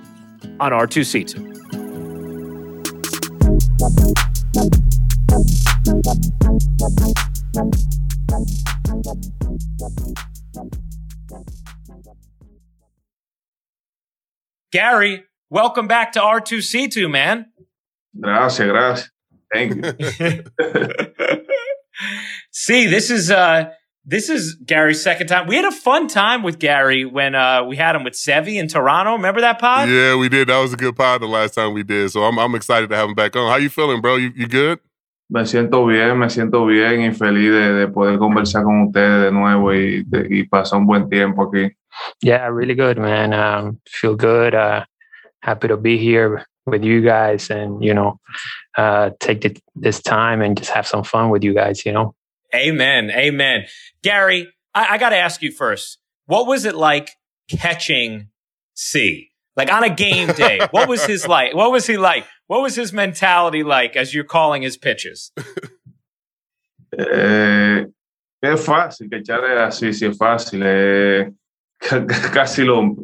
on 0.61 0.73
R2C2. 0.73 1.50
Gary, 14.71 15.25
welcome 15.49 15.87
back 15.89 16.13
to 16.13 16.21
R2C2, 16.21 17.11
man. 17.11 17.47
Gracias, 18.21 18.69
gracias. 18.69 19.11
Thank 19.51 19.77
you. 19.77 20.43
See, 22.51 22.87
this 22.87 23.11
is 23.11 23.31
uh 23.31 23.71
this 24.05 24.29
is 24.29 24.55
Gary's 24.65 25.03
second 25.03 25.27
time. 25.27 25.47
We 25.47 25.57
had 25.57 25.65
a 25.65 25.71
fun 25.73 26.09
time 26.09 26.43
with 26.43 26.59
Gary 26.59 27.05
when 27.05 27.35
uh 27.35 27.65
we 27.65 27.77
had 27.77 27.95
him 27.97 28.05
with 28.05 28.15
Sevi 28.15 28.55
in 28.57 28.69
Toronto. 28.69 29.13
Remember 29.13 29.41
that 29.41 29.59
pod? 29.59 29.89
yeah, 29.89 30.17
we 30.17 30.29
did. 30.29 30.49
That 30.49 30.59
was 30.61 30.73
a 30.73 30.77
good 30.77 30.97
pod 30.97 31.21
the 31.23 31.27
last 31.27 31.55
time 31.55 31.75
we 31.75 31.83
did. 31.83 32.11
So 32.11 32.23
I'm, 32.23 32.39
I'm 32.39 32.55
excited 32.55 32.91
to 32.91 32.97
have 32.97 33.09
him 33.09 33.15
back 33.15 33.37
on. 33.37 33.51
How 33.51 33.57
you 33.57 33.69
feeling, 33.71 34.01
bro? 34.01 34.17
You, 34.17 34.33
you 34.35 34.47
good? 34.49 34.79
Me 35.33 35.43
siento 35.43 35.87
bien, 35.87 36.19
me 36.19 36.27
siento 36.27 36.67
bien 36.67 37.03
y 37.03 37.15
feliz 37.15 37.53
de, 37.53 37.73
de 37.75 37.87
poder 37.89 38.19
conversar 38.19 38.65
con 38.65 38.89
ustedes 38.89 39.25
de 39.27 39.31
nuevo 39.31 39.73
y, 39.73 40.03
de- 40.05 40.27
y 40.29 40.43
pasar 40.49 40.79
un 40.81 40.87
buen 40.87 41.09
tiempo 41.09 41.45
aquí. 41.49 41.71
Yeah, 42.21 42.47
really 42.49 42.75
good, 42.75 42.99
man. 42.99 43.33
Um, 43.33 43.81
feel 43.87 44.17
good. 44.17 44.55
Uh, 44.57 44.85
happy 45.41 45.69
to 45.69 45.77
be 45.77 45.99
here 45.99 46.45
with 46.67 46.83
you 46.83 47.01
guys, 47.01 47.49
and 47.49 47.81
you 47.85 47.95
know, 47.95 48.19
uh, 48.77 49.11
take 49.21 49.43
the, 49.43 49.57
this 49.77 50.03
time 50.03 50.43
and 50.43 50.57
just 50.57 50.71
have 50.71 50.87
some 50.87 51.05
fun 51.05 51.31
with 51.31 51.45
you 51.45 51.55
guys. 51.55 51.87
You 51.87 51.93
know. 51.93 52.15
Amen. 52.53 53.11
Amen. 53.13 53.67
Gary, 54.03 54.49
I, 54.75 54.95
I 54.95 54.99
gotta 54.99 55.17
ask 55.17 55.43
you 55.43 55.53
first. 55.53 55.99
What 56.27 56.47
was 56.47 56.65
it 56.65 56.75
like 56.75 57.11
catching 57.51 58.29
C? 58.75 59.31
Like 59.57 59.73
on 59.73 59.83
a 59.85 59.91
game 59.91 60.29
day, 60.33 60.61
what 60.71 60.89
was 60.89 61.05
his 61.05 61.27
like? 61.27 61.55
What 61.55 61.71
was 61.73 61.87
he 61.87 61.97
like? 61.99 62.25
What 62.47 62.63
was 62.63 62.75
his 62.77 62.93
mentality 62.93 63.63
like 63.63 63.97
as 63.97 64.15
you're 64.15 64.25
calling 64.25 64.63
his 64.63 64.77
pitches? 64.77 65.33
Eh, 66.97 67.85
es 68.43 68.65
fácil, 68.65 69.09
que 69.09 69.19
echarle 69.19 69.59
así, 69.61 69.93
sí 69.93 70.07
es 70.07 70.17
fácil. 70.17 70.61
eh, 70.65 71.31
ca- 71.79 72.05
ca- 72.07 72.31
casi 72.33 72.65
lo, 72.65 72.97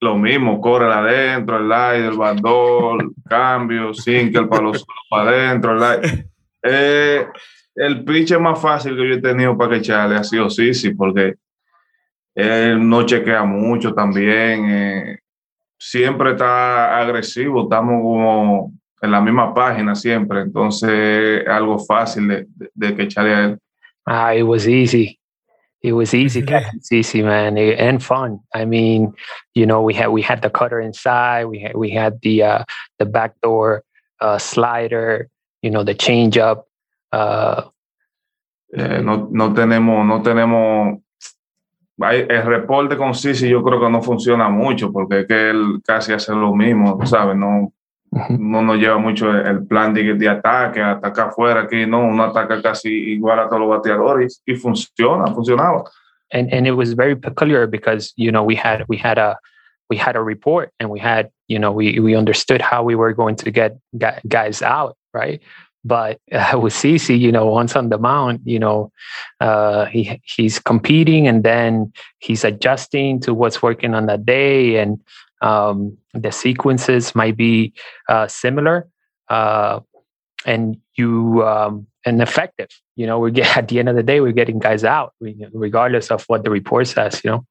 lo 0.00 0.16
mismo, 0.16 0.60
corre 0.60 0.92
adentro, 0.92 1.56
el 1.58 1.72
aire, 1.72 2.06
el 2.08 2.16
bandol, 2.18 3.12
cambio, 3.28 3.92
sinker 3.94 4.48
para 4.48 4.62
los 4.62 4.84
para 5.10 5.30
adentro, 5.30 5.76
el 5.76 5.82
aire. 5.82 6.28
Eh, 6.64 7.26
el 7.74 8.04
pitch 8.04 8.36
más 8.38 8.60
fácil 8.60 8.96
que 8.96 9.08
yo 9.08 9.14
he 9.14 9.20
tenido 9.20 9.56
para 9.56 9.70
que 9.70 9.76
echarle 9.78 10.16
ha 10.16 10.24
sido 10.24 10.50
Sisi, 10.50 10.94
porque 10.94 11.34
él 12.34 12.88
no 12.88 13.04
chequea 13.04 13.44
mucho 13.44 13.92
también. 13.94 14.70
eh, 14.70 15.18
siempre 15.78 16.32
está 16.32 16.98
agresivo, 16.98 17.64
estamos 17.64 18.00
como 18.02 18.72
en 19.00 19.10
la 19.10 19.20
misma 19.20 19.52
página 19.52 19.96
siempre, 19.96 20.42
entonces 20.42 21.42
es 21.42 21.48
algo 21.48 21.78
fácil 21.78 22.28
de, 22.28 22.46
de, 22.54 22.70
de 22.72 22.94
que 22.94 23.02
echarle 23.02 23.34
a 23.34 23.44
él. 23.46 23.58
Ah, 24.06 24.34
it 24.34 24.44
was 24.44 24.66
easy. 24.66 25.18
It 25.82 25.92
was 25.92 26.14
easy 26.14 26.42
catching 26.42 26.80
CC, 26.80 27.24
man, 27.24 27.58
eh, 27.58 27.74
and 27.76 28.00
fun. 28.00 28.38
I 28.54 28.64
mean, 28.64 29.12
you 29.54 29.66
know, 29.66 29.82
we 29.82 29.94
had 29.94 30.10
we 30.10 30.22
had 30.22 30.40
the 30.40 30.50
cutter 30.50 30.80
inside. 30.80 31.46
We 31.46 31.58
had 31.58 31.74
we 31.74 31.90
had 31.90 32.20
the 32.22 32.42
uh, 32.44 32.64
the 33.00 33.04
backdoor 33.04 33.82
uh, 34.20 34.38
slider. 34.38 35.28
You 35.60 35.70
know, 35.70 35.82
the 35.82 35.94
changeup. 35.94 36.62
Uh, 37.12 37.62
Eh, 38.74 39.02
no, 39.04 39.28
no 39.30 39.52
tenemos, 39.52 40.06
no 40.06 40.22
tenemos. 40.22 40.98
hay- 42.00 42.26
el 42.26 42.42
reporte 42.42 42.96
con 42.96 43.14
Sisi 43.14 43.46
yo 43.50 43.62
creo 43.62 43.78
que 43.78 43.90
no 43.90 44.00
funciona 44.02 44.48
mucho 44.48 44.90
porque 44.90 45.20
es 45.20 45.26
que 45.26 45.50
él 45.50 45.80
casi 45.86 46.14
hace 46.14 46.32
lo 46.34 46.54
mismo, 46.54 46.98
¿sabes? 47.04 47.36
No, 47.36 47.70
no 48.30 48.62
nos 48.62 48.78
lleva 48.78 48.96
mucho 48.96 49.30
el, 49.30 49.46
el 49.46 49.66
plan 49.66 49.92
de, 49.92 50.14
de 50.14 50.26
ataque, 50.28 50.80
atacar 50.80 51.28
afuera 51.28 51.60
aquí, 51.62 51.84
no, 51.86 52.00
uno 52.00 52.24
ataca 52.24 52.62
casi 52.62 52.88
igual 53.12 53.40
a 53.40 53.46
todos 53.48 53.60
los 53.60 53.68
bateadores 53.68 54.42
y, 54.46 54.52
y 54.52 54.56
funciona, 54.56 55.26
funcionaba. 55.34 55.84
and 56.34 56.50
and 56.50 56.66
it 56.66 56.72
was 56.72 56.94
very 56.94 57.14
peculiar 57.14 57.66
because 57.66 58.14
you 58.16 58.32
know 58.32 58.42
we 58.42 58.54
had 58.56 58.86
we 58.88 58.96
had 58.96 59.18
a 59.18 59.36
we 59.90 59.98
had 59.98 60.16
a 60.16 60.22
report 60.22 60.70
and 60.80 60.88
we 60.90 60.98
had 60.98 61.28
you 61.46 61.58
know 61.58 61.70
we 61.70 62.00
we 62.00 62.16
understood 62.16 62.62
how 62.62 62.82
we 62.82 62.94
were 62.94 63.12
going 63.12 63.36
to 63.36 63.50
get 63.50 63.76
gu- 63.98 64.18
guys 64.26 64.62
out 64.62 64.96
right 65.12 65.42
but 65.84 66.20
uh, 66.32 66.58
with 66.62 66.72
CC 66.74 67.18
you 67.18 67.32
know 67.32 67.46
once 67.46 67.76
on 67.76 67.88
the 67.88 67.98
mound 67.98 68.40
you 68.44 68.58
know 68.58 68.90
uh 69.40 69.84
he 69.86 70.20
he's 70.24 70.58
competing 70.58 71.26
and 71.26 71.42
then 71.44 71.92
he's 72.18 72.44
adjusting 72.44 73.20
to 73.20 73.34
what's 73.34 73.62
working 73.62 73.94
on 73.94 74.06
that 74.06 74.24
day 74.24 74.76
and 74.76 75.00
um 75.42 75.96
the 76.14 76.30
sequences 76.30 77.14
might 77.14 77.36
be 77.36 77.72
uh 78.08 78.26
similar 78.28 78.88
uh 79.28 79.80
and 80.46 80.76
you 80.96 81.42
um 81.46 81.86
and 82.04 82.20
effective 82.22 82.68
you 82.96 83.06
know 83.06 83.18
we 83.18 83.30
get 83.30 83.56
at 83.56 83.68
the 83.68 83.78
end 83.78 83.88
of 83.88 83.96
the 83.96 84.02
day 84.02 84.20
we're 84.20 84.32
getting 84.32 84.58
guys 84.58 84.84
out 84.84 85.14
regardless 85.52 86.10
of 86.10 86.24
what 86.24 86.44
the 86.44 86.50
report 86.50 86.86
says 86.86 87.20
you 87.24 87.30
know 87.30 87.46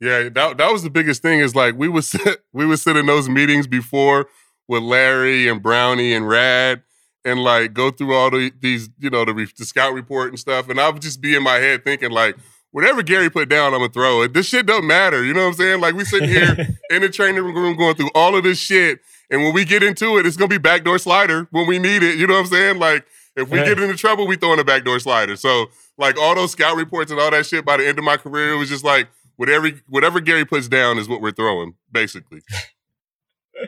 Yeah, 0.00 0.28
that 0.30 0.58
that 0.58 0.72
was 0.72 0.82
the 0.82 0.90
biggest 0.90 1.22
thing. 1.22 1.40
Is 1.40 1.54
like 1.54 1.76
we 1.76 1.88
would 1.88 2.04
sit 2.12 2.40
we 2.52 2.66
would 2.66 2.78
sit 2.78 2.96
in 2.96 3.06
those 3.06 3.28
meetings 3.28 3.66
before 3.66 4.28
with 4.68 4.82
Larry 4.82 5.48
and 5.48 5.62
Brownie 5.62 6.12
and 6.14 6.28
Rad, 6.28 6.82
and 7.24 7.42
like 7.42 7.72
go 7.72 7.90
through 7.90 8.14
all 8.14 8.30
the, 8.30 8.52
these 8.60 8.90
you 8.98 9.10
know 9.10 9.24
the, 9.24 9.32
the 9.56 9.64
scout 9.64 9.94
report 9.94 10.28
and 10.28 10.38
stuff, 10.38 10.68
and 10.68 10.80
I 10.80 10.88
would 10.88 11.02
just 11.02 11.20
be 11.20 11.34
in 11.34 11.42
my 11.42 11.56
head 11.56 11.84
thinking 11.84 12.10
like, 12.10 12.36
whatever 12.70 13.02
Gary 13.02 13.30
put 13.30 13.48
down, 13.48 13.74
I'm 13.74 13.80
gonna 13.80 13.92
throw 13.92 14.22
it. 14.22 14.34
This 14.34 14.46
shit 14.46 14.66
don't 14.66 14.86
matter. 14.86 15.24
You 15.24 15.34
know 15.34 15.42
what 15.42 15.48
I'm 15.48 15.54
saying? 15.54 15.80
Like 15.80 15.94
we 15.94 16.04
sitting 16.04 16.28
here 16.28 16.56
in 16.90 17.02
the 17.02 17.08
training 17.08 17.42
room 17.44 17.76
going 17.76 17.94
through 17.94 18.10
all 18.14 18.36
of 18.36 18.44
this 18.44 18.58
shit, 18.58 19.00
and 19.30 19.42
when 19.42 19.54
we 19.54 19.64
get 19.64 19.82
into 19.82 20.18
it, 20.18 20.26
it's 20.26 20.36
gonna 20.36 20.48
be 20.48 20.58
backdoor 20.58 20.98
slider 20.98 21.46
when 21.50 21.66
we 21.66 21.78
need 21.78 22.02
it. 22.02 22.18
You 22.18 22.26
know 22.26 22.34
what 22.34 22.40
I'm 22.40 22.46
saying? 22.46 22.78
Like 22.78 23.06
if 23.36 23.48
we 23.48 23.58
get 23.58 23.78
into 23.78 23.96
trouble, 23.96 24.26
we 24.26 24.36
throw 24.36 24.52
in 24.52 24.58
a 24.58 24.64
backdoor 24.64 24.98
slider. 24.98 25.36
So 25.36 25.66
like 25.96 26.18
all 26.18 26.34
those 26.34 26.52
scout 26.52 26.76
reports 26.76 27.10
and 27.10 27.20
all 27.20 27.30
that 27.30 27.46
shit. 27.46 27.64
By 27.64 27.76
the 27.76 27.86
end 27.86 27.98
of 27.98 28.04
my 28.04 28.16
career, 28.16 28.52
it 28.52 28.56
was 28.56 28.68
just 28.68 28.84
like 28.84 29.08
whatever 29.36 29.70
whatever 29.88 30.20
Gary 30.20 30.44
puts 30.44 30.68
down 30.68 30.98
is 30.98 31.08
what 31.08 31.20
we're 31.20 31.32
throwing, 31.32 31.74
basically. 31.90 32.42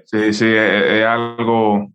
Sí, 0.06 0.32
sí, 0.32 0.46
es, 0.46 1.04
algo 1.04 1.92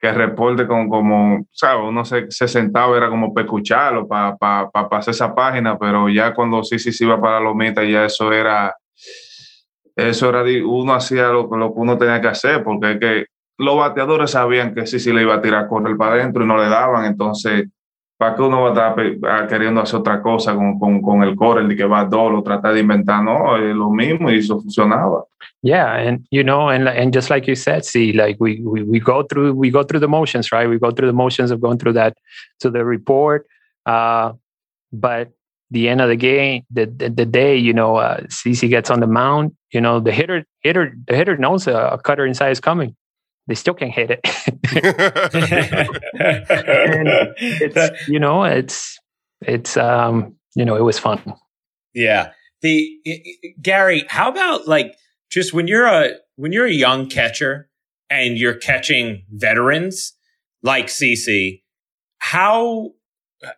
que 0.00 0.12
reporte 0.12 0.66
con 0.66 0.88
como, 0.88 1.46
¿sabes? 1.52 1.84
Uno 1.86 2.04
se, 2.04 2.30
se 2.30 2.48
sentaba, 2.48 2.96
era 2.96 3.10
como 3.10 3.34
para 3.34 3.44
escucharlo, 3.44 4.08
para 4.08 4.34
pa, 4.36 4.70
pa 4.70 4.88
pasar 4.88 5.12
esa 5.12 5.34
página, 5.34 5.78
pero 5.78 6.08
ya 6.08 6.34
cuando 6.34 6.64
sí, 6.64 6.78
sí, 6.78 6.90
sí 6.90 7.04
iba 7.04 7.20
para 7.20 7.34
la 7.34 7.44
lomita, 7.44 7.84
ya 7.84 8.06
eso 8.06 8.32
era, 8.32 8.74
eso 9.94 10.28
era, 10.30 10.42
uno 10.66 10.94
hacía 10.94 11.28
lo, 11.28 11.54
lo 11.54 11.74
que 11.74 11.80
uno 11.80 11.98
tenía 11.98 12.20
que 12.20 12.28
hacer, 12.28 12.64
porque 12.64 12.92
es 12.92 12.98
que 12.98 13.26
los 13.58 13.76
bateadores 13.76 14.30
sabían 14.30 14.74
que 14.74 14.86
sí, 14.86 14.98
sí 14.98 15.12
le 15.12 15.20
iba 15.20 15.34
a 15.34 15.42
tirar 15.42 15.68
correr 15.68 15.94
para 15.98 16.14
adentro 16.14 16.44
y 16.44 16.46
no 16.46 16.56
le 16.56 16.70
daban, 16.70 17.04
entonces 17.04 17.68
¿para 18.20 18.36
qué 18.36 18.42
uno 18.42 18.60
va 18.60 18.68
a 18.68 19.02
estar 19.02 19.48
queriendo 19.48 19.80
hacer 19.80 20.00
otra 20.00 20.20
cosa 20.20 20.54
con, 20.54 20.78
con, 20.78 21.00
con 21.00 21.22
el 21.22 21.34
core, 21.34 21.62
el 21.62 21.74
que 21.74 21.86
va 21.86 22.00
a 22.00 22.08
o 22.10 22.42
tratar 22.42 22.74
de 22.74 22.80
inventar? 22.80 23.24
No, 23.24 23.56
es 23.56 23.74
lo 23.74 23.88
mismo 23.88 24.30
y 24.30 24.40
eso 24.40 24.60
funcionaba. 24.60 25.24
Yeah, 25.62 25.94
and 25.94 26.26
you 26.30 26.42
know, 26.42 26.68
and 26.68 26.86
and 26.86 27.14
just 27.14 27.30
like 27.30 27.46
you 27.46 27.56
said, 27.56 27.82
see, 27.86 28.12
like 28.12 28.36
we, 28.38 28.60
we 28.62 28.82
we 28.82 29.00
go 29.00 29.22
through 29.22 29.54
we 29.54 29.70
go 29.70 29.82
through 29.82 30.00
the 30.00 30.08
motions, 30.08 30.52
right? 30.52 30.68
We 30.68 30.78
go 30.78 30.90
through 30.90 31.08
the 31.08 31.14
motions 31.14 31.50
of 31.50 31.62
going 31.62 31.78
through 31.78 31.94
that 31.94 32.18
to 32.60 32.70
the 32.70 32.84
report, 32.84 33.46
uh, 33.86 34.32
but 34.92 35.30
the 35.70 35.88
end 35.88 36.02
of 36.02 36.08
the 36.08 36.16
game, 36.16 36.64
the 36.70 36.84
the, 36.84 37.08
the 37.08 37.24
day, 37.24 37.56
you 37.56 37.72
know, 37.72 37.96
uh, 37.96 38.20
CC 38.28 38.68
gets 38.68 38.90
on 38.90 39.00
the 39.00 39.06
mound, 39.06 39.56
you 39.72 39.80
know, 39.80 39.98
the 39.98 40.12
hitter 40.12 40.44
hitter 40.60 40.94
the 41.06 41.16
hitter 41.16 41.38
knows 41.38 41.66
a, 41.66 41.74
a 41.74 41.98
cutter 41.98 42.26
inside 42.26 42.50
is 42.50 42.60
coming 42.60 42.94
they 43.50 43.56
still 43.56 43.74
can't 43.74 43.90
hit 43.90 44.12
it. 44.12 44.20
it's 47.42 48.08
you 48.08 48.20
know 48.20 48.44
it's 48.44 48.96
it's 49.40 49.76
um 49.76 50.36
you 50.54 50.64
know 50.64 50.76
it 50.76 50.82
was 50.82 51.00
fun. 51.00 51.20
Yeah. 51.92 52.30
The 52.62 52.88
Gary, 53.60 54.04
how 54.08 54.30
about 54.30 54.68
like 54.68 54.94
just 55.30 55.52
when 55.52 55.66
you're 55.66 55.86
a 55.86 56.12
when 56.36 56.52
you're 56.52 56.66
a 56.66 56.72
young 56.72 57.08
catcher 57.08 57.68
and 58.08 58.38
you're 58.38 58.54
catching 58.54 59.24
veterans 59.32 60.12
like 60.62 60.86
CC, 60.86 61.62
how 62.18 62.90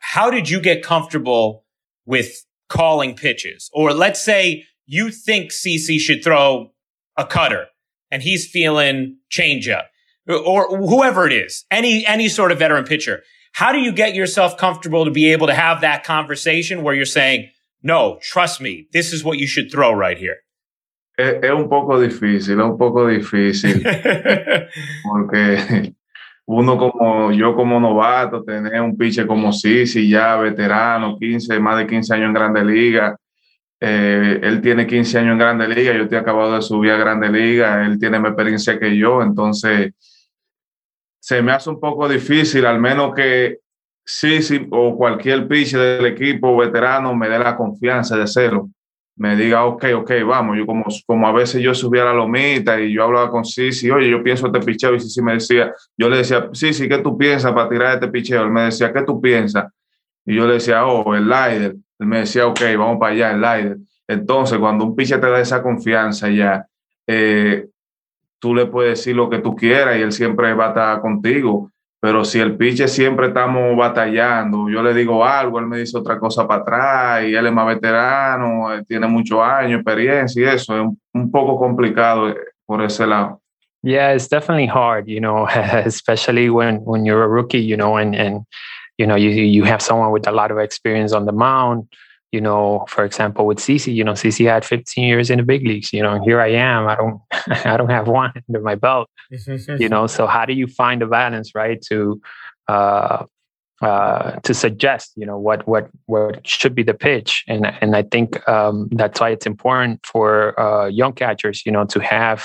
how 0.00 0.30
did 0.30 0.48
you 0.48 0.58
get 0.58 0.82
comfortable 0.82 1.66
with 2.06 2.46
calling 2.70 3.14
pitches? 3.14 3.68
Or 3.74 3.92
let's 3.92 4.22
say 4.22 4.64
you 4.86 5.10
think 5.10 5.50
CC 5.50 5.98
should 5.98 6.24
throw 6.24 6.72
a 7.18 7.26
cutter 7.26 7.66
and 8.12 8.22
he's 8.22 8.48
feeling 8.48 9.16
changeup 9.30 9.86
or 10.28 10.68
whoever 10.68 11.26
it 11.26 11.32
is, 11.32 11.64
any, 11.70 12.06
any 12.06 12.28
sort 12.28 12.52
of 12.52 12.58
veteran 12.58 12.84
pitcher. 12.84 13.22
How 13.54 13.72
do 13.72 13.78
you 13.78 13.90
get 13.90 14.14
yourself 14.14 14.56
comfortable 14.56 15.04
to 15.04 15.10
be 15.10 15.32
able 15.32 15.48
to 15.48 15.54
have 15.54 15.80
that 15.80 16.04
conversation 16.04 16.82
where 16.82 16.94
you're 16.94 17.04
saying, 17.04 17.50
no, 17.82 18.18
trust 18.22 18.60
me, 18.60 18.86
this 18.92 19.12
is 19.12 19.24
what 19.24 19.38
you 19.38 19.46
should 19.46 19.72
throw 19.72 19.92
right 19.92 20.16
here? 20.16 20.36
Es, 21.18 21.34
es 21.42 21.50
un 21.50 21.68
poco 21.68 21.98
difícil, 21.98 22.58
es 22.58 22.64
un 22.64 22.78
poco 22.78 23.06
difícil. 23.06 23.82
porque 25.02 25.92
uno 26.46 26.78
como 26.78 27.32
yo 27.32 27.54
como 27.54 27.80
novato, 27.80 28.42
tener 28.44 28.80
un 28.80 28.96
pitcher 28.96 29.26
como 29.26 29.52
CC, 29.52 30.06
ya 30.08 30.36
veterano, 30.36 31.18
15, 31.18 31.58
más 31.60 31.78
de 31.78 31.86
15 31.86 32.14
años 32.14 32.26
en 32.28 32.34
Grande 32.34 32.64
Liga, 32.64 33.16
Eh, 33.84 34.38
él 34.44 34.60
tiene 34.60 34.86
15 34.86 35.18
años 35.18 35.32
en 35.32 35.38
Grande 35.38 35.66
Liga, 35.66 35.92
yo 35.92 36.04
estoy 36.04 36.16
acabado 36.16 36.54
de 36.54 36.62
subir 36.62 36.92
a 36.92 36.96
Grande 36.96 37.28
Liga, 37.28 37.84
él 37.84 37.98
tiene 37.98 38.20
más 38.20 38.30
experiencia 38.30 38.78
que 38.78 38.96
yo, 38.96 39.20
entonces 39.22 39.92
se 41.18 41.42
me 41.42 41.50
hace 41.50 41.68
un 41.68 41.80
poco 41.80 42.08
difícil, 42.08 42.64
al 42.64 42.78
menos 42.78 43.12
que 43.12 43.58
sí, 44.04 44.40
sí, 44.40 44.68
o 44.70 44.96
cualquier 44.96 45.48
pitcher 45.48 45.80
del 45.80 46.06
equipo 46.06 46.56
veterano 46.56 47.12
me 47.16 47.28
dé 47.28 47.40
la 47.40 47.56
confianza 47.56 48.16
de 48.16 48.22
hacerlo, 48.22 48.70
me 49.16 49.34
diga, 49.34 49.64
ok, 49.64 49.84
ok, 49.96 50.12
vamos, 50.28 50.58
yo 50.58 50.64
como, 50.64 50.84
como 51.04 51.26
a 51.26 51.32
veces 51.32 51.60
yo 51.60 51.74
subía 51.74 52.02
a 52.02 52.04
la 52.04 52.12
lomita 52.12 52.80
y 52.80 52.92
yo 52.92 53.02
hablaba 53.02 53.32
con 53.32 53.44
Sisi, 53.44 53.90
oye, 53.90 54.08
yo 54.08 54.22
pienso 54.22 54.46
este 54.46 54.60
picheo, 54.60 54.94
y 54.94 55.00
Sisi 55.00 55.20
me 55.22 55.32
decía, 55.32 55.74
yo 55.96 56.08
le 56.08 56.18
decía, 56.18 56.48
Sisi, 56.52 56.88
¿qué 56.88 56.98
tú 56.98 57.18
piensas 57.18 57.50
para 57.52 57.68
tirar 57.68 57.94
este 57.94 58.06
picheo? 58.06 58.44
Él 58.44 58.50
me 58.50 58.62
decía, 58.62 58.92
¿qué 58.92 59.02
tú 59.02 59.20
piensas? 59.20 59.72
Y 60.24 60.36
yo 60.36 60.46
le 60.46 60.54
decía, 60.54 60.86
oh, 60.86 61.16
el 61.16 61.28
Lider. 61.28 61.74
Me 62.06 62.20
decía, 62.20 62.46
ok, 62.46 62.60
vamos 62.76 62.98
para 62.98 63.12
allá, 63.12 63.30
el 63.30 63.40
Lider. 63.40 63.76
Entonces, 64.08 64.58
cuando 64.58 64.84
un 64.84 64.96
pitcher 64.96 65.20
te 65.20 65.28
da 65.28 65.40
esa 65.40 65.62
confianza 65.62 66.28
ya, 66.28 66.66
eh, 67.06 67.66
tú 68.38 68.54
le 68.54 68.66
puedes 68.66 68.98
decir 68.98 69.16
lo 69.16 69.30
que 69.30 69.38
tú 69.38 69.54
quieras 69.54 69.96
y 69.96 70.02
él 70.02 70.12
siempre 70.12 70.52
va 70.54 70.68
estar 70.68 71.00
contigo. 71.00 71.70
Pero 72.00 72.24
si 72.24 72.40
el 72.40 72.56
pitcher 72.56 72.88
siempre 72.88 73.28
estamos 73.28 73.76
batallando, 73.76 74.68
yo 74.68 74.82
le 74.82 74.92
digo 74.92 75.24
algo, 75.24 75.60
él 75.60 75.66
me 75.66 75.78
dice 75.78 75.96
otra 75.96 76.18
cosa 76.18 76.48
para 76.48 76.62
atrás 76.62 77.24
y 77.24 77.34
él 77.34 77.46
es 77.46 77.52
más 77.52 77.66
veterano, 77.68 78.74
eh, 78.74 78.82
tiene 78.88 79.06
muchos 79.06 79.40
años, 79.40 79.78
experiencia 79.78 80.42
y 80.42 80.54
eso 80.56 80.76
es 80.76 80.88
un, 81.14 81.30
poco 81.30 81.56
complicado 81.56 82.30
eh, 82.30 82.36
por 82.66 82.82
ese 82.82 83.06
lado. 83.06 83.40
Yeah, 83.84 84.14
it's 84.14 84.28
definitely 84.28 84.66
hard, 84.66 85.06
you 85.06 85.20
know, 85.20 85.46
especially 85.84 86.50
when 86.50 86.78
when 86.84 87.04
you're 87.04 87.22
a 87.22 87.28
rookie, 87.28 87.62
you 87.62 87.76
know, 87.76 87.96
and 87.96 88.44
you 88.98 89.06
know, 89.06 89.14
you 89.14 89.30
you 89.30 89.64
have 89.64 89.82
someone 89.82 90.10
with 90.12 90.26
a 90.26 90.32
lot 90.32 90.50
of 90.50 90.58
experience 90.58 91.12
on 91.12 91.26
the 91.26 91.32
mound. 91.32 91.88
You 92.30 92.40
know, 92.40 92.86
for 92.88 93.04
example, 93.04 93.46
with 93.46 93.58
CC, 93.58 93.94
you 93.94 94.02
know, 94.02 94.12
CC 94.12 94.46
had 94.46 94.64
15 94.64 95.04
years 95.04 95.28
in 95.28 95.36
the 95.36 95.44
big 95.44 95.66
leagues. 95.66 95.92
You 95.92 96.02
know, 96.02 96.22
here 96.24 96.40
I 96.40 96.48
am. 96.48 96.88
I 96.88 96.96
don't, 96.96 97.20
I 97.66 97.76
don't 97.76 97.90
have 97.90 98.08
one 98.08 98.32
under 98.48 98.60
my 98.60 98.74
belt. 98.74 99.10
you 99.78 99.88
know, 99.88 100.06
so 100.06 100.26
how 100.26 100.46
do 100.46 100.54
you 100.54 100.66
find 100.66 101.02
the 101.02 101.06
balance, 101.06 101.54
right? 101.54 101.80
To, 101.88 102.22
uh, 102.68 103.24
uh, 103.82 104.38
to 104.44 104.54
suggest, 104.54 105.12
you 105.16 105.26
know, 105.26 105.36
what 105.36 105.66
what 105.66 105.90
what 106.06 106.46
should 106.46 106.74
be 106.74 106.84
the 106.84 106.94
pitch, 106.94 107.44
and 107.48 107.66
and 107.80 107.96
I 107.96 108.02
think 108.02 108.48
um, 108.48 108.88
that's 108.92 109.20
why 109.20 109.30
it's 109.30 109.44
important 109.44 110.06
for 110.06 110.58
uh, 110.58 110.86
young 110.86 111.12
catchers, 111.12 111.66
you 111.66 111.72
know, 111.72 111.84
to 111.86 111.98
have 112.00 112.44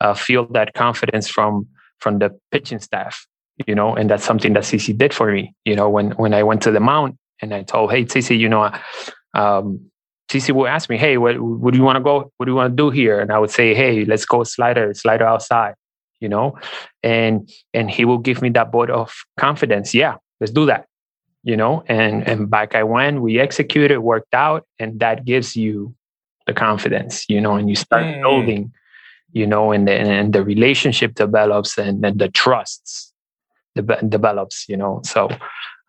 uh, 0.00 0.14
feel 0.14 0.46
that 0.52 0.74
confidence 0.74 1.26
from 1.26 1.66
from 2.00 2.18
the 2.18 2.38
pitching 2.52 2.80
staff 2.80 3.26
you 3.66 3.74
know, 3.74 3.94
and 3.94 4.10
that's 4.10 4.24
something 4.24 4.52
that 4.54 4.64
CC 4.64 4.96
did 4.96 5.14
for 5.14 5.30
me. 5.32 5.54
You 5.64 5.76
know, 5.76 5.88
when 5.88 6.12
when 6.12 6.34
I 6.34 6.42
went 6.42 6.62
to 6.62 6.70
the 6.70 6.80
mount 6.80 7.16
and 7.40 7.54
I 7.54 7.62
told, 7.62 7.92
hey, 7.92 8.04
CC, 8.04 8.38
you 8.38 8.48
know, 8.48 8.70
um, 9.34 9.90
CC 10.28 10.52
would 10.54 10.68
ask 10.68 10.88
me, 10.88 10.96
hey, 10.96 11.18
what, 11.18 11.40
what 11.40 11.72
do 11.72 11.78
you 11.78 11.84
want 11.84 11.96
to 11.96 12.02
go? 12.02 12.32
What 12.36 12.46
do 12.46 12.52
you 12.52 12.56
want 12.56 12.72
to 12.72 12.76
do 12.76 12.90
here? 12.90 13.20
And 13.20 13.30
I 13.30 13.38
would 13.38 13.50
say, 13.50 13.74
hey, 13.74 14.04
let's 14.04 14.24
go 14.24 14.42
slider, 14.44 14.92
slider 14.94 15.24
outside, 15.24 15.74
you 16.20 16.28
know, 16.28 16.58
and 17.02 17.48
and 17.72 17.90
he 17.90 18.04
will 18.04 18.18
give 18.18 18.42
me 18.42 18.48
that 18.50 18.72
vote 18.72 18.90
of 18.90 19.12
confidence. 19.38 19.94
Yeah, 19.94 20.16
let's 20.40 20.52
do 20.52 20.66
that, 20.66 20.86
you 21.42 21.56
know. 21.56 21.84
And 21.86 22.26
and 22.26 22.50
back 22.50 22.74
I 22.74 22.82
went, 22.82 23.20
we 23.20 23.38
executed, 23.38 24.00
worked 24.00 24.34
out, 24.34 24.66
and 24.78 24.98
that 25.00 25.24
gives 25.24 25.54
you 25.54 25.94
the 26.46 26.54
confidence, 26.54 27.24
you 27.28 27.40
know, 27.40 27.54
and 27.54 27.68
you 27.70 27.76
start 27.76 28.04
mm. 28.04 28.20
building, 28.20 28.72
you 29.32 29.46
know, 29.46 29.72
and 29.72 29.88
the, 29.88 29.92
and 29.92 30.34
the 30.34 30.44
relationship 30.44 31.14
develops 31.14 31.78
and, 31.78 32.04
and 32.04 32.18
the 32.18 32.28
trusts 32.28 33.13
de- 33.74 34.08
develops 34.08 34.68
you 34.68 34.76
know 34.76 35.00
so 35.04 35.28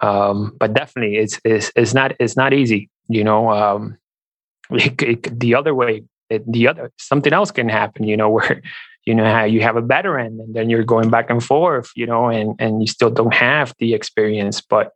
um, 0.02 0.56
but 0.60 0.74
definitely 0.74 1.18
it's, 1.18 1.40
it's 1.46 1.72
it's 1.76 1.94
not 1.94 2.14
it's 2.20 2.36
not 2.36 2.54
easy 2.54 2.90
you 3.08 3.24
know 3.24 3.52
um, 3.52 3.98
it, 4.72 5.02
it, 5.02 5.40
the 5.40 5.56
other 5.56 5.74
way 5.74 6.04
it, 6.30 6.50
the 6.52 6.68
other 6.68 6.92
something 6.98 7.34
else 7.34 7.52
can 7.52 7.70
happen 7.70 8.04
you 8.04 8.18
know 8.18 8.30
where 8.38 8.62
you 9.06 9.14
know 9.14 9.26
how 9.26 9.44
you 9.44 9.62
have 9.62 9.78
a 9.78 9.82
veteran 9.82 10.40
and 10.40 10.56
then 10.56 10.70
you're 10.70 10.84
going 10.84 11.10
back 11.10 11.30
and 11.30 11.44
forth 11.44 11.92
you 11.96 12.06
know 12.06 12.28
and 12.28 12.56
and 12.60 12.82
you 12.82 12.88
still 12.88 13.10
don't 13.10 13.34
have 13.34 13.74
the 13.80 13.94
experience 13.94 14.62
but 14.62 14.92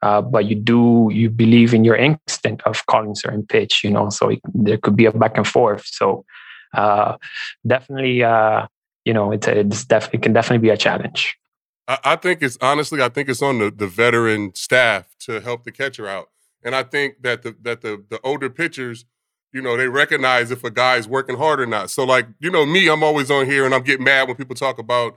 uh, 0.00 0.22
but 0.22 0.44
you 0.44 0.54
do 0.54 1.10
you 1.12 1.28
believe 1.28 1.74
in 1.74 1.84
your 1.84 1.96
instinct 1.96 2.62
of 2.62 2.86
calling 2.86 3.16
certain 3.16 3.44
pitch 3.44 3.82
you 3.82 3.90
know 3.90 4.08
so 4.10 4.28
it, 4.28 4.40
there 4.54 4.78
could 4.78 4.96
be 4.96 5.06
a 5.06 5.12
back 5.12 5.36
and 5.36 5.46
forth 5.46 5.84
so 5.86 6.24
uh, 6.74 7.16
definitely 7.66 8.22
uh, 8.22 8.66
you 9.04 9.12
know 9.12 9.32
it's, 9.32 9.48
it's 9.48 9.84
definitely 9.84 10.18
it 10.18 10.22
can 10.22 10.32
definitely 10.32 10.62
be 10.62 10.70
a 10.70 10.76
challenge 10.76 11.36
I, 11.88 12.16
think 12.16 12.42
it's 12.42 12.58
honestly, 12.60 13.00
I 13.00 13.08
think 13.08 13.28
it's 13.28 13.40
on 13.40 13.58
the, 13.58 13.70
the 13.70 13.86
veteran 13.86 14.54
staff 14.54 15.16
to 15.20 15.40
help 15.40 15.64
the 15.64 15.72
catcher 15.72 16.06
out. 16.06 16.28
And 16.62 16.74
I 16.74 16.82
think 16.82 17.22
that 17.22 17.42
the 17.42 17.56
that 17.62 17.80
the 17.80 18.04
the 18.08 18.20
older 18.22 18.50
pitchers, 18.50 19.04
you 19.52 19.62
know, 19.62 19.76
they 19.76 19.88
recognize 19.88 20.50
if 20.50 20.64
a 20.64 20.70
guy's 20.70 21.08
working 21.08 21.36
hard 21.36 21.60
or 21.60 21.66
not. 21.66 21.88
So 21.88 22.04
like, 22.04 22.26
you 22.40 22.50
know, 22.50 22.66
me, 22.66 22.88
I'm 22.88 23.02
always 23.02 23.30
on 23.30 23.46
here 23.46 23.64
and 23.64 23.74
I'm 23.74 23.84
getting 23.84 24.04
mad 24.04 24.28
when 24.28 24.36
people 24.36 24.56
talk 24.56 24.78
about, 24.78 25.16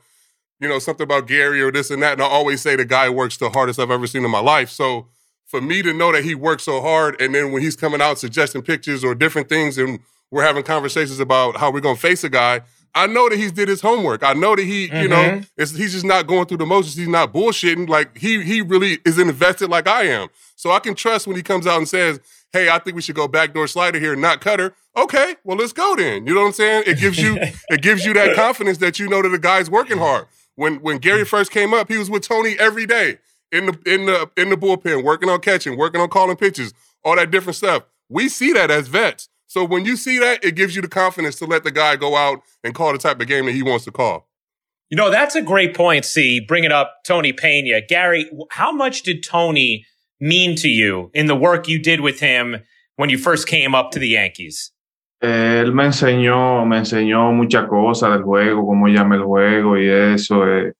you 0.59 0.69
know, 0.69 0.79
something 0.79 1.03
about 1.03 1.27
Gary 1.27 1.61
or 1.61 1.71
this 1.71 1.89
and 1.89 2.01
that. 2.03 2.13
And 2.13 2.21
I 2.21 2.25
always 2.25 2.61
say 2.61 2.75
the 2.75 2.85
guy 2.85 3.09
works 3.09 3.37
the 3.37 3.49
hardest 3.49 3.79
I've 3.79 3.91
ever 3.91 4.07
seen 4.07 4.23
in 4.23 4.31
my 4.31 4.39
life. 4.39 4.69
So 4.69 5.07
for 5.45 5.59
me 5.59 5.81
to 5.81 5.91
know 5.93 6.11
that 6.13 6.23
he 6.23 6.35
works 6.35 6.63
so 6.63 6.79
hard 6.79 7.19
and 7.19 7.35
then 7.35 7.51
when 7.51 7.61
he's 7.61 7.75
coming 7.75 8.01
out 8.01 8.19
suggesting 8.19 8.61
pictures 8.61 9.03
or 9.03 9.13
different 9.13 9.49
things 9.49 9.77
and 9.77 9.99
we're 10.29 10.43
having 10.43 10.63
conversations 10.63 11.19
about 11.19 11.57
how 11.57 11.71
we're 11.71 11.81
gonna 11.81 11.97
face 11.97 12.23
a 12.23 12.29
guy, 12.29 12.61
I 12.93 13.07
know 13.07 13.29
that 13.29 13.37
he's 13.37 13.51
did 13.51 13.69
his 13.69 13.81
homework. 13.81 14.23
I 14.23 14.33
know 14.33 14.55
that 14.55 14.63
he, 14.63 14.87
mm-hmm. 14.87 15.01
you 15.01 15.07
know, 15.07 15.15
mm-hmm. 15.15 15.77
he's 15.77 15.93
just 15.93 16.05
not 16.05 16.27
going 16.27 16.45
through 16.45 16.57
the 16.57 16.65
motions. 16.65 16.95
He's 16.95 17.07
not 17.07 17.33
bullshitting. 17.33 17.87
Like 17.87 18.17
he 18.17 18.41
he 18.43 18.61
really 18.61 18.99
is 19.05 19.17
invested 19.17 19.69
like 19.69 19.87
I 19.87 20.03
am. 20.03 20.27
So 20.55 20.71
I 20.71 20.79
can 20.79 20.95
trust 20.95 21.27
when 21.27 21.35
he 21.35 21.43
comes 21.43 21.65
out 21.65 21.77
and 21.77 21.87
says, 21.87 22.19
"Hey, 22.51 22.69
I 22.69 22.79
think 22.79 22.95
we 22.95 23.01
should 23.01 23.15
go 23.15 23.27
backdoor 23.27 23.67
slider 23.67 23.99
here, 23.99 24.15
not 24.15 24.41
cutter." 24.41 24.75
Okay, 24.97 25.35
well 25.43 25.57
let's 25.57 25.73
go 25.73 25.95
then. 25.95 26.27
You 26.27 26.33
know 26.33 26.41
what 26.41 26.47
I'm 26.47 26.53
saying? 26.53 26.83
It 26.87 26.99
gives 26.99 27.17
you 27.17 27.37
it 27.69 27.81
gives 27.81 28.05
you 28.05 28.13
that 28.13 28.35
confidence 28.35 28.79
that 28.79 28.99
you 28.99 29.07
know 29.07 29.21
that 29.21 29.29
the 29.29 29.39
guy's 29.39 29.69
working 29.69 29.97
hard. 29.97 30.27
When 30.55 30.75
when 30.81 30.97
Gary 30.97 31.25
first 31.25 31.51
came 31.51 31.73
up, 31.73 31.89
he 31.89 31.97
was 31.97 32.09
with 32.09 32.27
Tony 32.27 32.55
every 32.59 32.85
day 32.85 33.19
in 33.51 33.67
the 33.67 33.79
in 33.85 34.05
the 34.05 34.29
in 34.35 34.49
the 34.49 34.57
bullpen, 34.57 35.03
working 35.03 35.29
on 35.29 35.39
catching, 35.39 35.77
working 35.77 36.01
on 36.01 36.09
calling 36.09 36.35
pitches, 36.35 36.73
all 37.03 37.15
that 37.15 37.31
different 37.31 37.55
stuff. 37.55 37.83
We 38.09 38.27
see 38.27 38.51
that 38.53 38.69
as 38.69 38.87
vets. 38.87 39.29
So 39.51 39.65
when 39.65 39.83
you 39.83 39.97
see 39.97 40.17
that, 40.17 40.45
it 40.45 40.55
gives 40.55 40.77
you 40.77 40.81
the 40.81 40.87
confidence 40.87 41.35
to 41.39 41.45
let 41.45 41.65
the 41.65 41.71
guy 41.71 41.97
go 41.97 42.15
out 42.15 42.39
and 42.63 42.73
call 42.73 42.93
the 42.93 42.97
type 42.97 43.19
of 43.19 43.27
game 43.27 43.47
that 43.47 43.51
he 43.51 43.61
wants 43.61 43.83
to 43.83 43.91
call. 43.91 44.29
You 44.89 44.95
know, 44.95 45.09
that's 45.11 45.35
a 45.35 45.41
great 45.41 45.75
point, 45.75 46.05
C, 46.05 46.39
bringing 46.39 46.71
up 46.71 47.03
Tony 47.05 47.33
Pena. 47.33 47.81
Gary, 47.85 48.31
how 48.51 48.71
much 48.71 49.03
did 49.03 49.23
Tony 49.23 49.85
mean 50.21 50.55
to 50.55 50.69
you 50.69 51.11
in 51.13 51.25
the 51.25 51.35
work 51.35 51.67
you 51.67 51.79
did 51.79 51.99
with 51.99 52.21
him 52.21 52.63
when 52.95 53.09
you 53.09 53.17
first 53.17 53.45
came 53.45 53.75
up 53.75 53.91
to 53.91 53.99
the 53.99 54.07
Yankees? 54.07 54.71
Él 55.21 55.73
me 55.73 55.83
enseñó, 55.83 56.65
me 56.65 56.77
enseñó 56.77 57.33
muchas 57.33 57.67
cosas 57.67 58.11
del 58.11 58.23
juego, 58.23 58.65
cómo 58.65 58.87
llama 58.87 59.15
el 59.15 59.23
juego 59.23 59.77
y 59.77 59.85
eso. 60.13 60.47
Eh, 60.47 60.71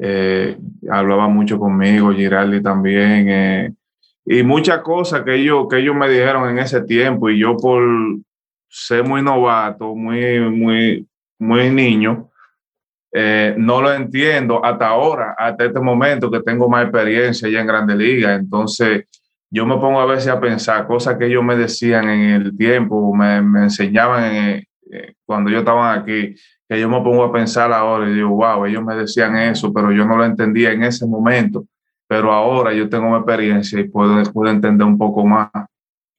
eh, 0.00 0.56
hablaba 0.92 1.26
mucho 1.26 1.58
conmigo, 1.58 2.12
Girardi 2.14 2.62
también. 2.62 3.28
Eh, 3.28 3.72
y 4.26 4.42
muchas 4.42 4.78
cosas 4.80 5.22
que 5.22 5.34
ellos, 5.34 5.66
que 5.68 5.78
ellos 5.78 5.94
me 5.94 6.08
dijeron 6.08 6.48
en 6.48 6.58
ese 6.58 6.82
tiempo 6.82 7.28
y 7.28 7.38
yo 7.38 7.56
por 7.56 7.82
ser 8.68 9.04
muy 9.04 9.22
novato, 9.22 9.94
muy, 9.94 10.40
muy, 10.50 11.06
muy 11.38 11.70
niño, 11.70 12.30
eh, 13.12 13.54
no 13.56 13.80
lo 13.80 13.92
entiendo 13.92 14.64
hasta 14.64 14.88
ahora, 14.88 15.34
hasta 15.38 15.66
este 15.66 15.78
momento 15.78 16.30
que 16.30 16.40
tengo 16.40 16.68
más 16.68 16.84
experiencia 16.84 17.48
ya 17.48 17.60
en 17.60 17.66
Grande 17.66 17.94
Liga. 17.94 18.34
Entonces, 18.34 19.04
yo 19.50 19.66
me 19.66 19.76
pongo 19.76 20.00
a 20.00 20.06
veces 20.06 20.28
a 20.28 20.40
pensar 20.40 20.86
cosas 20.86 21.16
que 21.16 21.26
ellos 21.26 21.44
me 21.44 21.54
decían 21.54 22.08
en 22.08 22.30
el 22.30 22.56
tiempo, 22.56 23.14
me, 23.14 23.40
me 23.40 23.64
enseñaban 23.64 24.34
eh, 24.34 24.66
cuando 25.24 25.50
yo 25.50 25.58
estaba 25.58 25.92
aquí, 25.92 26.34
que 26.68 26.80
yo 26.80 26.88
me 26.88 27.00
pongo 27.02 27.24
a 27.24 27.32
pensar 27.32 27.72
ahora 27.72 28.08
y 28.10 28.14
digo, 28.14 28.30
wow, 28.30 28.64
ellos 28.64 28.82
me 28.82 28.96
decían 28.96 29.36
eso, 29.36 29.72
pero 29.72 29.92
yo 29.92 30.04
no 30.04 30.16
lo 30.16 30.24
entendía 30.24 30.72
en 30.72 30.82
ese 30.82 31.06
momento. 31.06 31.66
Pero 32.08 32.32
ahora 32.32 32.72
yo 32.72 32.88
tengo 32.88 33.16
experiencia 33.16 33.80
y 33.80 33.84
puedo, 33.84 34.22
puedo 34.32 34.50
entender 34.50 34.86
un 34.86 34.98
poco 34.98 35.24
más. 35.24 35.50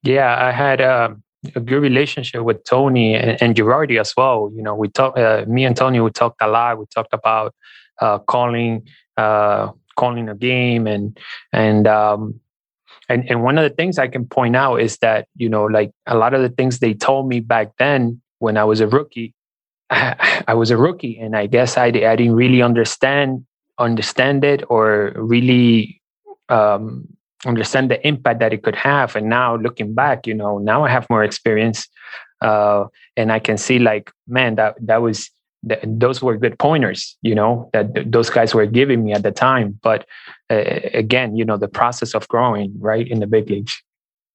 Yeah, 0.02 0.36
I 0.38 0.52
had 0.52 0.80
a, 0.80 1.16
a 1.54 1.60
good 1.60 1.82
relationship 1.82 2.42
with 2.42 2.64
Tony 2.64 3.14
and, 3.14 3.40
and 3.42 3.54
Girardi 3.56 3.98
as 3.98 4.12
well. 4.16 4.50
You 4.54 4.62
know, 4.62 4.74
we 4.74 4.88
talked, 4.88 5.18
uh, 5.18 5.44
me 5.48 5.64
and 5.64 5.76
Tony, 5.76 6.00
we 6.00 6.10
talked 6.10 6.40
a 6.40 6.48
lot. 6.48 6.78
We 6.78 6.86
talked 6.86 7.12
about 7.12 7.54
uh, 8.00 8.18
calling, 8.18 8.86
uh, 9.16 9.72
calling 9.96 10.28
a 10.28 10.34
game, 10.34 10.86
and 10.86 11.18
and 11.52 11.86
um, 11.86 12.40
and 13.08 13.28
and 13.28 13.42
one 13.42 13.58
of 13.58 13.64
the 13.64 13.74
things 13.74 13.98
I 13.98 14.08
can 14.08 14.26
point 14.26 14.54
out 14.54 14.76
is 14.76 14.98
that 14.98 15.28
you 15.34 15.48
know, 15.48 15.64
like 15.64 15.92
a 16.06 16.16
lot 16.16 16.34
of 16.34 16.42
the 16.42 16.50
things 16.50 16.78
they 16.78 16.94
told 16.94 17.28
me 17.28 17.40
back 17.40 17.72
then 17.78 18.20
when 18.38 18.56
I 18.56 18.64
was 18.64 18.80
a 18.80 18.86
rookie, 18.86 19.34
I, 19.90 20.44
I 20.48 20.54
was 20.54 20.70
a 20.70 20.76
rookie, 20.76 21.18
and 21.18 21.36
I 21.36 21.46
guess 21.46 21.76
I 21.76 21.86
I 21.86 21.90
didn't 21.90 22.34
really 22.34 22.62
understand 22.62 23.46
understand 23.78 24.44
it 24.44 24.62
or 24.68 25.12
really 25.16 26.00
um, 26.48 27.06
understand 27.44 27.90
the 27.90 28.06
impact 28.06 28.40
that 28.40 28.52
it 28.52 28.62
could 28.62 28.76
have. 28.76 29.16
And 29.16 29.28
now 29.28 29.56
looking 29.56 29.94
back, 29.94 30.26
you 30.26 30.34
know, 30.34 30.58
now 30.58 30.84
I 30.84 30.90
have 30.90 31.08
more 31.10 31.24
experience, 31.24 31.88
uh, 32.40 32.86
and 33.16 33.32
I 33.32 33.38
can 33.38 33.56
see 33.56 33.78
like, 33.78 34.10
man, 34.26 34.56
that 34.56 34.76
that 34.80 35.02
was 35.02 35.30
th- 35.68 35.80
those 35.84 36.22
were 36.22 36.36
good 36.36 36.58
pointers, 36.58 37.16
you 37.22 37.34
know, 37.34 37.70
that 37.72 37.94
th- 37.94 38.06
those 38.10 38.30
guys 38.30 38.54
were 38.54 38.66
giving 38.66 39.04
me 39.04 39.12
at 39.12 39.22
the 39.22 39.32
time. 39.32 39.78
But 39.82 40.06
uh, 40.50 40.62
again, 40.94 41.36
you 41.36 41.44
know, 41.44 41.56
the 41.56 41.68
process 41.68 42.14
of 42.14 42.28
growing 42.28 42.74
right 42.78 43.06
in 43.06 43.20
the 43.20 43.26
big 43.26 43.50
leagues. 43.50 43.82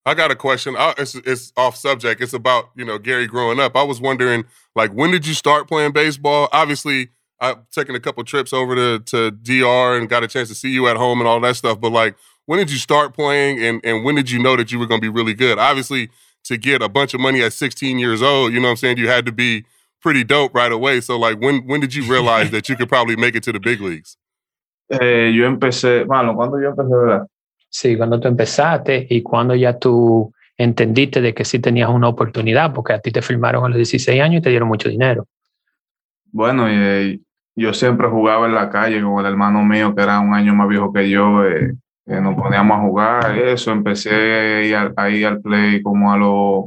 I 0.06 0.16
got 0.16 0.32
a 0.32 0.36
question. 0.36 0.76
I, 0.76 0.96
it's, 0.98 1.14
it's 1.14 1.54
off 1.56 1.76
subject. 1.76 2.22
It's 2.22 2.34
about 2.34 2.72
you 2.76 2.86
know 2.86 2.98
Gary 2.98 3.28
growing 3.28 3.60
up. 3.60 3.76
I 3.76 3.84
was 3.84 4.02
wondering, 4.02 4.46
like, 4.76 4.92
when 4.92 5.12
did 5.12 5.28
you 5.28 5.34
start 5.34 5.68
playing 5.68 5.92
baseball? 5.92 6.50
Obviously, 6.52 7.10
I've 7.42 7.68
taken 7.72 7.96
a 7.96 8.00
couple 8.00 8.24
trips 8.24 8.54
over 8.54 8.76
to 8.76 9.00
to 9.00 9.32
DR 9.32 9.98
and 9.98 10.08
got 10.08 10.24
a 10.24 10.28
chance 10.28 10.48
to 10.50 10.56
see 10.56 10.70
you 10.70 10.88
at 10.88 10.96
home 10.96 11.20
and 11.20 11.28
all 11.28 11.39
that 11.42 11.56
stuff. 11.56 11.82
But 11.82 11.92
like, 11.92 12.16
when 12.46 12.60
did 12.60 12.72
you 12.72 12.78
start 12.78 13.16
playing, 13.16 13.62
and 13.64 13.82
and 13.84 14.06
when 14.06 14.16
did 14.16 14.30
you 14.30 14.42
know 14.42 14.56
that 14.56 14.72
you 14.72 14.80
were 14.80 14.86
going 14.86 15.02
to 15.02 15.06
be 15.06 15.10
really 15.10 15.34
good? 15.34 15.58
Obviously, 15.58 16.10
to 16.46 16.58
get 16.58 16.82
a 16.82 16.88
bunch 16.89 17.14
of 17.14 17.20
money 17.20 17.42
at 17.42 17.54
16 17.54 17.98
years 18.00 18.22
old, 18.22 18.54
you 18.54 18.60
know 18.60 18.68
what 18.68 18.72
I'm 18.72 18.78
saying, 18.78 18.98
you 18.98 19.08
had 19.08 19.26
to 19.26 19.32
be 19.32 19.66
pretty 20.02 20.24
dope 20.24 20.54
right 20.54 20.72
away. 20.72 21.02
So 21.02 21.18
like, 21.18 21.39
when 21.39 21.66
when 21.68 21.82
did 21.82 21.96
you 21.96 22.04
realize 22.04 22.52
that 22.52 22.70
you 22.70 22.76
could 22.76 22.89
probably 22.96 23.16
make 23.16 23.36
it 23.36 23.44
to 23.44 23.52
the 23.52 23.60
big 23.60 23.82
leagues? 23.82 24.18
Eh, 24.89 25.32
yo 25.34 25.46
empecé, 25.46 26.04
bueno, 26.06 26.36
cuando 26.36 26.60
yo 26.60 26.70
empecé, 26.70 26.94
¿verdad? 26.94 27.26
Sí, 27.70 27.96
cuando 27.96 28.20
tú 28.20 28.28
empezaste 28.28 29.08
y 29.10 29.22
cuando 29.22 29.56
ya 29.56 29.80
tú 29.80 30.34
entendiste 30.58 31.22
de 31.22 31.34
que 31.34 31.46
sí 31.46 31.60
tenías 31.60 31.89
una 31.89 32.10
oportunidad, 32.10 32.74
porque 32.74 32.94
a 32.94 33.00
ti 33.00 33.12
te 33.12 33.22
firmaron 33.22 33.64
a 33.64 33.70
los 33.70 33.78
16 33.78 34.22
años 34.22 34.39
y 34.39 34.42
te 34.42 34.50
dieron 34.50 34.68
mucho 34.68 34.89
dinero. 34.89 35.26
Bueno, 36.34 36.70
y, 36.70 37.22
yo 37.56 37.74
siempre 37.74 38.08
jugaba 38.08 38.47
en 38.47 38.56
la 38.56 38.70
calle 38.70 39.02
con 39.02 39.20
el 39.20 39.32
hermano 39.32 39.64
mío, 39.64 39.93
que 39.93 40.02
era 40.02 40.20
un 40.20 40.34
año 40.34 40.56
más 40.56 40.68
viejo 40.68 40.91
que 40.93 41.10
yo. 41.10 41.43
Eh, 41.45 41.74
nos 42.06 42.36
poníamos 42.36 42.78
a 42.78 42.82
jugar. 42.82 43.38
Eso, 43.38 43.72
empecé 43.72 44.91
a 44.95 45.10
ir, 45.10 45.26
al 45.26 45.41
play 45.41 45.82
como 45.82 46.12
a 46.12 46.18
los 46.18 46.66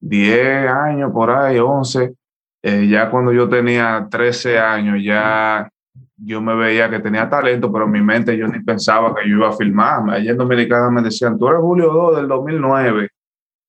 10 0.00 0.68
años, 0.68 1.12
por 1.12 1.30
ahí, 1.30 1.58
11. 1.58 2.14
Eh, 2.62 2.88
ya 2.88 3.10
cuando 3.10 3.32
yo 3.32 3.48
tenía 3.48 4.06
13 4.10 4.58
años, 4.58 4.98
ya 5.02 5.68
yo 6.16 6.40
me 6.40 6.54
veía 6.54 6.90
que 6.90 6.98
tenía 6.98 7.28
talento, 7.28 7.72
pero 7.72 7.84
en 7.84 7.92
mi 7.92 8.02
mente 8.02 8.36
yo 8.36 8.48
ni 8.48 8.60
pensaba 8.60 9.14
que 9.14 9.28
yo 9.28 9.36
iba 9.36 9.48
a 9.48 9.52
filmar. 9.52 10.10
Allá 10.10 10.32
en 10.32 10.36
Dominicana 10.36 10.90
me 10.90 11.02
decían, 11.02 11.38
tú 11.38 11.48
eres 11.48 11.60
Julio 11.60 11.92
2 11.92 12.16
del 12.16 12.28
2009. 12.28 13.08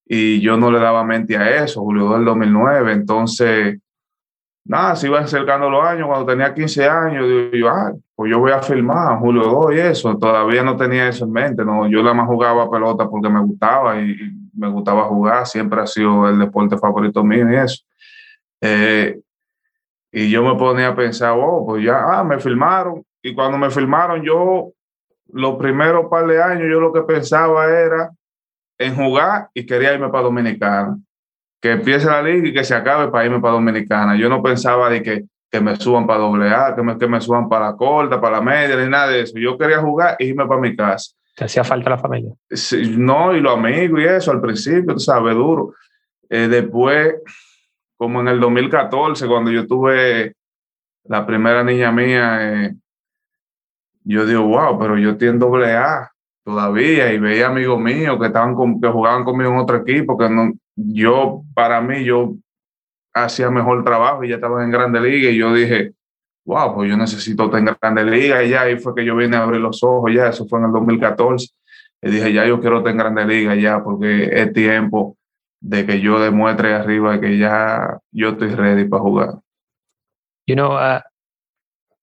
Y 0.07 0.41
yo 0.41 0.57
no 0.57 0.71
le 0.71 0.79
daba 0.79 1.03
mente 1.03 1.37
a 1.37 1.63
eso, 1.63 1.81
Julio 1.81 2.05
2 2.05 2.15
del 2.15 2.25
2009. 2.25 2.91
Entonces, 2.91 3.79
nada, 4.69 4.95
se 4.95 5.07
iban 5.07 5.23
acercando 5.23 5.67
los 5.67 5.83
años, 5.83 6.07
cuando 6.07 6.27
tenía 6.27 6.53
15 6.53 6.87
años, 6.87 7.27
digo, 7.27 7.49
yo, 7.53 7.69
ah, 7.69 7.91
pues 8.15 8.29
yo 8.29 8.37
voy 8.37 8.51
a 8.51 8.61
filmar 8.61 9.17
Julio 9.17 9.41
2 9.41 9.73
y 9.73 9.79
eso, 9.79 10.15
todavía 10.15 10.63
no 10.63 10.77
tenía 10.77 11.09
eso 11.09 11.25
en 11.25 11.31
mente, 11.31 11.65
no, 11.65 11.87
yo 11.87 12.03
nada 12.03 12.13
más 12.13 12.27
jugaba 12.27 12.69
pelota 12.69 13.09
porque 13.09 13.29
me 13.29 13.41
gustaba 13.41 13.99
y, 13.99 14.15
me 14.53 14.69
gustaba 14.69 15.05
jugar, 15.05 15.47
siempre 15.47 15.81
ha 15.81 15.87
sido 15.87 16.27
el 16.29 16.37
deporte 16.37 16.77
favorito 16.77 17.23
mío 17.23 17.49
y 17.49 17.55
eso. 17.55 17.83
Eh, 18.61 19.19
y 20.11 20.29
yo 20.29 20.43
me 20.43 20.55
ponía 20.59 20.89
a 20.89 20.95
pensar, 20.95 21.33
oh, 21.35 21.65
pues 21.65 21.83
ya, 21.83 22.19
ah, 22.19 22.23
me 22.23 22.39
filmaron, 22.39 23.03
y 23.23 23.33
cuando 23.33 23.57
me 23.57 23.71
filmaron, 23.71 24.21
yo, 24.21 24.71
los 25.31 25.55
primeros 25.55 26.07
par 26.11 26.27
de 26.27 26.43
años, 26.43 26.67
yo 26.69 26.79
lo 26.79 26.93
que 26.93 27.01
pensaba 27.01 27.65
era 27.67 28.11
en 28.77 28.95
jugar 28.95 29.49
y 29.53 29.65
quería 29.65 29.93
irme 29.93 30.09
para 30.09 30.25
Dominicana 30.25 30.95
que 31.61 31.71
empiece 31.71 32.07
la 32.07 32.21
liga 32.21 32.47
y 32.47 32.53
que 32.53 32.63
se 32.63 32.75
acabe 32.75 33.11
para 33.11 33.25
irme 33.25 33.39
para 33.39 33.53
Dominicana. 33.53 34.15
Yo 34.15 34.29
no 34.29 34.41
pensaba 34.41 34.89
de 34.89 35.03
que, 35.03 35.25
que 35.51 35.59
me 35.59 35.75
suban 35.75 36.07
para 36.07 36.19
doble 36.19 36.49
A, 36.49 36.75
que 36.75 36.81
me, 36.81 36.97
que 36.97 37.07
me 37.07 37.19
suban 37.19 37.49
para 37.49 37.71
la 37.71 37.75
corta, 37.75 38.19
para 38.21 38.37
la 38.37 38.41
media, 38.41 38.77
ni 38.77 38.89
nada 38.89 39.07
de 39.07 39.21
eso. 39.21 39.37
Yo 39.37 39.57
quería 39.57 39.79
jugar 39.79 40.15
e 40.19 40.25
irme 40.25 40.45
para 40.47 40.61
mi 40.61 40.75
casa. 40.75 41.13
¿Te 41.35 41.45
hacía 41.45 41.63
falta 41.63 41.89
la 41.91 41.97
familia? 41.97 42.33
no, 42.97 43.35
y 43.35 43.39
los 43.39 43.57
amigos 43.57 43.99
y 44.01 44.03
eso, 44.03 44.31
al 44.31 44.41
principio, 44.41 44.93
tú 44.93 44.99
sabes, 44.99 45.35
duro. 45.35 45.73
Eh, 46.29 46.47
después, 46.47 47.15
como 47.97 48.21
en 48.21 48.27
el 48.27 48.39
2014, 48.39 49.27
cuando 49.27 49.51
yo 49.51 49.65
tuve 49.65 50.33
la 51.05 51.25
primera 51.25 51.63
niña 51.63 51.91
mía, 51.91 52.65
eh, 52.65 52.73
yo 54.03 54.25
digo, 54.25 54.43
wow, 54.43 54.77
pero 54.79 54.97
yo 54.97 55.11
estoy 55.11 55.29
en 55.29 55.39
doble 55.39 55.73
A 55.73 56.11
todavía 56.49 57.13
y 57.13 57.19
veía 57.19 57.47
amigos 57.47 57.79
míos 57.79 58.17
que 58.19 58.25
estaban 58.25 58.55
que 58.81 58.87
jugaban 58.87 59.23
conmigo 59.23 59.51
en 59.51 59.57
otro 59.57 59.77
equipo 59.77 60.17
que 60.17 60.29
no, 60.29 60.51
yo, 60.75 61.43
para 61.53 61.79
mí, 61.79 62.03
yo 62.03 62.33
hacía 63.13 63.51
mejor 63.51 63.83
trabajo 63.83 64.23
y 64.23 64.29
ya 64.29 64.35
estaba 64.35 64.63
en 64.63 64.71
Grande 64.71 64.99
Liga 64.99 65.29
y 65.29 65.37
yo 65.37 65.53
dije, 65.53 65.93
wow, 66.45 66.73
pues 66.73 66.89
yo 66.89 66.97
necesito 66.97 67.45
estar 67.45 67.59
en 67.59 67.77
Grande 67.79 68.03
Liga 68.03 68.43
y 68.43 68.49
ya 68.49 68.61
ahí 68.61 68.79
fue 68.79 68.95
que 68.95 69.05
yo 69.05 69.15
vine 69.15 69.37
a 69.37 69.43
abrir 69.43 69.61
los 69.61 69.83
ojos, 69.83 70.11
ya 70.11 70.29
eso 70.29 70.47
fue 70.47 70.57
en 70.57 70.65
el 70.65 70.71
2014 70.71 71.49
y 72.01 72.09
dije, 72.09 72.33
ya 72.33 72.47
yo 72.47 72.59
quiero 72.59 72.79
estar 72.79 72.91
en 72.91 72.97
Grande 72.97 73.25
Liga 73.25 73.53
ya 73.53 73.83
porque 73.83 74.23
es 74.23 74.51
tiempo 74.51 75.17
de 75.61 75.85
que 75.85 76.01
yo 76.01 76.19
demuestre 76.19 76.73
arriba 76.73 77.19
que 77.19 77.37
ya 77.37 77.99
yo 78.11 78.29
estoy 78.29 78.55
ready 78.55 78.85
para 78.85 79.03
jugar. 79.03 79.29
You 80.47 80.55
know, 80.55 80.71
uh, 80.71 81.01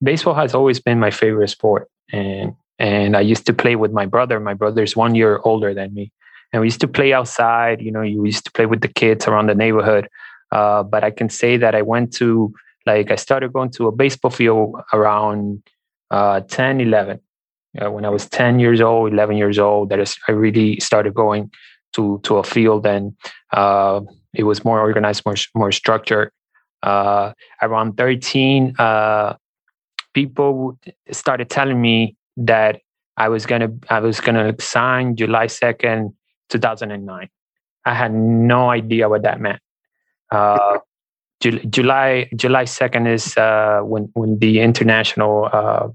baseball 0.01 0.37
has 0.37 0.55
always 0.55 0.81
been 0.81 1.01
my 1.01 1.11
favorite 1.11 1.51
sport 1.51 1.89
and 2.13 2.55
and 2.79 3.17
I 3.17 3.21
used 3.21 3.47
to 3.47 3.53
play 3.53 3.77
with 3.77 3.93
my 3.93 4.07
brother. 4.07 4.39
My 4.41 4.55
brother's 4.55 4.97
one 4.97 5.15
year 5.15 5.41
older 5.45 5.75
than 5.75 5.95
me. 5.95 6.13
and 6.53 6.61
we 6.61 6.67
used 6.69 6.81
to 6.81 6.89
play 6.89 7.13
outside. 7.13 7.81
You 7.83 7.91
know, 7.91 8.03
you 8.03 8.25
used 8.25 8.45
to 8.45 8.53
play 8.53 8.67
with 8.67 8.81
the 8.81 8.89
kids 8.89 9.27
around 9.27 9.49
the 9.49 9.55
neighborhood. 9.55 10.09
Uh, 10.53 10.83
but 10.83 11.03
I 11.03 11.11
can 11.11 11.29
say 11.29 11.57
that 11.57 11.75
I 11.75 11.83
went 11.83 12.13
to 12.15 12.53
like 12.87 13.11
I 13.11 13.17
started 13.17 13.53
going 13.53 13.71
to 13.73 13.89
a 13.89 13.93
baseball 13.93 14.31
field 14.31 14.77
around 14.93 15.63
uh, 16.11 16.41
10, 16.41 16.81
11. 16.81 17.21
Uh, 17.79 17.91
when 17.91 18.05
I 18.05 18.09
was 18.09 18.29
10 18.29 18.61
years 18.61 18.81
old, 18.81 19.13
11 19.13 19.37
years 19.37 19.59
old, 19.59 19.91
that 19.91 19.99
is, 19.99 20.17
I 20.29 20.33
really 20.33 20.79
started 20.81 21.13
going 21.15 21.51
to 21.95 22.21
to 22.25 22.37
a 22.37 22.45
field 22.45 22.87
and 22.87 23.15
uh, 23.53 24.01
it 24.35 24.45
was 24.45 24.65
more 24.65 24.81
organized, 24.81 25.25
more 25.27 25.37
more 25.55 25.73
structured. 25.73 26.31
Uh, 26.83 27.33
around 27.63 27.97
13, 27.97 28.75
uh, 28.79 29.35
people 30.15 30.79
started 31.11 31.51
telling 31.51 31.81
me 31.81 32.17
that 32.37 32.81
I 33.17 33.29
was 33.29 33.47
gonna 33.47 33.71
I 33.89 34.01
was 34.01 34.21
gonna 34.21 34.55
sign 34.61 35.17
July 35.17 35.47
2nd, 35.47 36.13
2009. 36.51 37.29
I 37.85 37.95
had 37.95 38.13
no 38.13 38.71
idea 38.71 39.09
what 39.09 39.23
that 39.23 39.41
meant. 39.41 39.61
Uh, 40.31 40.79
July 41.41 42.29
July 42.35 42.65
2nd 42.65 43.09
is 43.09 43.37
uh, 43.37 43.81
when 43.83 44.11
when 44.15 44.39
the 44.39 44.61
international 44.61 45.49
uh, 45.53 45.89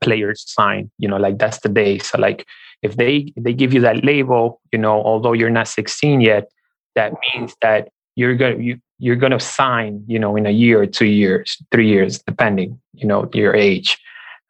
players 0.00 0.44
sign. 0.46 0.90
You 0.98 1.08
know, 1.08 1.16
like 1.16 1.38
that's 1.38 1.60
the 1.60 1.68
day. 1.68 1.98
So 1.98 2.18
like 2.18 2.46
if 2.82 2.96
they 2.96 3.32
they 3.36 3.52
give 3.52 3.72
you 3.72 3.80
that 3.82 4.04
label, 4.04 4.60
you 4.72 4.78
know, 4.78 5.02
although 5.02 5.32
you're 5.32 5.50
not 5.50 5.68
16 5.68 6.20
yet, 6.20 6.50
that 6.94 7.12
means 7.32 7.54
that 7.62 7.88
you're 8.16 8.34
gonna 8.34 8.56
you, 8.56 8.78
you're 8.98 9.16
gonna 9.16 9.40
sign. 9.40 10.04
You 10.06 10.18
know, 10.18 10.36
in 10.36 10.46
a 10.46 10.50
year, 10.50 10.84
two 10.86 11.06
years, 11.06 11.56
three 11.70 11.88
years, 11.88 12.18
depending. 12.18 12.80
You 12.94 13.06
know, 13.06 13.28
your 13.32 13.54
age. 13.54 13.98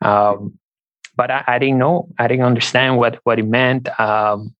Um, 0.02 0.58
but 1.20 1.30
I, 1.30 1.44
I, 1.46 1.58
didn't 1.58 1.76
know. 1.76 2.08
I 2.18 2.28
didn't 2.28 2.46
understand 2.46 2.96
what 2.96 3.20
what 3.24 3.38
it 3.38 3.46
meant. 3.46 3.84
Um, 4.00 4.54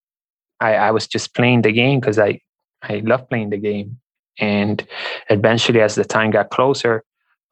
I, 0.60 0.74
I 0.74 0.90
was 0.90 1.06
just 1.06 1.34
playing 1.34 1.62
the 1.62 1.72
game 1.72 2.00
because 2.00 2.18
I 2.18 2.42
I 2.82 2.96
love 2.96 3.30
playing 3.30 3.48
the 3.48 3.56
game. 3.56 3.98
And 4.38 4.86
eventually, 5.30 5.80
as 5.80 5.94
the 5.94 6.04
time 6.04 6.30
got 6.30 6.50
closer, 6.50 7.02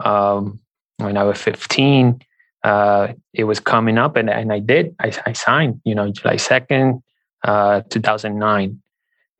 um, 0.04 0.60
when 0.98 1.16
I 1.16 1.24
was 1.24 1.40
15, 1.40 2.20
uh, 2.64 3.14
it 3.32 3.44
was 3.44 3.60
coming 3.60 3.96
up, 3.96 4.16
and, 4.16 4.28
and 4.28 4.52
I 4.52 4.58
did. 4.58 4.94
I, 5.00 5.10
I 5.24 5.32
signed, 5.32 5.80
you 5.84 5.94
know, 5.94 6.12
July 6.12 6.36
2nd, 6.36 7.00
uh, 7.44 7.80
2009. 7.88 8.82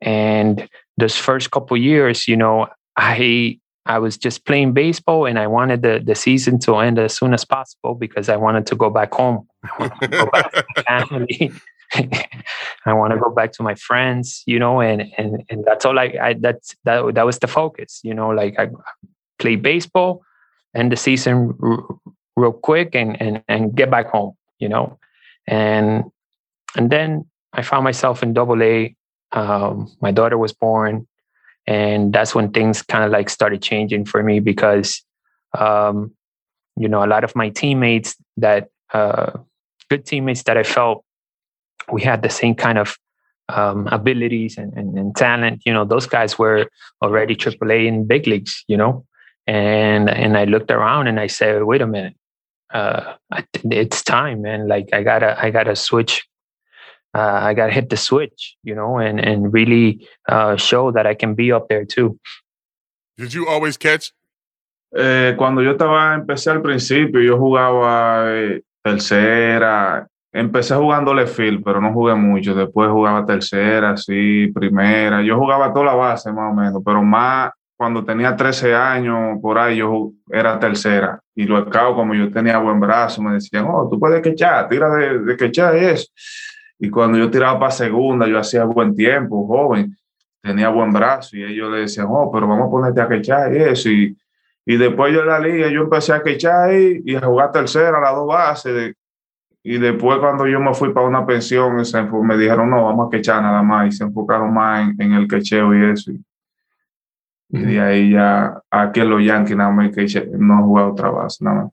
And 0.01 0.67
those 0.97 1.15
first 1.15 1.51
couple 1.51 1.77
years, 1.77 2.27
you 2.27 2.37
know, 2.37 2.69
I 2.97 3.59
I 3.85 3.99
was 3.99 4.17
just 4.17 4.45
playing 4.45 4.73
baseball, 4.73 5.27
and 5.27 5.37
I 5.37 5.45
wanted 5.45 5.83
the, 5.83 6.01
the 6.03 6.15
season 6.15 6.57
to 6.61 6.77
end 6.77 6.97
as 6.97 7.15
soon 7.15 7.35
as 7.35 7.45
possible 7.45 7.93
because 7.93 8.29
I 8.29 8.35
wanted 8.35 8.65
to 8.67 8.75
go 8.75 8.89
back 8.89 9.13
home. 9.13 9.48
I 9.63 10.63
family. 10.87 11.51
I 12.85 12.93
want 12.93 13.13
to 13.13 13.19
go 13.19 13.29
back 13.29 13.51
to 13.53 13.63
my 13.63 13.75
friends, 13.75 14.43
you 14.45 14.59
know, 14.59 14.79
and 14.79 15.11
and 15.17 15.43
and 15.49 15.65
that's 15.65 15.85
all 15.85 15.97
I, 15.97 16.13
I 16.21 16.33
that's 16.33 16.75
that 16.83 17.15
that 17.15 17.25
was 17.25 17.39
the 17.39 17.47
focus, 17.47 17.99
you 18.03 18.13
know, 18.13 18.29
like 18.29 18.59
I 18.59 18.69
play 19.39 19.55
baseball, 19.55 20.21
end 20.75 20.91
the 20.91 20.95
season 20.95 21.57
real 22.35 22.53
quick, 22.53 22.95
and 22.95 23.19
and 23.21 23.43
and 23.47 23.75
get 23.75 23.89
back 23.89 24.07
home, 24.09 24.33
you 24.59 24.69
know, 24.69 24.99
and 25.47 26.03
and 26.77 26.91
then 26.91 27.25
I 27.53 27.63
found 27.63 27.83
myself 27.83 28.21
in 28.23 28.33
Double 28.33 28.61
A. 28.61 28.95
Um, 29.31 29.91
my 30.01 30.11
daughter 30.11 30.37
was 30.37 30.53
born, 30.53 31.07
and 31.65 32.13
that's 32.13 32.35
when 32.35 32.51
things 32.51 32.81
kind 32.81 33.03
of 33.03 33.11
like 33.11 33.29
started 33.29 33.61
changing 33.61 34.05
for 34.05 34.21
me 34.23 34.39
because, 34.39 35.03
um, 35.57 36.11
you 36.75 36.87
know, 36.87 37.03
a 37.03 37.07
lot 37.07 37.23
of 37.23 37.35
my 37.35 37.49
teammates 37.49 38.15
that 38.37 38.69
uh, 38.93 39.31
good 39.89 40.05
teammates 40.05 40.43
that 40.43 40.57
I 40.57 40.63
felt 40.63 41.03
we 41.91 42.01
had 42.01 42.21
the 42.21 42.29
same 42.29 42.55
kind 42.55 42.77
of 42.77 42.97
um, 43.49 43.87
abilities 43.87 44.57
and, 44.57 44.73
and, 44.73 44.97
and, 44.97 45.15
talent. 45.15 45.63
You 45.65 45.73
know, 45.73 45.85
those 45.85 46.05
guys 46.05 46.37
were 46.37 46.69
already 47.01 47.35
AAA 47.35 47.87
in 47.87 48.05
big 48.05 48.27
leagues. 48.27 48.63
You 48.67 48.77
know, 48.77 49.05
and 49.47 50.09
and 50.09 50.37
I 50.37 50.45
looked 50.45 50.71
around 50.71 51.07
and 51.07 51.19
I 51.19 51.27
said, 51.27 51.63
wait 51.63 51.81
a 51.81 51.87
minute, 51.87 52.15
uh, 52.73 53.15
it's 53.63 54.03
time, 54.03 54.43
man. 54.43 54.67
Like 54.67 54.89
I 54.93 55.03
gotta 55.03 55.37
I 55.41 55.49
gotta 55.49 55.75
switch. 55.75 56.25
Uh, 57.15 57.39
I 57.41 57.55
gotta 57.55 57.73
hit 57.73 57.89
the 57.89 57.97
switch, 57.97 58.55
you 58.63 58.75
know, 58.75 58.99
and 58.99 59.19
and 59.19 59.51
really 59.51 60.07
uh, 60.27 60.55
show 60.57 60.91
that 60.91 61.07
I 61.07 61.15
can 61.15 61.33
be 61.33 61.51
up 61.51 61.67
there 61.67 61.85
too. 61.85 62.19
Did 63.17 63.33
you 63.33 63.47
always 63.47 63.77
catch? 63.77 64.13
Eh, 64.95 65.35
cuando 65.37 65.61
yo 65.61 65.71
estaba, 65.71 66.15
empecé 66.15 66.49
al 66.49 66.61
principio, 66.61 67.21
yo 67.21 67.37
jugaba 67.37 68.31
eh, 68.31 68.61
tercera, 68.81 70.07
Empecé 70.31 70.75
jugando 70.75 71.15
field, 71.25 71.63
pero 71.63 71.81
no 71.81 71.91
jugué 71.91 72.13
mucho. 72.13 72.53
Después 72.53 72.89
jugaba 72.91 73.25
tercera, 73.25 73.97
sí, 73.97 74.47
primera. 74.53 75.23
Yo 75.23 75.37
jugaba 75.37 75.73
toda 75.73 75.85
la 75.87 75.95
base 75.95 76.31
más 76.31 76.51
o 76.51 76.55
menos, 76.55 76.81
pero 76.85 77.01
más 77.01 77.51
cuando 77.75 78.03
tenía 78.03 78.35
13 78.35 78.75
años, 78.75 79.39
por 79.41 79.57
ahí 79.57 79.77
yo 79.77 80.11
era 80.29 80.59
tercera. 80.59 81.19
Y 81.33 81.45
los 81.45 81.67
scouts, 81.67 81.95
como 81.95 82.13
yo 82.13 82.29
tenía 82.29 82.59
buen 82.59 82.79
brazo, 82.79 83.23
me 83.23 83.33
decían, 83.33 83.65
oh, 83.67 83.87
tú 83.89 83.99
puedes 83.99 84.21
quechar, 84.21 84.67
tira 84.67 84.89
de, 84.89 85.19
de 85.19 85.37
quechar 85.37 85.75
y 85.77 85.85
eso. 85.85 86.07
Y 86.77 86.89
cuando 86.89 87.17
yo 87.17 87.31
tiraba 87.31 87.57
para 87.57 87.71
segunda, 87.71 88.27
yo 88.27 88.37
hacía 88.37 88.65
buen 88.65 88.95
tiempo, 88.95 89.47
joven, 89.47 89.95
tenía 90.43 90.69
buen 90.69 90.91
brazo. 90.91 91.37
Y 91.37 91.43
ellos 91.43 91.71
le 91.71 91.79
decían, 91.79 92.07
oh, 92.09 92.29
pero 92.31 92.47
vamos 92.47 92.67
a 92.67 92.71
ponerte 92.71 93.01
a 93.01 93.07
quechar 93.07 93.55
y 93.55 93.57
eso. 93.57 93.89
Y, 93.89 94.15
y 94.69 94.77
después 94.77 95.11
yo 95.11 95.21
en 95.21 95.27
la 95.27 95.39
liga, 95.39 95.67
yo 95.67 95.81
empecé 95.81 96.13
a 96.13 96.21
quechar 96.21 96.71
y, 96.71 97.01
y 97.03 97.15
a 97.15 97.21
jugar 97.21 97.51
tercera, 97.51 97.99
las 97.99 98.13
dos 98.13 98.27
bases, 98.27 98.93
y 99.63 99.79
después 99.79 100.19
cuando 100.19 100.45
yo 100.45 100.59
me 100.59 100.75
fui 100.75 100.93
para 100.93 101.07
una 101.07 101.25
pensión, 101.25 101.75
me 101.75 102.37
dijeron, 102.37 102.69
no, 102.69 102.85
vamos 102.85 103.07
a 103.07 103.09
quechar 103.09 103.41
nada 103.41 103.63
más. 103.63 103.87
Y 103.87 103.91
se 103.93 104.03
enfocaron 104.03 104.53
más 104.53 104.81
en, 104.81 105.01
en 105.01 105.13
el 105.13 105.27
quecheo 105.27 105.73
y 105.73 105.91
eso. 105.91 106.11
Y, 106.11 106.23
y 107.49 107.59
de 107.65 107.81
ahí 107.81 108.11
ya, 108.11 108.61
aquí 108.69 108.99
en 108.99 109.09
los 109.09 109.23
Yankees 109.23 109.57
nada 109.57 109.71
más 109.71 109.89
que 109.89 110.05
no 110.37 110.63
jugué 110.63 110.83
otra 110.83 111.09
base, 111.09 111.43
nada 111.43 111.63
más. 111.63 111.71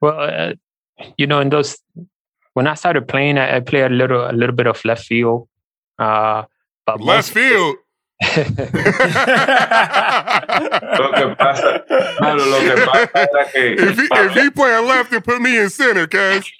Well, 0.00 0.14
uh, 0.18 0.54
you 1.18 1.26
know, 1.26 1.40
in 1.40 1.50
those, 1.50 1.76
when 2.54 2.66
I 2.66 2.72
started 2.74 3.06
playing, 3.06 3.36
I, 3.36 3.56
I 3.56 3.60
played 3.60 3.84
a 3.84 3.94
little, 3.94 4.24
a 4.28 4.32
little 4.32 4.56
bit 4.56 4.66
of 4.66 4.82
left 4.86 5.04
field. 5.04 5.46
Uh, 5.98 6.44
but 6.86 7.02
left 7.02 7.30
field? 7.30 7.76
Lo 10.98 11.10
que 11.12 11.26
pasa, 11.36 11.84
malo, 12.20 12.44
lo 12.44 12.58
que 12.58 12.72
pasa 12.84 13.10
es 13.46 13.52
que. 13.52 13.72
If 13.72 13.98
he, 13.98 14.04
if 14.26 14.34
he 14.36 14.50
playing 14.50 14.86
left, 14.86 15.10
then 15.10 15.22
put 15.22 15.40
me 15.40 15.56
in 15.56 15.70
center, 15.70 16.06
cuz. 16.06 16.52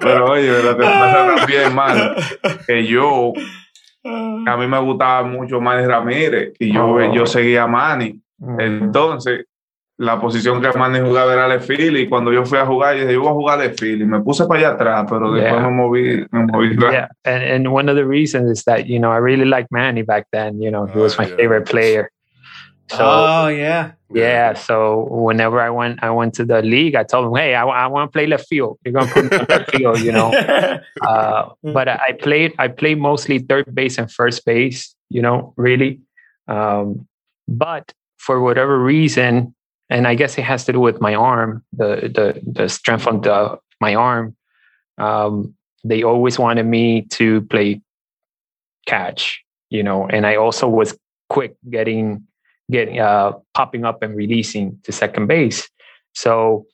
Pero 0.00 0.32
oye, 0.32 0.62
lo 0.62 0.76
que 0.76 0.82
pasa 0.82 1.36
también, 1.36 1.72
mano, 1.74 2.16
que 2.66 2.84
yo, 2.84 3.32
a 4.04 4.56
mí 4.56 4.66
me 4.66 4.78
gustaba 4.80 5.22
mucho 5.22 5.60
Manny 5.60 5.86
Ramírez 5.86 6.54
y 6.58 6.72
yo, 6.72 6.86
oh. 6.86 7.14
yo 7.14 7.26
seguía 7.26 7.62
a 7.62 7.68
Manny. 7.68 8.20
Mm. 8.38 8.60
Entonces, 8.60 9.46
la 9.96 10.20
posición 10.20 10.60
que 10.60 10.76
Manny 10.76 11.00
jugaba 11.00 11.32
era 11.32 11.46
left 11.46 11.66
field 11.66 11.96
y 11.96 12.08
cuando 12.08 12.32
yo 12.32 12.44
fui 12.44 12.58
a 12.58 12.66
jugar, 12.66 12.96
yo 12.96 13.02
dije, 13.02 13.12
yo 13.12 13.20
voy 13.20 13.30
a 13.30 13.34
jugar 13.34 13.58
left 13.58 13.78
field 13.78 14.02
y 14.02 14.04
me 14.04 14.20
puse 14.20 14.44
para 14.46 14.60
allá 14.60 14.70
atrás, 14.70 15.06
pero 15.08 15.32
después 15.32 15.60
yeah. 15.60 15.68
me 15.68 15.70
moví, 15.70 16.26
me 16.32 16.46
moví 16.46 16.76
Yeah, 16.92 17.08
and, 17.24 17.42
and 17.42 17.72
one 17.72 17.88
of 17.88 17.96
the 17.96 18.04
reasons 18.04 18.50
is 18.50 18.64
that, 18.64 18.86
you 18.86 18.98
know, 18.98 19.12
I 19.12 19.18
really 19.18 19.44
liked 19.44 19.70
Manny 19.70 20.02
back 20.02 20.26
then, 20.32 20.60
you 20.60 20.70
know, 20.70 20.86
he 20.86 20.98
was 20.98 21.16
my 21.16 21.26
favorite 21.26 21.66
player. 21.66 22.10
So, 22.88 22.98
oh 23.00 23.48
yeah, 23.48 23.92
yeah. 24.12 24.52
So 24.52 25.08
whenever 25.10 25.58
I 25.58 25.70
went, 25.70 26.02
I 26.02 26.10
went 26.10 26.34
to 26.34 26.44
the 26.44 26.60
league. 26.60 26.94
I 26.94 27.02
told 27.02 27.26
him, 27.26 27.34
"Hey, 27.34 27.54
I, 27.54 27.64
I 27.64 27.86
want 27.86 28.12
to 28.12 28.12
play 28.12 28.26
left 28.26 28.46
field. 28.46 28.78
You're 28.84 28.92
gonna 28.92 29.10
put 29.10 29.30
me 29.30 29.38
on 29.38 29.46
left 29.48 29.70
field, 29.70 30.00
you 30.00 30.12
know." 30.12 30.30
Uh, 31.00 31.50
but 31.62 31.88
I 31.88 32.12
played, 32.12 32.54
I 32.58 32.68
played 32.68 32.98
mostly 32.98 33.38
third 33.38 33.74
base 33.74 33.98
and 33.98 34.10
first 34.10 34.44
base, 34.46 34.94
you 35.10 35.20
know, 35.20 35.52
really. 35.56 36.00
Um, 36.46 37.06
but 37.48 37.92
for 38.16 38.40
whatever 38.40 38.78
reason, 38.78 39.54
and 39.94 40.08
I 40.08 40.16
guess 40.16 40.36
it 40.36 40.42
has 40.42 40.64
to 40.64 40.72
do 40.72 40.80
with 40.80 41.00
my 41.00 41.14
arm, 41.14 41.62
the 41.72 42.10
the 42.16 42.42
the 42.44 42.68
strength 42.68 43.06
of 43.06 43.22
the 43.22 43.58
my 43.80 43.94
arm. 43.94 44.36
Um, 44.98 45.54
they 45.84 46.02
always 46.02 46.36
wanted 46.36 46.66
me 46.66 47.02
to 47.18 47.42
play 47.42 47.80
catch, 48.86 49.40
you 49.70 49.82
know, 49.82 50.08
and 50.08 50.26
I 50.26 50.34
also 50.34 50.68
was 50.68 50.98
quick 51.28 51.54
getting 51.70 52.26
getting 52.70 52.98
uh, 52.98 53.32
popping 53.54 53.84
up 53.84 54.02
and 54.02 54.16
releasing 54.16 54.80
to 54.82 54.90
second 54.90 55.28
base. 55.28 55.68
So 56.14 56.66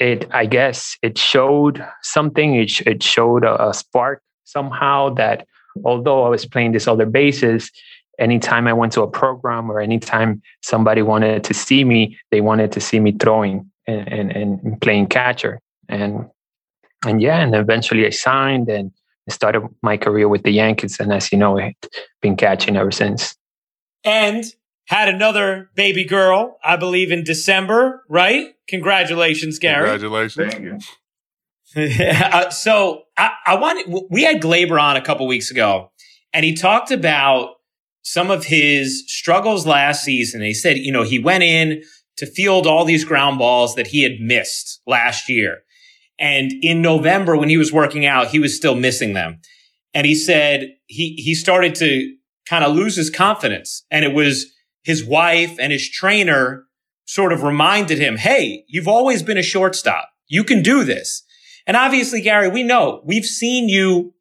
it, 0.00 0.26
I 0.32 0.46
guess, 0.46 0.96
it 1.02 1.18
showed 1.18 1.84
something. 2.02 2.56
It 2.56 2.80
it 2.84 3.00
showed 3.00 3.44
a, 3.44 3.68
a 3.68 3.74
spark 3.74 4.22
somehow 4.44 5.14
that 5.14 5.46
although 5.84 6.24
I 6.24 6.30
was 6.30 6.46
playing 6.46 6.72
these 6.72 6.88
other 6.88 7.06
bases, 7.06 7.70
anytime 8.18 8.66
I 8.66 8.72
went 8.72 8.92
to 8.94 9.02
a 9.02 9.10
program 9.10 9.70
or 9.70 9.80
anytime 9.80 10.42
somebody 10.62 11.02
wanted 11.02 11.44
to 11.44 11.54
see 11.54 11.84
me, 11.84 12.18
they 12.30 12.40
wanted 12.40 12.72
to 12.72 12.80
see 12.80 13.00
me 13.00 13.12
throwing 13.12 13.70
and, 13.86 14.32
and, 14.32 14.32
and 14.32 14.80
playing 14.80 15.06
catcher. 15.06 15.60
And 15.88 16.26
and 17.06 17.22
yeah, 17.22 17.38
and 17.38 17.54
eventually 17.54 18.06
I 18.06 18.10
signed 18.10 18.68
and 18.68 18.90
started 19.28 19.62
my 19.82 19.96
career 19.96 20.28
with 20.28 20.42
the 20.42 20.50
Yankees. 20.50 20.98
And 20.98 21.12
as 21.12 21.30
you 21.30 21.38
know, 21.38 21.58
I've 21.58 21.74
been 22.20 22.36
catching 22.36 22.76
ever 22.76 22.90
since. 22.90 23.36
And 24.04 24.44
had 24.86 25.08
another 25.08 25.70
baby 25.74 26.04
girl, 26.04 26.58
I 26.64 26.76
believe, 26.76 27.12
in 27.12 27.22
December, 27.22 28.04
right? 28.08 28.54
Congratulations, 28.68 29.58
Gary. 29.58 29.88
Congratulations. 29.90 30.52
Thank 30.52 30.64
you. 30.64 30.78
uh, 32.10 32.50
so 32.50 33.02
I, 33.16 33.32
I 33.46 33.56
wanted, 33.56 34.06
we 34.10 34.22
had 34.22 34.40
Gleyber 34.40 34.80
on 34.80 34.96
a 34.96 35.02
couple 35.02 35.26
weeks 35.26 35.50
ago, 35.50 35.92
and 36.32 36.44
he 36.44 36.54
talked 36.54 36.90
about 36.90 37.56
some 38.08 38.30
of 38.30 38.46
his 38.46 39.04
struggles 39.06 39.66
last 39.66 40.02
season. 40.02 40.40
He 40.40 40.54
said, 40.54 40.78
you 40.78 40.90
know, 40.90 41.02
he 41.02 41.18
went 41.18 41.42
in 41.42 41.82
to 42.16 42.24
field 42.24 42.66
all 42.66 42.86
these 42.86 43.04
ground 43.04 43.38
balls 43.38 43.74
that 43.74 43.88
he 43.88 44.02
had 44.02 44.18
missed 44.18 44.80
last 44.86 45.28
year. 45.28 45.58
And 46.18 46.50
in 46.62 46.80
November, 46.80 47.36
when 47.36 47.50
he 47.50 47.58
was 47.58 47.70
working 47.70 48.06
out, 48.06 48.28
he 48.28 48.38
was 48.38 48.56
still 48.56 48.74
missing 48.74 49.12
them. 49.12 49.40
And 49.92 50.06
he 50.06 50.14
said 50.14 50.70
he, 50.86 51.16
he 51.18 51.34
started 51.34 51.74
to 51.76 52.16
kind 52.48 52.64
of 52.64 52.74
lose 52.74 52.96
his 52.96 53.10
confidence. 53.10 53.84
And 53.90 54.06
it 54.06 54.14
was 54.14 54.46
his 54.84 55.04
wife 55.04 55.58
and 55.60 55.70
his 55.70 55.88
trainer 55.88 56.64
sort 57.04 57.34
of 57.34 57.42
reminded 57.42 57.98
him, 57.98 58.16
Hey, 58.16 58.64
you've 58.68 58.88
always 58.88 59.22
been 59.22 59.36
a 59.36 59.42
shortstop. 59.42 60.08
You 60.28 60.44
can 60.44 60.62
do 60.62 60.82
this. 60.82 61.24
And 61.66 61.76
obviously, 61.76 62.22
Gary, 62.22 62.48
we 62.48 62.62
know 62.62 63.02
we've 63.04 63.26
seen 63.26 63.68
you 63.68 64.14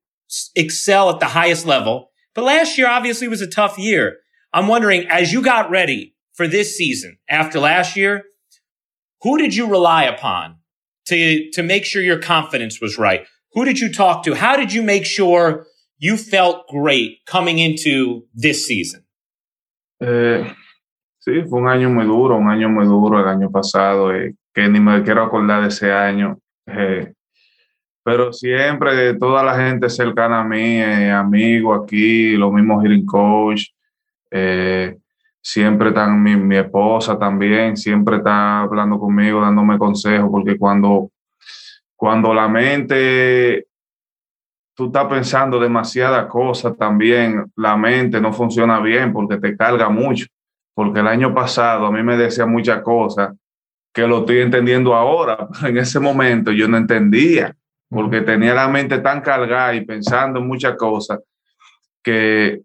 excel 0.57 1.09
at 1.09 1.21
the 1.21 1.27
highest 1.27 1.65
level, 1.65 2.06
but 2.37 2.45
last 2.45 2.77
year 2.77 2.87
obviously 2.87 3.27
was 3.27 3.41
a 3.41 3.47
tough 3.47 3.79
year. 3.79 4.17
I'm 4.53 4.67
wondering, 4.67 5.07
as 5.09 5.33
you 5.33 5.41
got 5.41 5.71
ready 5.71 6.13
for 6.35 6.47
this 6.47 6.77
season 6.77 7.17
after 7.27 7.59
last 7.59 7.97
year, 7.97 8.25
who 9.23 9.39
did 9.39 9.55
you 9.55 9.65
rely 9.67 10.03
upon 10.03 10.57
to, 11.07 11.49
to 11.53 11.63
make 11.63 11.83
sure 11.83 12.01
your 12.01 12.19
confidence 12.19 12.79
was 12.79 12.99
right? 12.99 13.25
Who 13.53 13.65
did 13.65 13.79
you 13.79 13.91
talk 13.91 14.23
to? 14.25 14.35
How 14.35 14.55
did 14.55 14.71
you 14.71 14.83
make 14.83 15.03
sure 15.03 15.65
you 15.97 16.15
felt 16.15 16.67
great 16.67 17.25
coming 17.25 17.57
into 17.57 18.27
this 18.35 18.67
season? 18.67 19.03
Eh, 19.99 20.53
sí, 21.27 21.41
fue 21.49 21.59
un 21.59 21.67
año 21.67 21.89
muy 21.91 22.05
duro, 22.05 22.37
un 22.37 22.49
año 22.49 22.69
muy 22.69 22.85
duro 22.85 23.17
el 23.19 23.27
año 23.27 23.51
pasado, 23.51 24.11
eh, 24.11 24.35
que 24.53 24.69
ni 24.69 24.79
me 24.79 25.01
quiero 25.01 25.23
acordar 25.23 25.63
de 25.63 25.69
ese 25.69 25.91
año. 25.91 26.37
Eh, 26.67 27.13
pero 28.07 28.31
siempre 28.31 29.15
toda 29.15 29.43
la 29.43 29.53
gente 29.53 29.89
cercana 29.89 30.39
a 30.39 30.43
mí, 30.45 30.77
eh, 30.81 31.11
amigos 31.11 31.81
aquí, 31.83 32.37
los 32.37 32.53
mismos 32.53 32.81
hitting 32.81 33.05
coach, 33.05 33.63
eh, 34.31 34.95
siempre 35.41 35.89
están 35.89 36.23
mi, 36.23 36.37
mi, 36.37 36.55
esposa 36.55 37.19
también, 37.19 37.75
siempre 37.75 38.15
está 38.15 38.61
hablando 38.61 38.97
conmigo, 38.97 39.41
dándome 39.41 39.77
consejos, 39.77 40.29
porque 40.31 40.57
cuando, 40.57 41.11
cuando 41.97 42.33
la 42.33 42.47
mente, 42.47 43.67
tú 44.73 44.85
estás 44.85 45.07
pensando 45.07 45.59
demasiadas 45.59 46.27
cosas 46.27 46.77
también, 46.77 47.51
la 47.57 47.75
mente 47.75 48.21
no 48.21 48.31
funciona 48.31 48.79
bien 48.79 49.11
porque 49.11 49.35
te 49.35 49.57
carga 49.57 49.89
mucho, 49.89 50.27
porque 50.73 51.01
el 51.01 51.07
año 51.07 51.33
pasado 51.33 51.87
a 51.87 51.91
mí 51.91 52.01
me 52.03 52.15
decía 52.15 52.45
muchas 52.45 52.81
cosas 52.83 53.35
que 53.93 54.07
lo 54.07 54.19
estoy 54.19 54.37
entendiendo 54.39 54.95
ahora, 54.95 55.49
en 55.65 55.77
ese 55.77 55.99
momento 55.99 56.53
yo 56.53 56.69
no 56.69 56.77
entendía 56.77 57.53
porque 57.89 58.21
tenía 58.21 58.53
la 58.53 58.67
mente 58.67 58.99
tan 58.99 59.21
cargada 59.21 59.73
y 59.75 59.85
pensando 59.85 60.39
en 60.39 60.47
muchas 60.47 60.75
cosas 60.75 61.19
que, 62.03 62.61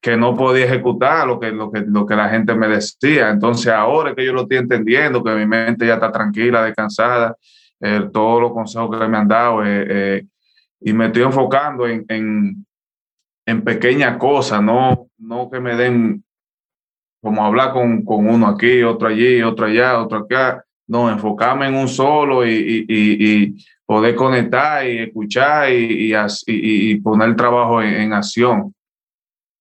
que 0.00 0.16
no 0.16 0.36
podía 0.36 0.64
ejecutar 0.64 1.26
lo 1.26 1.38
que, 1.38 1.52
lo, 1.52 1.70
que, 1.70 1.80
lo 1.86 2.04
que 2.04 2.16
la 2.16 2.28
gente 2.28 2.54
me 2.54 2.68
decía. 2.68 3.30
Entonces 3.30 3.72
ahora 3.72 4.14
que 4.14 4.24
yo 4.24 4.32
lo 4.32 4.42
estoy 4.42 4.58
entendiendo, 4.58 5.22
que 5.22 5.34
mi 5.34 5.46
mente 5.46 5.86
ya 5.86 5.94
está 5.94 6.10
tranquila, 6.10 6.64
descansada, 6.64 7.36
eh, 7.80 8.08
todos 8.12 8.40
los 8.40 8.52
consejos 8.52 8.98
que 8.98 9.08
me 9.08 9.18
han 9.18 9.28
dado, 9.28 9.64
eh, 9.64 9.86
eh, 9.88 10.26
y 10.80 10.92
me 10.92 11.06
estoy 11.06 11.22
enfocando 11.22 11.86
en, 11.86 12.04
en, 12.08 12.66
en, 13.46 13.62
pequeñas 13.62 14.16
cosas, 14.18 14.62
no, 14.62 15.06
no 15.18 15.48
que 15.50 15.60
me 15.60 15.76
den 15.76 16.24
como 17.20 17.44
hablar 17.44 17.72
con, 17.72 18.04
con 18.04 18.28
uno 18.28 18.48
aquí, 18.48 18.82
otro 18.82 19.08
allí, 19.08 19.42
otro 19.42 19.66
allá, 19.66 20.00
otro 20.00 20.18
acá. 20.18 20.64
No, 20.88 21.08
enfocarme 21.08 21.68
en 21.68 21.76
un 21.76 21.88
solo 21.88 22.44
y, 22.44 22.50
y, 22.52 22.84
y, 22.88 23.44
y 23.44 23.66
poder 23.92 24.14
conectar 24.14 24.86
y 24.86 25.00
escuchar 25.00 25.70
y, 25.70 26.14
y, 26.14 26.16
y 26.46 27.00
poner 27.00 27.28
el 27.28 27.36
trabajo 27.36 27.82
en, 27.82 27.92
en, 27.92 28.12
acción. 28.14 28.74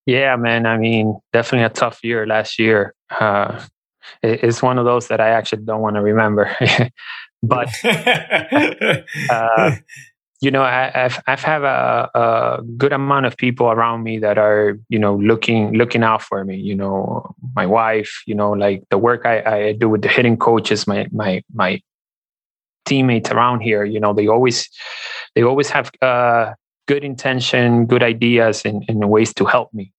Yeah, 0.06 0.38
man. 0.38 0.66
I 0.66 0.78
mean, 0.78 1.20
definitely 1.34 1.66
a 1.66 1.70
tough 1.70 2.02
year 2.02 2.26
last 2.26 2.58
year. 2.58 2.94
Uh, 3.10 3.60
it's 4.24 4.64
one 4.64 4.80
of 4.80 4.86
those 4.86 5.10
that 5.10 5.20
I 5.20 5.32
actually 5.32 5.66
don't 5.66 5.82
want 5.82 5.98
to 5.98 6.02
remember. 6.02 6.50
but 7.44 7.68
uh, 9.30 9.72
you 10.40 10.50
know, 10.50 10.64
I, 10.64 10.92
have 10.94 11.22
I've 11.28 11.44
had 11.44 11.64
a, 11.64 12.10
a, 12.16 12.64
good 12.78 12.94
amount 12.94 13.26
of 13.26 13.36
people 13.36 13.68
around 13.68 14.04
me 14.04 14.18
that 14.20 14.38
are 14.38 14.78
you 14.88 14.98
know 14.98 15.16
looking 15.18 15.74
looking 15.74 16.04
out 16.04 16.22
for 16.22 16.46
me. 16.46 16.56
You 16.56 16.76
know, 16.76 17.36
my 17.54 17.66
wife. 17.66 18.24
You 18.26 18.36
know, 18.36 18.52
like 18.52 18.84
the 18.92 18.98
work 18.98 19.26
I, 19.26 19.42
I 19.42 19.74
do 19.74 19.90
with 19.90 20.04
the 20.04 20.08
hitting 20.08 20.38
coaches, 20.38 20.88
my 20.88 21.08
my 21.12 21.44
my 21.54 21.82
teammates 22.86 23.32
around 23.32 23.62
here 23.62 23.84
you 23.84 24.00
know 24.00 24.14
they 24.14 24.28
always 24.28 24.70
they 25.36 25.44
always 25.44 25.70
have 25.70 25.92
uh, 26.02 26.54
good 26.88 27.04
intention 27.04 27.86
good 27.86 28.04
ideas 28.04 28.66
and, 28.66 28.84
and 28.88 29.10
ways 29.10 29.34
to 29.34 29.46
help 29.46 29.74
me. 29.74 29.94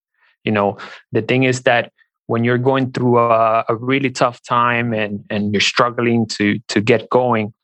You 0.44 0.52
know 0.52 0.76
the 1.12 1.22
thing 1.22 1.44
is 1.44 1.62
that 1.62 1.92
when 2.26 2.44
you're 2.44 2.58
going 2.58 2.92
through 2.92 3.18
a, 3.18 3.64
a 3.68 3.74
really 3.76 4.10
tough 4.10 4.42
time 4.42 4.92
and 4.92 5.24
and 5.30 5.52
you're 5.52 5.60
struggling 5.74 6.26
to 6.36 6.58
to 6.68 6.80
get 6.80 7.08
going 7.08 7.54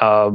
um, 0.00 0.32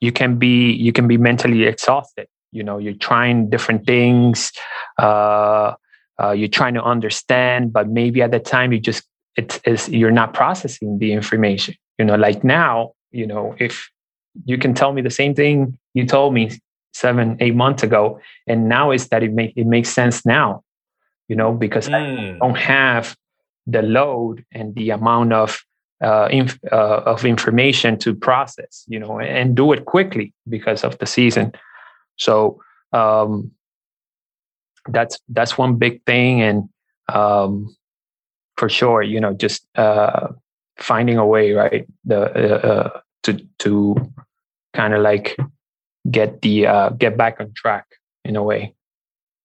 you 0.00 0.12
can 0.12 0.38
be 0.38 0.72
you 0.72 0.92
can 0.92 1.06
be 1.08 1.16
mentally 1.16 1.64
exhausted. 1.64 2.26
You 2.52 2.64
know 2.64 2.78
you're 2.78 3.00
trying 3.10 3.48
different 3.48 3.86
things 3.86 4.52
uh, 4.98 5.74
uh, 6.22 6.32
you're 6.32 6.48
trying 6.60 6.74
to 6.74 6.82
understand 6.82 7.72
but 7.72 7.88
maybe 7.88 8.20
at 8.20 8.32
the 8.32 8.40
time 8.40 8.72
you 8.72 8.80
just 8.80 9.04
it's, 9.36 9.60
it's 9.64 9.88
you're 9.88 10.10
not 10.10 10.34
processing 10.34 10.98
the 10.98 11.12
information. 11.12 11.74
You 11.98 12.04
know 12.04 12.16
like 12.16 12.42
now 12.44 12.92
you 13.10 13.26
know 13.26 13.54
if 13.58 13.90
you 14.44 14.58
can 14.58 14.74
tell 14.74 14.92
me 14.92 15.02
the 15.02 15.10
same 15.10 15.34
thing 15.34 15.78
you 15.94 16.06
told 16.06 16.34
me 16.34 16.50
seven 16.92 17.36
eight 17.40 17.54
months 17.54 17.82
ago 17.82 18.20
and 18.46 18.68
now 18.68 18.90
is 18.90 19.08
that 19.08 19.22
it 19.22 19.32
make 19.32 19.52
it 19.56 19.66
makes 19.66 19.88
sense 19.88 20.26
now 20.26 20.62
you 21.28 21.36
know 21.36 21.52
because 21.52 21.88
mm. 21.88 21.94
i 21.94 22.38
don't 22.38 22.56
have 22.56 23.16
the 23.66 23.82
load 23.82 24.44
and 24.52 24.74
the 24.74 24.90
amount 24.90 25.32
of 25.32 25.62
uh, 26.02 26.28
inf- 26.30 26.58
uh, 26.72 27.02
of 27.04 27.24
information 27.24 27.98
to 27.98 28.14
process 28.14 28.84
you 28.88 28.98
know 28.98 29.20
and 29.20 29.54
do 29.54 29.72
it 29.72 29.84
quickly 29.84 30.32
because 30.48 30.82
of 30.82 30.96
the 30.98 31.06
season 31.06 31.52
so 32.16 32.60
um, 32.92 33.50
that's 34.88 35.18
that's 35.28 35.58
one 35.58 35.76
big 35.76 36.04
thing 36.04 36.40
and 36.40 36.68
um, 37.08 37.74
for 38.56 38.68
sure 38.68 39.02
you 39.02 39.20
know 39.20 39.34
just 39.34 39.66
uh, 39.76 40.28
finding 40.80 41.18
a 41.18 41.26
way, 41.26 41.52
right? 41.52 41.86
The 42.04 42.20
uh, 42.20 42.66
uh 42.66 43.00
to 43.24 43.46
to 43.60 43.96
kind 44.74 44.94
of 44.94 45.02
like 45.02 45.36
get 46.10 46.42
the 46.42 46.66
uh, 46.66 46.88
get 46.90 47.16
back 47.16 47.40
on 47.40 47.52
track 47.54 47.86
in 48.24 48.36
a 48.36 48.42
way. 48.42 48.74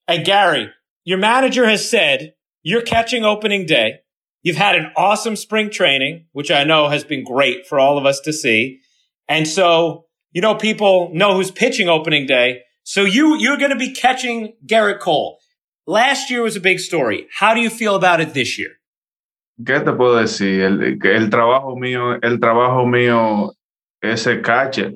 Hey 0.08 0.24
Gary, 0.24 0.70
your 1.04 1.18
manager 1.18 1.68
has 1.68 1.90
said 1.90 2.34
you're 2.64 2.82
catching 2.82 3.24
opening 3.24 3.66
day. 3.66 4.00
You've 4.42 4.58
had 4.58 4.76
an 4.76 4.92
awesome 4.96 5.36
spring 5.36 5.70
training, 5.70 6.26
which 6.32 6.52
I 6.52 6.64
know 6.64 6.90
has 6.90 7.04
been 7.04 7.24
great 7.24 7.66
for 7.66 7.80
all 7.80 7.98
of 7.98 8.06
us 8.06 8.20
to 8.22 8.34
see. 8.34 8.82
And 9.28 9.48
so, 9.48 10.06
you 10.32 10.42
know, 10.42 10.56
people 10.56 11.10
know 11.14 11.34
who's 11.34 11.50
pitching 11.52 11.90
opening 11.90 12.28
day. 12.28 12.62
So 12.84 13.04
you, 13.04 13.38
you're 13.38 13.58
going 13.58 13.72
to 13.72 13.76
be 13.76 13.92
catching 13.92 14.54
Gerrit 14.66 15.00
Cole. 15.00 15.40
Last 15.88 16.30
year 16.30 16.44
was 16.44 16.56
a 16.56 16.60
big 16.60 16.80
story. 16.80 17.28
How 17.34 17.56
do 17.56 17.62
you 17.62 17.70
feel 17.70 17.96
about 17.96 18.22
it 18.22 18.34
this 18.34 18.60
year? 18.60 18.72
¿Qué 19.64 19.80
te 19.80 19.94
puedo 19.94 20.18
decir? 20.18 20.62
El, 20.62 21.00
el 21.02 21.30
trabajo 21.30 21.76
mío, 21.78 22.16
el 22.22 22.40
trabajo 22.40 22.86
mío 22.86 23.54
es 24.02 24.28
el 24.28 24.42
catcher. 24.42 24.96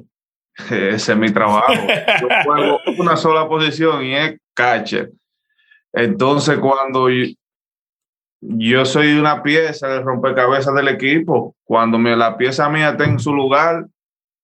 Ese 0.70 1.12
es 1.14 1.18
mi 1.18 1.32
trabajo. 1.32 1.72
Yo 2.22 2.28
juego 2.44 2.80
una 2.98 3.16
sola 3.16 3.48
posición 3.48 4.04
y 4.04 4.16
es 4.16 4.38
catcher. 4.54 5.12
Entonces, 5.94 6.60
cuando 6.60 7.10
yo, 7.10 7.26
yo 8.42 8.86
soy 8.86 9.14
una 9.14 9.42
pieza 9.42 9.88
de 9.88 10.02
rompecabezas 10.02 10.74
del 10.76 10.90
equipo, 10.90 11.56
cuando 11.64 11.98
me, 11.98 12.16
la 12.16 12.38
pieza 12.38 12.70
mía 12.70 12.90
está 12.90 13.06
en 13.06 13.20
su 13.20 13.34
lugar, 13.34 13.86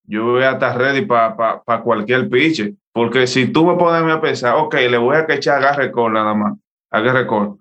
yo 0.03 0.26
voy 0.26 0.43
a 0.43 0.51
estar 0.51 0.78
ready 0.78 1.05
para 1.05 1.36
pa, 1.36 1.63
pa 1.63 1.82
cualquier 1.82 2.30
pitcher. 2.30 2.74
Porque 2.93 3.28
si 3.28 3.47
tú 3.47 3.66
me 3.66 3.76
pones 3.76 4.09
a 4.11 4.22
pensar, 4.22 4.55
ok, 4.55 4.76
le 4.89 4.97
voy 4.97 5.18
a 5.18 5.26
echar 5.28 5.57
agarre 5.57 5.91
con 5.91 6.13
nada 6.13 6.34
más, 6.34 6.53
agarre 6.89 7.28
con 7.28 7.59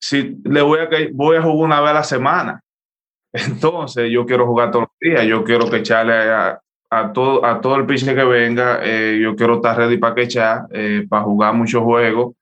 si 0.00 0.36
le 0.44 0.62
voy 0.62 0.80
a, 0.80 0.88
voy 1.12 1.36
a 1.36 1.42
jugar 1.42 1.66
una 1.66 1.80
vez 1.80 1.90
a 1.90 1.94
la 1.94 2.04
semana. 2.04 2.60
Entonces, 3.32 4.10
yo 4.10 4.24
quiero 4.24 4.46
jugar 4.46 4.70
todos 4.70 4.86
los 4.88 4.98
días, 5.00 5.26
yo 5.26 5.44
quiero 5.44 5.68
que 5.68 5.78
echarle 5.78 6.14
a, 6.14 7.12
todo, 7.12 7.44
a 7.44 7.60
todo 7.60 7.76
el 7.76 7.86
pitcher 7.86 8.14
que 8.14 8.24
venga, 8.24 8.80
eh, 8.82 9.18
yo 9.20 9.36
quiero 9.36 9.56
estar 9.56 9.76
ready 9.76 9.98
para 9.98 10.14
que 10.14 10.22
echar, 10.22 10.66
eh, 10.70 11.06
para 11.08 11.24
jugar 11.24 11.54
muchos 11.54 11.82
juegos, 11.82 12.34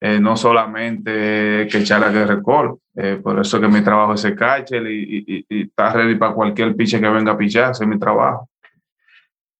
eh, 0.00 0.18
no 0.20 0.36
solamente 0.36 1.68
que 1.70 1.78
echarle 1.78 2.06
a 2.06 2.10
Guerrero 2.10 2.42
Call. 2.42 2.76
Eh, 2.96 3.20
por 3.22 3.38
eso 3.38 3.60
que 3.60 3.68
mi 3.68 3.82
trabajo 3.82 4.14
es 4.14 4.24
el 4.24 4.34
catcher 4.34 4.86
y, 4.86 5.24
y, 5.26 5.46
y, 5.48 5.62
estar 5.64 5.94
ready 5.94 6.14
para 6.14 6.32
cualquier 6.32 6.74
pitcher 6.74 7.00
que 7.00 7.08
venga 7.08 7.32
a 7.32 7.36
pichar, 7.36 7.72
ese 7.72 7.84
es 7.84 7.88
mi 7.88 7.98
trabajo. 7.98 8.48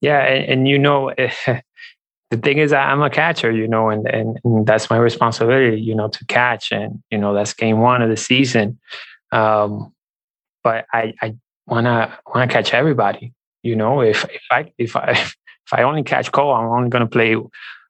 Yeah, 0.01 0.25
and 0.49 0.67
you 0.67 0.79
know, 0.79 1.11
the 2.31 2.37
thing 2.37 2.59
is 2.59 2.73
I'm 2.73 3.03
a 3.03 3.11
catcher, 3.11 3.53
you 3.53 3.69
know, 3.69 3.89
and, 3.89 4.07
and, 4.09 4.39
and 4.45 4.67
that's 4.67 4.91
my 4.91 4.97
responsibility, 4.97 5.81
you 5.81 5.95
know, 5.95 6.09
to 6.09 6.25
catch. 6.27 6.73
And, 6.73 7.03
you 7.11 7.19
know, 7.19 7.35
that's 7.35 7.53
game 7.53 7.79
one 7.79 8.03
of 8.03 8.11
the 8.11 8.17
season. 8.17 8.79
Um, 9.33 9.93
but 10.65 10.87
I, 10.93 11.15
I 11.23 11.37
wanna 11.67 12.19
wanna 12.27 12.49
catch 12.49 12.75
everybody. 12.75 13.33
You 13.63 13.77
know, 13.77 14.01
if 14.01 14.25
if 14.25 14.43
I 14.51 14.73
if 14.79 14.97
I 14.97 15.11
if 15.13 15.73
I 15.73 15.83
only 15.83 16.03
catch 16.03 16.33
Cole, 16.33 16.53
I'm 16.53 16.67
only 16.67 16.89
gonna 16.89 17.07
play 17.07 17.37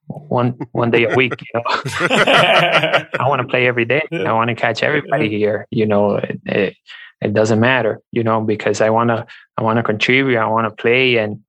one 0.09 0.59
one 0.73 0.91
day 0.91 1.05
a 1.05 1.15
week. 1.15 1.35
You 1.41 1.47
know, 1.55 1.63
I 1.67 3.27
want 3.29 3.41
to 3.43 3.49
play 3.49 3.67
every 3.67 3.85
day. 3.85 4.07
I 4.13 4.33
want 4.33 4.49
to 4.49 4.55
catch 4.55 4.83
everybody 4.83 5.29
here. 5.29 5.67
You 5.71 5.87
know, 5.87 6.17
it, 6.17 6.41
it, 6.45 6.77
it 7.21 7.33
doesn't 7.33 7.61
matter. 7.61 8.01
You 8.13 8.23
know, 8.25 8.41
because 8.43 8.81
I 8.81 8.91
wanna 8.91 9.27
I 9.57 9.63
wanna 9.63 9.83
contribute. 9.83 10.39
I 10.39 10.47
want 10.47 10.67
to 10.69 10.83
play, 10.83 11.17
and 11.17 11.43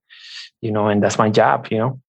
you 0.60 0.70
know, 0.70 0.88
and 0.88 1.02
that's 1.02 1.18
my 1.18 1.30
job. 1.30 1.68
You 1.70 1.78
know. 1.78 2.00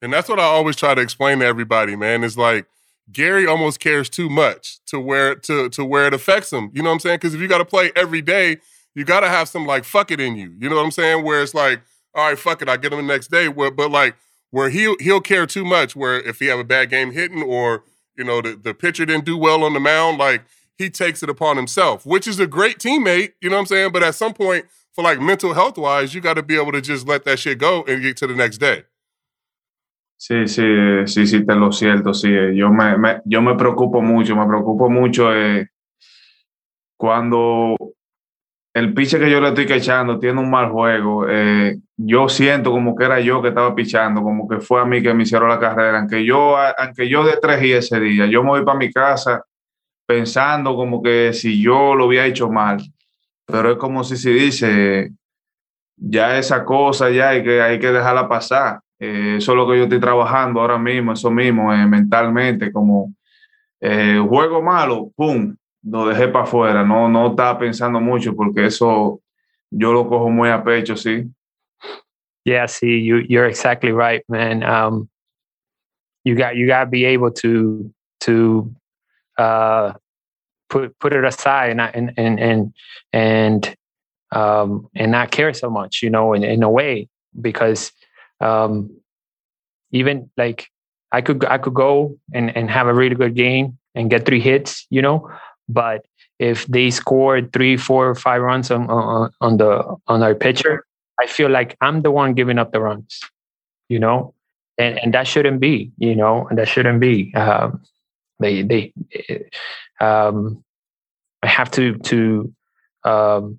And 0.00 0.12
that's 0.12 0.28
what 0.28 0.38
I 0.38 0.44
always 0.44 0.76
try 0.76 0.94
to 0.94 1.00
explain 1.00 1.40
to 1.40 1.46
everybody, 1.46 1.96
man. 1.96 2.22
It's 2.24 2.36
like 2.36 2.66
Gary 3.10 3.46
almost 3.46 3.80
cares 3.80 4.08
too 4.08 4.28
much 4.28 4.78
to 4.86 5.00
where 5.00 5.34
to 5.34 5.68
to 5.70 5.84
where 5.84 6.06
it 6.06 6.14
affects 6.14 6.52
him. 6.52 6.70
You 6.72 6.82
know 6.82 6.90
what 6.90 6.94
I'm 6.94 7.00
saying? 7.00 7.16
Because 7.16 7.34
if 7.34 7.40
you 7.40 7.48
got 7.48 7.58
to 7.58 7.64
play 7.64 7.90
every 7.96 8.22
day, 8.22 8.58
you 8.94 9.04
got 9.04 9.20
to 9.20 9.28
have 9.28 9.48
some 9.48 9.66
like 9.66 9.84
fuck 9.84 10.10
it 10.10 10.20
in 10.20 10.36
you. 10.36 10.54
You 10.58 10.68
know 10.68 10.76
what 10.76 10.84
I'm 10.84 10.90
saying? 10.90 11.24
Where 11.24 11.42
it's 11.42 11.54
like, 11.54 11.80
all 12.14 12.28
right, 12.28 12.38
fuck 12.38 12.62
it, 12.62 12.68
I 12.68 12.76
get 12.76 12.92
him 12.92 12.98
the 12.98 13.12
next 13.12 13.30
day. 13.30 13.48
Where, 13.48 13.70
but 13.70 13.90
like 13.90 14.16
where 14.50 14.70
he'll 14.70 14.96
he'll 15.00 15.20
care 15.20 15.46
too 15.46 15.64
much. 15.64 15.96
Where 15.96 16.20
if 16.20 16.38
he 16.38 16.46
have 16.46 16.58
a 16.58 16.64
bad 16.64 16.90
game 16.90 17.12
hitting 17.12 17.42
or 17.42 17.84
you 18.16 18.24
know 18.24 18.40
the 18.40 18.54
the 18.54 18.74
pitcher 18.74 19.06
didn't 19.06 19.24
do 19.24 19.36
well 19.36 19.64
on 19.64 19.72
the 19.72 19.80
mound, 19.80 20.18
like 20.18 20.42
he 20.76 20.90
takes 20.90 21.22
it 21.22 21.30
upon 21.30 21.56
himself, 21.56 22.06
which 22.06 22.26
is 22.26 22.38
a 22.38 22.46
great 22.46 22.78
teammate. 22.78 23.32
You 23.40 23.50
know 23.50 23.56
what 23.56 23.62
I'm 23.62 23.66
saying? 23.66 23.92
But 23.92 24.02
at 24.02 24.14
some 24.14 24.34
point, 24.34 24.66
for 24.92 25.02
like 25.02 25.20
mental 25.20 25.54
health 25.54 25.78
wise, 25.78 26.14
you 26.14 26.20
got 26.20 26.34
to 26.34 26.42
be 26.42 26.56
able 26.56 26.72
to 26.72 26.80
just 26.80 27.06
let 27.06 27.24
that 27.24 27.38
shit 27.38 27.58
go 27.58 27.84
and 27.84 28.02
get 28.02 28.16
to 28.18 28.26
the 28.26 28.34
next 28.34 28.58
day. 28.58 28.84
Sí, 30.20 30.48
sí, 30.48 30.62
sí, 31.06 31.26
sí, 31.28 31.46
te 31.46 31.54
lo 31.54 31.70
siento, 31.70 32.12
sí. 32.12 32.28
Yo 32.54 32.70
me, 32.70 33.20
yo 33.24 33.40
me 33.40 33.54
preocupo 33.54 34.02
mucho, 34.02 34.34
me 34.34 34.46
preocupo 34.48 34.90
mucho 34.90 35.32
eh, 35.32 35.68
cuando 36.96 37.76
el 38.74 38.94
piche 38.94 39.18
que 39.20 39.30
yo 39.30 39.40
le 39.40 39.48
estoy 39.48 39.66
quechando 39.66 40.18
tiene 40.18 40.40
un 40.40 40.50
mal 40.50 40.70
juego. 40.70 41.26
Eh, 41.28 41.78
yo 41.96 42.28
siento 42.28 42.72
como 42.72 42.96
que 42.96 43.04
era 43.04 43.20
yo 43.20 43.40
que 43.40 43.48
estaba 43.48 43.74
pichando, 43.76 44.20
como 44.22 44.48
que 44.48 44.58
fue 44.58 44.80
a 44.80 44.84
mí 44.84 45.00
que 45.00 45.14
me 45.14 45.22
hicieron 45.22 45.48
la 45.48 45.60
carrera. 45.60 46.00
Aunque 46.00 46.24
yo, 46.24 46.56
aunque 46.56 47.08
yo 47.08 47.24
de 47.24 47.38
tres 47.40 47.62
y 47.62 47.72
ese 47.72 48.00
día, 48.00 48.26
yo 48.26 48.42
me 48.42 48.50
voy 48.50 48.64
para 48.64 48.78
mi 48.78 48.92
casa 48.92 49.44
pensando 50.06 50.74
como 50.74 51.02
que 51.02 51.32
si 51.32 51.62
yo 51.62 51.94
lo 51.94 52.06
había 52.06 52.26
hecho 52.26 52.50
mal. 52.50 52.78
Pero 53.46 53.72
es 53.72 53.78
como 53.78 54.02
si 54.02 54.16
se 54.16 54.30
dice, 54.30 55.12
ya 55.96 56.38
esa 56.38 56.64
cosa 56.64 57.10
ya 57.10 57.40
que, 57.42 57.62
hay 57.62 57.78
que 57.78 57.92
dejarla 57.92 58.28
pasar. 58.28 58.80
Eh, 59.00 59.36
eso 59.38 59.52
es 59.52 59.56
lo 59.56 59.68
que 59.68 59.78
yo 59.78 59.84
estoy 59.84 60.00
trabajando 60.00 60.60
ahora 60.60 60.78
mismo, 60.78 61.12
eso 61.12 61.30
mismo, 61.30 61.72
eh, 61.72 61.86
mentalmente, 61.86 62.72
como 62.72 63.14
eh, 63.80 64.18
juego 64.28 64.60
malo, 64.60 65.10
¡pum! 65.14 65.54
Lo 65.82 66.08
dejé 66.08 66.28
para 66.28 66.44
afuera, 66.44 66.84
no, 66.84 67.08
no 67.08 67.28
estaba 67.28 67.58
pensando 67.58 68.00
mucho 68.00 68.34
porque 68.34 68.66
eso 68.66 69.20
yo 69.70 69.92
lo 69.92 70.08
cojo 70.08 70.28
muy 70.28 70.48
a 70.48 70.62
pecho, 70.62 70.96
sí. 70.96 71.30
Yeah, 72.44 72.66
see, 72.66 72.98
you, 72.98 73.18
you're 73.28 73.46
exactly 73.46 73.92
right, 73.92 74.22
man. 74.28 74.62
Um, 74.62 75.08
you 76.24 76.34
got 76.34 76.56
you 76.56 76.66
got 76.66 76.84
to 76.84 76.90
be 76.90 77.04
able 77.04 77.30
to 77.32 77.92
to 78.20 78.74
uh, 79.38 79.92
put 80.68 80.98
put 80.98 81.12
it 81.12 81.24
aside 81.24 81.70
and 81.70 81.80
and 81.80 82.12
and 82.16 82.40
and 82.40 82.74
and 83.12 83.76
um, 84.32 84.88
and 84.94 85.12
not 85.12 85.30
care 85.30 85.52
so 85.54 85.70
much, 85.70 86.02
you 86.02 86.10
know, 86.10 86.32
in, 86.32 86.42
in 86.42 86.62
a 86.62 86.70
way, 86.70 87.08
because 87.40 87.92
um, 88.40 88.90
even 89.92 90.30
like 90.36 90.68
I 91.12 91.20
could 91.20 91.44
I 91.44 91.58
could 91.58 91.74
go 91.74 92.18
and, 92.32 92.54
and 92.56 92.70
have 92.70 92.86
a 92.86 92.94
really 92.94 93.14
good 93.14 93.34
game 93.34 93.78
and 93.94 94.10
get 94.10 94.26
three 94.26 94.40
hits, 94.40 94.86
you 94.90 95.02
know, 95.02 95.30
but 95.68 96.06
if 96.38 96.66
they 96.66 96.90
scored 96.90 97.52
three, 97.52 97.76
four, 97.76 98.14
five 98.14 98.42
runs 98.42 98.70
on 98.70 98.88
on, 98.90 99.30
on 99.40 99.56
the 99.56 99.96
on 100.06 100.22
our 100.22 100.34
pitcher, 100.34 100.84
I 101.20 101.26
feel 101.26 101.50
like 101.50 101.76
I'm 101.80 102.02
the 102.02 102.10
one 102.10 102.34
giving 102.34 102.58
up 102.58 102.72
the 102.72 102.80
runs, 102.80 103.20
you 103.88 103.98
know, 103.98 104.34
and 104.78 104.98
and 104.98 105.14
that 105.14 105.26
shouldn't 105.26 105.60
be, 105.60 105.90
you 105.98 106.14
know, 106.14 106.46
and 106.48 106.58
that 106.58 106.68
shouldn't 106.68 107.00
be. 107.00 107.34
Um, 107.34 107.82
they 108.38 108.62
they 108.62 108.92
um, 110.00 110.62
I 111.42 111.48
have 111.48 111.70
to 111.72 111.98
to 111.98 112.54
um, 113.04 113.58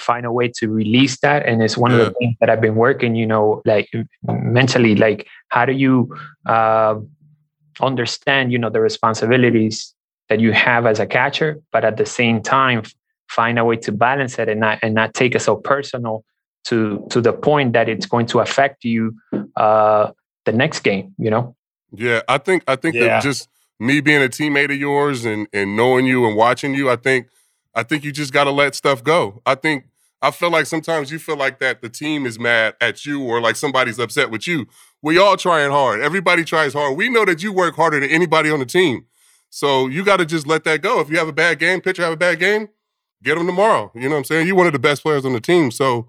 find 0.00 0.26
a 0.26 0.32
way 0.32 0.48
to 0.48 0.68
release 0.68 1.18
that 1.20 1.46
and 1.46 1.62
it's 1.62 1.76
one 1.76 1.90
yeah. 1.90 1.98
of 1.98 2.06
the 2.06 2.14
things 2.14 2.36
that 2.40 2.50
i've 2.50 2.60
been 2.60 2.76
working 2.76 3.14
you 3.14 3.26
know 3.26 3.62
like 3.64 3.88
mentally 4.22 4.94
like 4.94 5.26
how 5.48 5.64
do 5.64 5.72
you 5.72 6.14
uh, 6.46 6.94
understand 7.80 8.52
you 8.52 8.58
know 8.58 8.70
the 8.70 8.80
responsibilities 8.80 9.94
that 10.28 10.40
you 10.40 10.52
have 10.52 10.86
as 10.86 11.00
a 11.00 11.06
catcher 11.06 11.60
but 11.72 11.84
at 11.84 11.96
the 11.96 12.06
same 12.06 12.42
time 12.42 12.82
find 13.28 13.58
a 13.58 13.64
way 13.64 13.76
to 13.76 13.92
balance 13.92 14.38
it 14.38 14.48
and 14.48 14.60
not 14.60 14.78
and 14.82 14.94
not 14.94 15.14
take 15.14 15.34
it 15.34 15.40
so 15.40 15.56
personal 15.56 16.24
to 16.64 17.06
to 17.10 17.20
the 17.20 17.32
point 17.32 17.72
that 17.72 17.88
it's 17.88 18.06
going 18.06 18.26
to 18.26 18.40
affect 18.40 18.84
you 18.84 19.14
uh 19.56 20.10
the 20.44 20.52
next 20.52 20.80
game 20.80 21.14
you 21.18 21.30
know 21.30 21.54
yeah 21.92 22.20
i 22.28 22.38
think 22.38 22.62
i 22.66 22.74
think 22.74 22.94
yeah. 22.94 23.06
that 23.06 23.22
just 23.22 23.48
me 23.78 24.00
being 24.00 24.22
a 24.22 24.28
teammate 24.28 24.72
of 24.72 24.76
yours 24.76 25.24
and 25.24 25.46
and 25.52 25.76
knowing 25.76 26.04
you 26.04 26.26
and 26.26 26.36
watching 26.36 26.74
you 26.74 26.90
i 26.90 26.96
think 26.96 27.28
I 27.78 27.84
think 27.84 28.02
you 28.02 28.10
just 28.10 28.32
got 28.32 28.44
to 28.44 28.50
let 28.50 28.74
stuff 28.74 29.04
go. 29.04 29.40
I 29.46 29.54
think 29.54 29.84
I 30.20 30.30
feel 30.32 30.50
like 30.50 30.66
sometimes 30.66 31.12
you 31.12 31.18
feel 31.18 31.36
like 31.36 31.60
that 31.60 31.80
the 31.80 31.88
team 31.88 32.26
is 32.26 32.38
mad 32.38 32.74
at 32.80 33.06
you 33.06 33.22
or 33.22 33.40
like 33.40 33.56
somebody's 33.56 33.98
upset 33.98 34.30
with 34.30 34.48
you. 34.48 34.66
We 35.00 35.18
all 35.18 35.36
trying 35.36 35.70
hard. 35.70 36.00
Everybody 36.00 36.44
tries 36.44 36.72
hard. 36.72 36.96
We 36.96 37.08
know 37.08 37.24
that 37.24 37.42
you 37.42 37.52
work 37.52 37.76
harder 37.76 38.00
than 38.00 38.10
anybody 38.10 38.50
on 38.50 38.58
the 38.58 38.66
team. 38.66 39.06
So 39.50 39.86
you 39.86 40.04
got 40.04 40.16
to 40.18 40.26
just 40.26 40.46
let 40.46 40.64
that 40.64 40.82
go. 40.82 41.00
If 41.00 41.08
you 41.08 41.18
have 41.18 41.28
a 41.28 41.32
bad 41.32 41.58
game, 41.58 41.80
pitcher 41.80 42.02
have 42.02 42.12
a 42.12 42.16
bad 42.16 42.40
game, 42.40 42.68
get 43.22 43.36
them 43.36 43.46
tomorrow. 43.46 43.92
You 43.94 44.02
know 44.02 44.10
what 44.10 44.16
I'm 44.18 44.24
saying? 44.24 44.46
You're 44.46 44.56
one 44.56 44.66
of 44.66 44.72
the 44.72 44.78
best 44.78 45.02
players 45.02 45.24
on 45.24 45.32
the 45.32 45.40
team. 45.40 45.70
So 45.70 46.08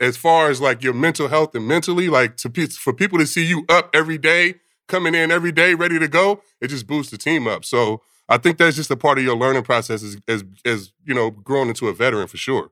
as 0.00 0.16
far 0.16 0.50
as 0.50 0.60
like 0.60 0.82
your 0.82 0.92
mental 0.92 1.28
health 1.28 1.54
and 1.54 1.66
mentally, 1.66 2.08
like 2.08 2.36
to 2.38 2.68
for 2.68 2.92
people 2.92 3.18
to 3.18 3.26
see 3.26 3.44
you 3.44 3.64
up 3.68 3.90
every 3.94 4.18
day, 4.18 4.56
coming 4.88 5.14
in 5.14 5.30
every 5.30 5.52
day, 5.52 5.74
ready 5.74 5.98
to 5.98 6.08
go, 6.08 6.42
it 6.60 6.68
just 6.68 6.86
boosts 6.86 7.10
the 7.10 7.18
team 7.18 7.46
up. 7.46 7.64
So 7.64 8.02
I 8.28 8.38
think 8.38 8.58
that's 8.58 8.76
just 8.76 8.90
a 8.90 8.96
part 8.96 9.18
of 9.18 9.24
your 9.24 9.36
learning 9.36 9.62
process 9.62 10.02
as 10.02 10.18
as, 10.28 10.44
as 10.64 10.92
you 11.04 11.14
know, 11.14 11.30
growing 11.30 11.68
into 11.68 11.88
a 11.88 11.94
veteran 11.94 12.26
for 12.26 12.36
sure. 12.36 12.70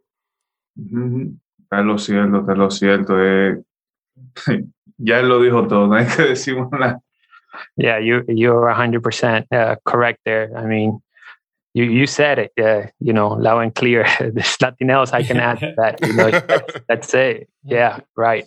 Mm-hmm. 0.78 1.40
Es 1.70 1.84
lo 1.84 1.98
cierto, 1.98 2.50
es 2.50 2.58
lo 2.58 2.70
cierto. 2.70 3.14
Eh, 3.20 3.62
ya 4.98 5.20
él 5.20 5.28
lo 5.28 5.40
dijo 5.40 5.66
todo, 5.66 5.86
no 5.86 5.94
hay 5.94 6.06
que 6.06 6.22
decir 6.22 6.56
nada. 6.70 7.00
Yeah, 7.76 7.98
you 7.98 8.24
you're 8.28 8.66
100% 8.66 9.46
uh, 9.52 9.76
correct 9.84 10.20
there. 10.24 10.50
I 10.56 10.66
mean, 10.66 11.00
you 11.72 11.84
you 11.84 12.06
said 12.06 12.38
it, 12.38 12.52
uh, 12.60 12.90
you 13.00 13.12
know, 13.12 13.28
loud 13.28 13.60
and 13.60 13.74
clear. 13.74 14.06
There's 14.20 14.56
nothing 14.60 14.90
else 14.90 15.12
I 15.12 15.22
can 15.22 15.38
add 15.38 15.60
to 15.60 15.74
that. 15.76 16.00
You 16.04 16.12
know, 16.14 16.30
that's, 16.30 16.72
that's 16.88 17.14
it. 17.14 17.48
Yeah, 17.64 18.00
right. 18.16 18.44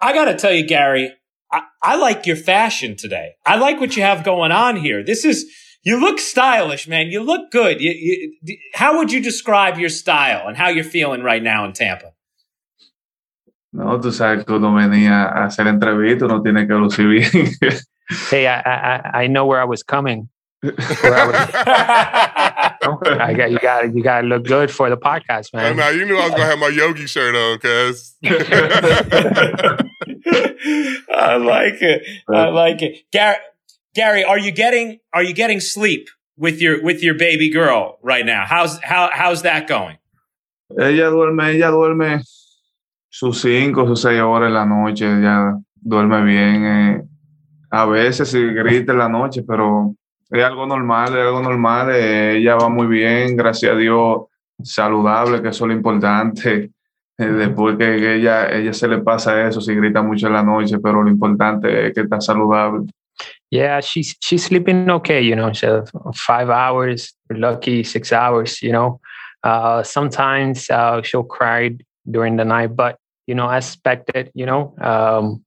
I 0.00 0.12
got 0.12 0.26
to 0.26 0.36
tell 0.36 0.52
you, 0.52 0.66
Gary, 0.66 1.12
I, 1.52 1.62
I 1.82 1.96
like 1.96 2.26
your 2.26 2.36
fashion 2.36 2.96
today. 2.96 3.32
I 3.44 3.56
like 3.56 3.80
what 3.80 3.96
you 3.96 4.02
have 4.02 4.22
going 4.22 4.52
on 4.52 4.76
here. 4.76 5.02
This 5.02 5.24
is 5.24 5.50
you 5.82 6.00
look 6.00 6.18
stylish, 6.18 6.88
man. 6.88 7.08
You 7.08 7.22
look 7.22 7.50
good. 7.50 7.80
You, 7.80 7.92
you, 8.42 8.58
how 8.74 8.98
would 8.98 9.12
you 9.12 9.20
describe 9.20 9.78
your 9.78 9.88
style 9.88 10.46
and 10.46 10.56
how 10.56 10.68
you're 10.68 10.84
feeling 10.84 11.22
right 11.22 11.42
now 11.42 11.64
in 11.64 11.72
Tampa? 11.72 12.12
No, 13.72 14.00
tú 14.00 14.10
sabes 14.12 14.44
que 14.44 14.54
uno 14.54 14.74
venía 14.74 15.24
a 15.24 15.44
hacer 15.44 15.66
entrevista, 15.66 16.24
uno 16.24 16.42
tiene 16.42 16.66
que 16.66 16.74
lucir 16.74 17.06
bien. 17.06 17.50
hey, 18.30 18.46
I, 18.46 18.60
I, 18.60 19.22
I 19.22 19.26
know 19.26 19.44
where 19.46 19.60
I 19.60 19.64
was 19.64 19.82
coming. 19.82 20.30
Where 20.60 20.74
I, 21.14 21.26
was, 21.26 21.36
I 23.20 23.34
got 23.34 23.50
you. 23.50 23.58
Got 23.58 23.94
you. 23.94 24.02
Got 24.02 24.22
to 24.22 24.26
look 24.26 24.44
good 24.44 24.70
for 24.70 24.90
the 24.90 24.96
podcast, 24.96 25.54
man. 25.54 25.72
Oh, 25.72 25.74
now 25.74 25.90
you 25.90 26.04
knew 26.04 26.16
I 26.16 26.24
was 26.24 26.30
gonna 26.30 26.46
have 26.46 26.58
my 26.58 26.68
yogi 26.68 27.06
shirt 27.06 27.36
on, 27.36 27.58
cuz. 27.58 28.16
I 31.14 31.36
like 31.36 31.80
it. 31.80 32.02
I 32.28 32.48
like 32.48 32.82
it, 32.82 33.04
Gary. 33.12 33.36
Gary, 33.98 34.22
are 34.22 34.38
you 34.38 34.52
getting 34.52 35.00
are 35.12 35.24
you 35.24 35.34
getting 35.34 35.58
sleep 35.58 36.08
with 36.36 36.62
your 36.62 36.80
with 36.84 37.02
your 37.02 37.16
baby 37.18 37.50
girl 37.50 37.98
right 38.00 38.24
now? 38.24 38.44
How's 38.46 38.78
how 38.80 39.10
how's 39.12 39.42
that 39.42 39.66
going? 39.66 39.98
Ella 40.70 41.10
duerme, 41.10 41.50
ella 41.50 41.72
duerme 41.72 42.22
sus 43.08 43.40
cinco, 43.40 43.88
sus 43.88 44.02
seis 44.02 44.20
horas 44.20 44.46
en 44.46 44.54
la 44.54 44.64
noche, 44.64 45.04
ella 45.04 45.52
duerme 45.74 46.22
bien. 46.22 46.64
Eh, 46.64 47.02
a 47.72 47.86
veces 47.86 48.28
sí 48.28 48.40
grita 48.54 48.92
en 48.92 48.98
la 48.98 49.08
noche, 49.08 49.42
pero 49.42 49.96
es 50.30 50.44
algo 50.44 50.64
normal, 50.64 51.08
es 51.08 51.24
algo 51.26 51.42
normal. 51.42 51.90
Eh, 51.90 52.36
ella 52.36 52.54
va 52.54 52.68
muy 52.68 52.86
bien, 52.86 53.36
gracias 53.36 53.72
a 53.72 53.76
Dios, 53.76 54.26
saludable, 54.62 55.42
que 55.42 55.48
eso 55.48 55.64
es 55.64 55.68
lo 55.70 55.74
importante. 55.74 56.70
Eh, 57.18 57.26
después 57.26 57.76
que 57.76 58.14
ella, 58.14 58.48
ella 58.48 58.72
se 58.72 58.86
le 58.86 58.98
pasa 58.98 59.48
eso, 59.48 59.60
si 59.60 59.74
grita 59.74 60.02
mucho 60.02 60.28
en 60.28 60.34
la 60.34 60.44
noche, 60.44 60.78
pero 60.78 61.02
lo 61.02 61.10
importante 61.10 61.88
es 61.88 61.92
que 61.92 62.02
está 62.02 62.20
saludable. 62.20 62.86
Yeah, 63.50 63.80
she's 63.80 64.14
she's 64.20 64.44
sleeping 64.44 64.90
okay. 64.90 65.22
You 65.22 65.34
know, 65.34 65.52
five 66.14 66.50
hours, 66.50 67.14
lucky 67.30 67.82
six 67.82 68.12
hours. 68.12 68.62
You 68.62 68.72
know, 68.72 69.00
uh, 69.42 69.82
sometimes 69.82 70.68
uh, 70.68 71.02
she'll 71.02 71.24
cry 71.24 71.70
during 72.10 72.36
the 72.36 72.44
night, 72.44 72.76
but 72.76 72.98
you 73.26 73.34
know, 73.34 73.48
as 73.48 73.66
expected. 73.66 74.30
You 74.34 74.44
know, 74.44 74.74
um, 74.80 75.44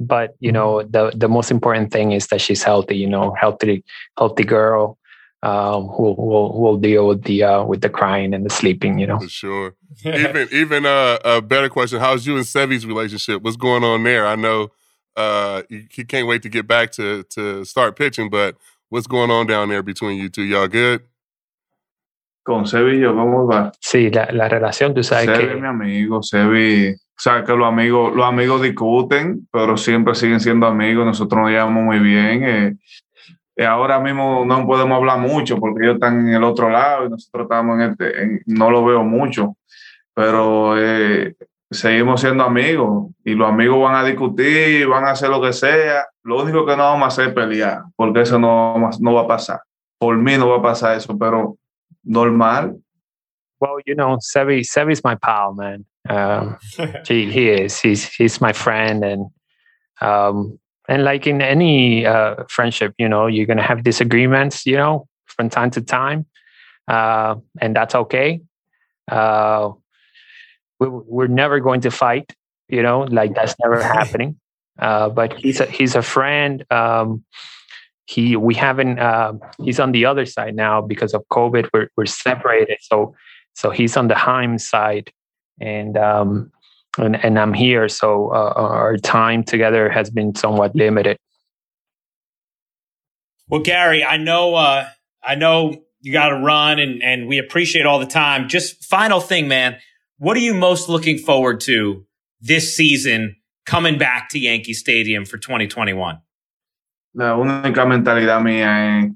but 0.00 0.34
you 0.40 0.50
know, 0.50 0.82
the 0.82 1.12
the 1.14 1.28
most 1.28 1.50
important 1.50 1.92
thing 1.92 2.12
is 2.12 2.28
that 2.28 2.40
she's 2.40 2.62
healthy. 2.62 2.96
You 2.96 3.08
know, 3.08 3.34
healthy 3.38 3.84
healthy 4.16 4.44
girl. 4.44 4.98
Um, 5.42 5.88
who 5.88 6.14
will 6.14 6.58
will 6.58 6.78
deal 6.78 7.06
with 7.06 7.24
the 7.24 7.42
uh, 7.42 7.64
with 7.64 7.82
the 7.82 7.90
crying 7.90 8.32
and 8.32 8.46
the 8.46 8.50
sleeping, 8.50 8.98
you 8.98 9.06
know. 9.06 9.18
For 9.18 9.28
sure. 9.28 9.74
even 10.02 10.48
even 10.50 10.86
uh, 10.86 11.18
a 11.22 11.42
better 11.42 11.68
question: 11.68 12.00
How's 12.00 12.26
you 12.26 12.36
and 12.36 12.46
Sevi's 12.46 12.86
relationship? 12.86 13.42
What's 13.42 13.58
going 13.58 13.84
on 13.84 14.04
there? 14.04 14.26
I 14.26 14.36
know 14.36 14.70
uh, 15.16 15.62
he 15.68 16.04
can't 16.04 16.26
wait 16.26 16.42
to 16.42 16.48
get 16.48 16.66
back 16.66 16.92
to 16.92 17.24
to 17.34 17.64
start 17.64 17.96
pitching. 17.96 18.30
But 18.30 18.56
what's 18.88 19.06
going 19.06 19.30
on 19.30 19.46
down 19.46 19.68
there 19.68 19.82
between 19.82 20.18
you 20.18 20.28
two? 20.28 20.42
Y'all 20.42 20.68
good? 20.68 21.02
Con 22.44 22.66
Sevi 22.66 23.00
yo, 23.00 23.14
¿cómo 23.14 23.46
va? 23.46 23.72
Sí, 23.80 24.10
la, 24.10 24.28
la 24.30 24.48
relación, 24.48 24.92
tú 24.92 25.02
sabes 25.02 25.26
Sevi 25.26 25.38
que... 25.38 25.54
es 25.54 25.60
mi 25.60 25.66
amigo, 25.66 26.22
Sevi, 26.22 26.94
O 27.16 27.20
sea, 27.20 27.44
que 27.44 27.52
los 27.52 27.68
amigos, 27.68 28.14
los 28.14 28.26
amigos 28.26 28.60
discuten, 28.60 29.46
pero 29.52 29.76
siempre 29.76 30.16
siguen 30.16 30.40
siendo 30.40 30.66
amigos. 30.66 31.06
Nosotros 31.06 31.42
nos 31.42 31.50
llevamos 31.50 31.84
muy 31.84 32.00
bien. 32.00 32.42
Eh, 32.42 32.76
eh, 33.56 33.64
ahora 33.64 34.00
mismo 34.00 34.44
no 34.44 34.66
podemos 34.66 34.96
hablar 34.96 35.20
mucho 35.20 35.58
porque 35.60 35.84
ellos 35.84 35.94
están 35.94 36.28
en 36.28 36.34
el 36.34 36.42
otro 36.42 36.68
lado 36.68 37.06
y 37.06 37.10
nosotros 37.10 37.44
estamos 37.44 37.80
en 37.80 37.90
este. 37.92 38.42
no 38.46 38.68
lo 38.68 38.84
veo 38.84 39.04
mucho, 39.04 39.56
pero 40.12 40.76
eh, 40.76 41.36
seguimos 41.74 42.20
siendo 42.20 42.44
amigos 42.44 43.10
y 43.24 43.34
los 43.34 43.48
amigos 43.48 43.80
van 43.80 43.96
a 43.96 44.04
discutir, 44.04 44.86
van 44.86 45.04
a 45.04 45.10
hacer 45.10 45.28
lo 45.28 45.40
que 45.40 45.52
sea. 45.52 46.06
Lo 46.22 46.42
único 46.42 46.64
que 46.64 46.76
no 46.76 46.84
vamos 46.84 47.04
a 47.04 47.08
hacer 47.08 47.28
es 47.28 47.34
pelear, 47.34 47.82
porque 47.96 48.22
eso 48.22 48.38
no, 48.38 48.90
no 49.00 49.14
va 49.14 49.22
a 49.22 49.26
pasar. 49.26 49.60
Por 49.98 50.16
mí 50.16 50.36
no 50.38 50.48
va 50.48 50.58
a 50.58 50.62
pasar 50.62 50.96
eso, 50.96 51.16
pero 51.18 51.56
normal. 52.02 52.76
Well, 53.60 53.80
you 53.86 53.94
know, 53.94 54.18
Sevi, 54.20 54.60
Sevi's 54.60 55.02
my 55.04 55.14
pal, 55.14 55.54
man. 55.54 55.84
Um, 56.08 56.58
he, 57.06 57.30
he 57.30 57.48
is. 57.48 57.80
He's 57.80 58.08
he's 58.12 58.40
my 58.40 58.52
friend, 58.52 59.04
and 59.04 59.26
um, 60.00 60.58
and 60.88 61.04
like 61.04 61.26
in 61.26 61.40
any 61.40 62.04
uh, 62.04 62.44
friendship, 62.48 62.94
you 62.98 63.08
know, 63.08 63.26
you're 63.26 63.46
gonna 63.46 63.62
have 63.62 63.84
disagreements, 63.84 64.66
you 64.66 64.76
know, 64.76 65.06
from 65.26 65.48
time 65.48 65.70
to 65.70 65.80
time, 65.80 66.26
uh, 66.88 67.36
and 67.60 67.74
that's 67.74 67.94
okay. 67.94 68.40
Uh, 69.10 69.70
we, 70.80 70.88
we're 70.88 71.26
never 71.26 71.60
going 71.60 71.80
to 71.82 71.90
fight, 71.90 72.32
you 72.68 72.82
know, 72.82 73.02
like 73.02 73.34
that's 73.34 73.54
never 73.62 73.82
happening. 73.98 74.38
Uh, 74.78 75.08
but 75.08 75.34
he's 75.34 75.60
a, 75.60 75.66
he's 75.66 75.94
a 75.94 76.02
friend. 76.02 76.64
Um, 76.70 77.24
he 78.06 78.36
we 78.36 78.54
haven't. 78.54 78.98
Uh, 78.98 79.34
he's 79.62 79.80
on 79.80 79.92
the 79.92 80.04
other 80.04 80.26
side 80.26 80.54
now 80.54 80.82
because 80.82 81.14
of 81.14 81.22
COVID. 81.32 81.70
We're 81.72 81.88
we're 81.96 82.06
separated, 82.06 82.78
so 82.80 83.14
so 83.54 83.70
he's 83.70 83.96
on 83.96 84.08
the 84.08 84.14
Heim 84.14 84.58
side, 84.58 85.10
and 85.60 85.96
um, 85.96 86.52
and, 86.98 87.22
and 87.24 87.38
I'm 87.38 87.54
here. 87.54 87.88
So 87.88 88.30
uh, 88.30 88.52
our 88.56 88.96
time 88.98 89.42
together 89.42 89.88
has 89.88 90.10
been 90.10 90.34
somewhat 90.34 90.74
limited. 90.74 91.18
Well, 93.48 93.60
Gary, 93.60 94.02
I 94.04 94.16
know, 94.16 94.54
uh, 94.54 94.88
I 95.22 95.34
know 95.34 95.82
you 96.00 96.12
got 96.12 96.28
to 96.30 96.36
run, 96.36 96.78
and 96.78 97.02
and 97.02 97.28
we 97.28 97.38
appreciate 97.38 97.86
all 97.86 97.98
the 97.98 98.06
time. 98.06 98.48
Just 98.48 98.84
final 98.84 99.20
thing, 99.20 99.48
man. 99.48 99.78
What 100.24 100.38
are 100.38 100.40
you 100.40 100.54
most 100.54 100.88
looking 100.88 101.18
forward 101.18 101.60
to 101.68 102.06
this 102.40 102.74
season 102.74 103.36
coming 103.66 103.98
back 103.98 104.30
to 104.30 104.38
Yankee 104.38 104.72
Stadium 104.72 105.26
for 105.26 105.36
2021? 105.36 106.22
La 107.14 107.36
única 107.36 107.84
mentalidad 107.84 108.40
mía 108.40 109.00
es 109.00 109.12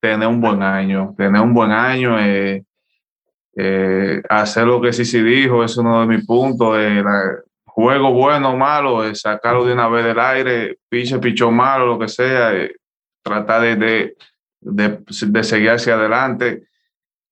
tener 0.00 0.26
un 0.26 0.40
buen 0.40 0.62
año, 0.62 1.14
tener 1.16 1.42
un 1.42 1.52
buen 1.52 1.70
año, 1.70 2.18
eh, 2.18 2.64
Eh, 3.60 4.22
hacer 4.28 4.68
lo 4.68 4.80
que 4.80 4.92
sí 4.92 5.20
dijo 5.20 5.64
es 5.64 5.76
uno 5.76 6.00
de 6.00 6.06
mis 6.06 6.24
puntos. 6.24 6.76
Eh, 6.78 7.02
juego 7.64 8.12
bueno 8.12 8.50
o 8.50 8.56
malo, 8.56 9.04
eh, 9.04 9.16
sacarlo 9.16 9.64
de 9.64 9.72
una 9.72 9.88
vez 9.88 10.04
del 10.04 10.20
aire, 10.20 10.78
piche, 10.88 11.18
pichó 11.18 11.50
malo, 11.50 11.86
lo 11.86 11.98
que 11.98 12.06
sea, 12.06 12.54
eh, 12.54 12.76
tratar 13.20 13.62
de, 13.62 13.76
de, 13.76 14.16
de, 14.60 14.98
de, 15.26 15.42
seguir 15.42 15.70
hacia 15.70 15.94
adelante 15.94 16.68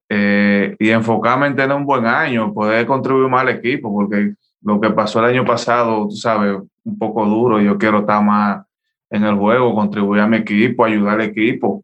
y 0.09 0.91
enfocarme 0.91 1.49
en 1.49 1.57
tener 1.57 1.77
un 1.77 1.85
buen 1.85 2.07
año, 2.07 2.53
poder 2.53 2.87
contribuir 2.87 3.29
más 3.29 3.43
al 3.43 3.51
equipo, 3.51 3.93
porque 3.93 4.35
lo 4.63 4.81
que 4.81 4.91
pasó 4.91 5.21
el 5.21 5.27
año 5.27 5.45
pasado, 5.45 6.09
tú 6.09 6.17
sabes, 6.17 6.57
un 6.85 6.99
poco 6.99 7.25
duro. 7.25 7.61
Yo 7.61 7.79
quiero 7.79 8.01
estar 8.01 8.23
más 8.23 8.65
en 9.11 9.25
el 9.25 9.37
juego, 9.37 9.75
contribuir 9.75 10.23
a 10.23 10.27
mi 10.27 10.39
equipo, 10.39 10.85
ayudar 10.85 11.21
al 11.21 11.29
equipo. 11.29 11.83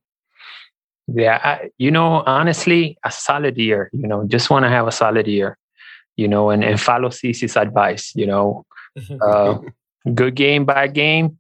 Yeah, 1.07 1.41
I, 1.43 1.71
you 1.79 1.91
know, 1.91 2.23
honestly, 2.27 2.97
a 3.05 3.11
solid 3.11 3.57
year. 3.57 3.91
You 3.93 4.07
know, 4.07 4.25
just 4.27 4.51
want 4.51 4.65
to 4.65 4.69
have 4.69 4.87
a 4.87 4.93
solid 4.93 5.27
year. 5.27 5.59
You 6.17 6.29
know, 6.29 6.51
and 6.51 6.65
and 6.65 6.81
follow 6.81 7.09
Cece's 7.11 7.57
advice. 7.57 8.13
You 8.15 8.27
know, 8.27 8.65
uh, 9.21 9.59
good 10.15 10.35
game, 10.35 10.65
bad 10.65 10.95
game. 10.95 11.39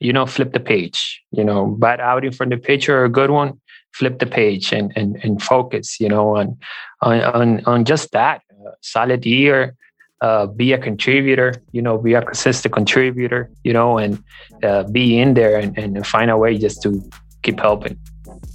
You 0.00 0.12
know, 0.12 0.26
flip 0.26 0.52
the 0.52 0.60
page. 0.60 1.22
You 1.30 1.44
know, 1.44 1.66
bad 1.66 2.00
outing 2.00 2.32
from 2.32 2.48
the 2.48 2.56
pitcher, 2.56 3.04
a 3.04 3.08
good 3.08 3.30
one. 3.30 3.60
Flip 3.94 4.18
the 4.18 4.26
page 4.26 4.72
and 4.72 4.92
and 4.96 5.16
and 5.22 5.42
focus. 5.42 6.00
You 6.00 6.08
know, 6.08 6.36
on 6.36 6.58
on 7.00 7.20
on, 7.22 7.64
on 7.64 7.84
just 7.84 8.12
that 8.12 8.42
uh, 8.66 8.70
solid 8.80 9.24
year. 9.26 9.74
Uh, 10.20 10.46
be 10.46 10.72
a 10.72 10.78
contributor, 10.78 11.52
you 11.72 11.82
know, 11.82 11.98
be 11.98 12.14
a 12.14 12.22
consistent 12.22 12.72
contributor, 12.72 13.50
you 13.64 13.72
know, 13.72 13.98
and 13.98 14.22
uh, 14.62 14.84
be 14.84 15.18
in 15.18 15.34
there 15.34 15.58
and, 15.58 15.76
and 15.76 16.06
find 16.06 16.30
a 16.30 16.36
way 16.36 16.56
just 16.56 16.80
to 16.80 17.02
keep 17.42 17.58
helping. 17.58 17.98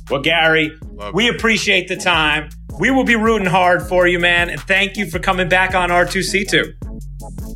Well, 0.09 0.21
Gary, 0.21 0.71
Love 0.93 1.13
we 1.13 1.27
it. 1.27 1.35
appreciate 1.35 1.89
the 1.89 1.97
time. 1.97 2.49
We 2.79 2.89
will 2.91 3.03
be 3.03 3.15
rooting 3.15 3.47
hard 3.47 3.83
for 3.83 4.07
you, 4.07 4.17
man. 4.19 4.49
And 4.49 4.61
thank 4.61 4.95
you 4.95 5.09
for 5.09 5.19
coming 5.19 5.49
back 5.49 5.75
on 5.75 5.89
R2C2. 5.89 6.73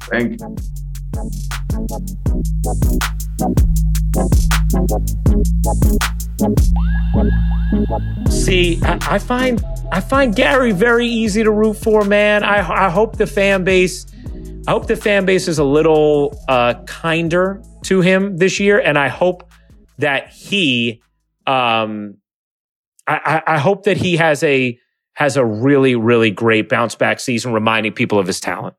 Thank 0.10 0.42
you. 6.02 6.18
See, 8.30 8.80
I, 8.84 8.98
I, 9.02 9.20
find 9.20 9.64
I 9.92 10.00
find 10.02 10.36
Gary 10.36 10.72
very 10.72 11.08
easy 11.08 11.44
to 11.44 11.52
root 11.52 11.76
for, 11.76 12.04
man. 12.04 12.44
I, 12.44 12.88
I 12.88 12.90
hope 12.90 13.18
the 13.18 13.28
fan 13.28 13.64
base, 13.64 14.06
I 14.68 14.72
hope 14.72 14.88
the 14.88 14.96
fan 14.96 15.26
base 15.26 15.48
is 15.48 15.60
a 15.60 15.64
little 15.64 16.38
uh, 16.48 16.76
kinder 16.86 17.62
to 17.84 18.02
him 18.02 18.38
this 18.38 18.60
year, 18.60 18.80
and 18.80 18.98
I 18.98 19.08
hope 19.08 19.52
that 19.98 20.30
he 20.30 21.02
um, 21.48 22.18
I, 23.08 23.42
I 23.46 23.58
hope 23.58 23.84
that 23.84 23.98
he 23.98 24.18
has 24.18 24.44
a 24.44 24.78
has 25.14 25.38
a 25.38 25.46
really 25.46 25.96
really 25.96 26.32
great 26.32 26.70
bounce 26.70 26.96
back 26.96 27.20
season, 27.20 27.54
reminding 27.54 27.94
people 27.94 28.20
of 28.20 28.28
his 28.28 28.40
talent. 28.40 28.76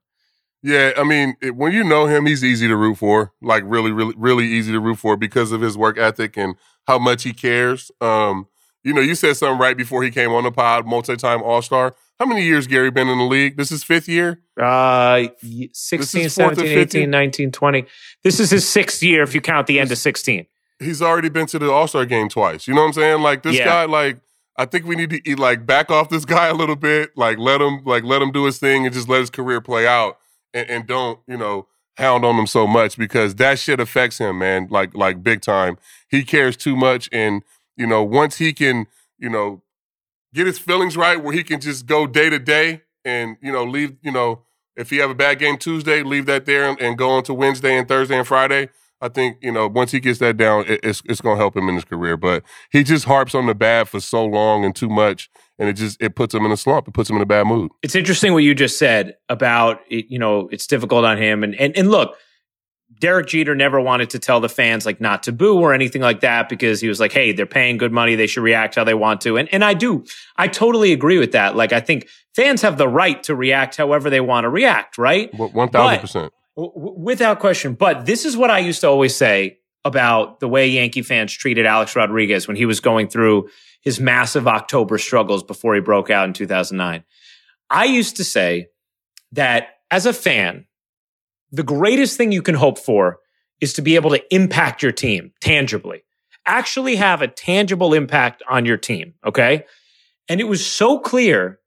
Yeah, 0.62 0.92
I 0.96 1.02
mean, 1.02 1.34
when 1.54 1.72
you 1.72 1.82
know 1.82 2.06
him, 2.06 2.24
he's 2.24 2.44
easy 2.44 2.68
to 2.68 2.76
root 2.76 2.98
for. 2.98 3.32
Like 3.42 3.64
really, 3.66 3.90
really, 3.90 4.14
really 4.16 4.46
easy 4.46 4.70
to 4.72 4.78
root 4.78 4.98
for 4.98 5.16
because 5.16 5.50
of 5.50 5.60
his 5.60 5.76
work 5.76 5.98
ethic 5.98 6.36
and 6.36 6.54
how 6.86 6.98
much 6.98 7.22
he 7.22 7.32
cares. 7.32 7.90
Um, 8.00 8.46
you 8.84 8.92
know, 8.92 9.00
you 9.00 9.14
said 9.14 9.36
something 9.36 9.60
right 9.60 9.76
before 9.76 10.02
he 10.02 10.10
came 10.10 10.32
on 10.32 10.44
the 10.44 10.50
pod, 10.50 10.86
multi-time 10.86 11.42
All-Star. 11.42 11.94
How 12.18 12.26
many 12.26 12.44
years 12.44 12.66
Gary 12.66 12.90
been 12.90 13.08
in 13.08 13.18
the 13.18 13.24
league? 13.24 13.56
This 13.56 13.70
is 13.70 13.84
fifth 13.84 14.08
year? 14.08 14.40
Uh 14.60 15.28
16, 15.72 16.28
17, 16.28 16.66
18, 16.66 17.10
19, 17.10 17.52
20. 17.52 17.84
This 18.22 18.38
is 18.38 18.50
his 18.50 18.68
sixth 18.68 19.02
year 19.02 19.22
if 19.22 19.34
you 19.34 19.40
count 19.40 19.66
the 19.66 19.80
end 19.80 19.90
of 19.90 19.98
16 19.98 20.46
he's 20.82 21.00
already 21.00 21.28
been 21.28 21.46
to 21.46 21.58
the 21.58 21.70
All 21.70 21.86
Star 21.88 22.04
game 22.04 22.28
twice. 22.28 22.66
You 22.66 22.74
know 22.74 22.82
what 22.82 22.88
I'm 22.88 22.92
saying? 22.94 23.22
Like 23.22 23.42
this 23.42 23.56
yeah. 23.56 23.64
guy, 23.64 23.84
like 23.84 24.20
I 24.56 24.66
think 24.66 24.86
we 24.86 24.96
need 24.96 25.10
to 25.10 25.20
eat, 25.28 25.38
like 25.38 25.64
back 25.64 25.90
off 25.90 26.08
this 26.08 26.24
guy 26.36 26.48
a 26.48 26.54
little 26.54 26.76
bit. 26.76 27.10
Like 27.16 27.38
let 27.38 27.60
him 27.60 27.82
like 27.84 28.04
let 28.04 28.20
him 28.20 28.32
do 28.32 28.44
his 28.44 28.58
thing 28.58 28.84
and 28.84 28.94
just 28.94 29.08
let 29.08 29.20
his 29.20 29.30
career 29.30 29.60
play 29.60 29.86
out, 29.86 30.18
and, 30.52 30.68
and 30.68 30.86
don't 30.86 31.20
you 31.26 31.36
know 31.36 31.66
hound 31.96 32.24
on 32.24 32.36
him 32.36 32.46
so 32.46 32.66
much 32.66 32.96
because 32.96 33.34
that 33.36 33.58
shit 33.58 33.80
affects 33.80 34.18
him, 34.18 34.38
man. 34.38 34.68
Like 34.70 34.94
like 34.94 35.22
big 35.22 35.40
time. 35.42 35.78
He 36.08 36.24
cares 36.24 36.56
too 36.56 36.76
much, 36.76 37.08
and 37.12 37.42
you 37.76 37.86
know 37.86 38.02
once 38.02 38.38
he 38.38 38.52
can 38.52 38.86
you 39.18 39.28
know 39.28 39.62
get 40.34 40.46
his 40.46 40.58
feelings 40.58 40.96
right, 40.96 41.22
where 41.22 41.34
he 41.34 41.42
can 41.44 41.60
just 41.60 41.86
go 41.86 42.06
day 42.06 42.30
to 42.30 42.38
day 42.38 42.82
and 43.04 43.36
you 43.42 43.52
know 43.52 43.64
leave 43.64 43.96
you 44.02 44.12
know 44.12 44.42
if 44.76 44.90
he 44.90 44.96
have 44.98 45.10
a 45.10 45.14
bad 45.14 45.38
game 45.38 45.58
Tuesday, 45.58 46.02
leave 46.02 46.26
that 46.26 46.46
there 46.46 46.64
and, 46.68 46.80
and 46.80 46.96
go 46.96 47.10
on 47.10 47.22
to 47.24 47.34
Wednesday 47.34 47.76
and 47.76 47.86
Thursday 47.86 48.16
and 48.16 48.26
Friday 48.26 48.68
I 49.02 49.08
think 49.08 49.38
you 49.42 49.50
know 49.50 49.66
once 49.66 49.90
he 49.90 49.98
gets 49.98 50.20
that 50.20 50.36
down, 50.36 50.64
it, 50.68 50.80
it's 50.84 51.02
it's 51.06 51.20
to 51.20 51.34
help 51.34 51.56
him 51.56 51.68
in 51.68 51.74
his 51.74 51.84
career. 51.84 52.16
But 52.16 52.44
he 52.70 52.84
just 52.84 53.04
harps 53.04 53.34
on 53.34 53.46
the 53.46 53.54
bad 53.54 53.88
for 53.88 53.98
so 53.98 54.24
long 54.24 54.64
and 54.64 54.74
too 54.74 54.88
much, 54.88 55.28
and 55.58 55.68
it 55.68 55.74
just 55.74 56.00
it 56.02 56.14
puts 56.14 56.34
him 56.34 56.44
in 56.44 56.52
a 56.52 56.56
slump. 56.56 56.88
It 56.88 56.94
puts 56.94 57.10
him 57.10 57.16
in 57.16 57.22
a 57.22 57.26
bad 57.26 57.46
mood. 57.46 57.70
It's 57.82 57.94
interesting 57.94 58.32
what 58.32 58.42
you 58.42 58.54
just 58.54 58.78
said 58.78 59.16
about 59.28 59.80
you 59.88 60.18
know 60.18 60.48
it's 60.50 60.66
difficult 60.66 61.04
on 61.04 61.18
him, 61.18 61.42
and 61.44 61.54
and 61.54 61.76
and 61.76 61.90
look. 61.90 62.16
Derek 63.00 63.26
Jeter 63.26 63.56
never 63.56 63.80
wanted 63.80 64.10
to 64.10 64.20
tell 64.20 64.38
the 64.38 64.50
fans 64.50 64.86
like 64.86 65.00
not 65.00 65.24
to 65.24 65.32
boo 65.32 65.58
or 65.58 65.74
anything 65.74 66.02
like 66.02 66.20
that 66.20 66.48
because 66.48 66.80
he 66.80 66.86
was 66.88 67.00
like, 67.00 67.10
"Hey, 67.10 67.32
they're 67.32 67.46
paying 67.46 67.76
good 67.76 67.90
money; 67.90 68.14
they 68.14 68.28
should 68.28 68.42
react 68.42 68.76
how 68.76 68.84
they 68.84 68.94
want 68.94 69.22
to." 69.22 69.38
And 69.38 69.48
and 69.52 69.64
I 69.64 69.74
do, 69.74 70.04
I 70.36 70.46
totally 70.46 70.92
agree 70.92 71.18
with 71.18 71.32
that. 71.32 71.56
Like, 71.56 71.72
I 71.72 71.80
think 71.80 72.06
fans 72.36 72.62
have 72.62 72.78
the 72.78 72.86
right 72.86 73.20
to 73.24 73.34
react 73.34 73.76
however 73.76 74.08
they 74.08 74.20
want 74.20 74.44
to 74.44 74.50
react, 74.50 74.98
right? 74.98 75.34
One 75.34 75.68
thousand 75.70 76.00
percent 76.00 76.32
without 76.56 77.40
question. 77.40 77.74
But 77.74 78.06
this 78.06 78.24
is 78.24 78.36
what 78.36 78.50
I 78.50 78.58
used 78.58 78.80
to 78.82 78.88
always 78.88 79.16
say 79.16 79.58
about 79.84 80.40
the 80.40 80.48
way 80.48 80.68
Yankee 80.68 81.02
fans 81.02 81.32
treated 81.32 81.66
Alex 81.66 81.96
Rodriguez 81.96 82.46
when 82.46 82.56
he 82.56 82.66
was 82.66 82.80
going 82.80 83.08
through 83.08 83.48
his 83.82 84.00
massive 84.00 84.48
October 84.48 84.96
struggles 84.96 85.42
before 85.42 85.74
he 85.74 85.80
broke 85.80 86.08
out 86.08 86.26
in 86.26 86.32
2009. 86.32 87.04
I 87.68 87.84
used 87.84 88.16
to 88.16 88.24
say 88.24 88.68
that 89.32 89.68
as 89.90 90.06
a 90.06 90.12
fan, 90.12 90.66
the 91.50 91.62
greatest 91.62 92.16
thing 92.16 92.32
you 92.32 92.42
can 92.42 92.54
hope 92.54 92.78
for 92.78 93.18
is 93.60 93.74
to 93.74 93.82
be 93.82 93.94
able 93.94 94.10
to 94.10 94.34
impact 94.34 94.82
your 94.82 94.92
team 94.92 95.32
tangibly, 95.40 96.02
actually 96.46 96.96
have 96.96 97.22
a 97.22 97.28
tangible 97.28 97.92
impact 97.92 98.42
on 98.48 98.64
your 98.64 98.76
team. 98.76 99.14
Okay. 99.24 99.64
And 100.28 100.40
it 100.40 100.44
was 100.44 100.64
so 100.64 100.98
clear 100.98 101.60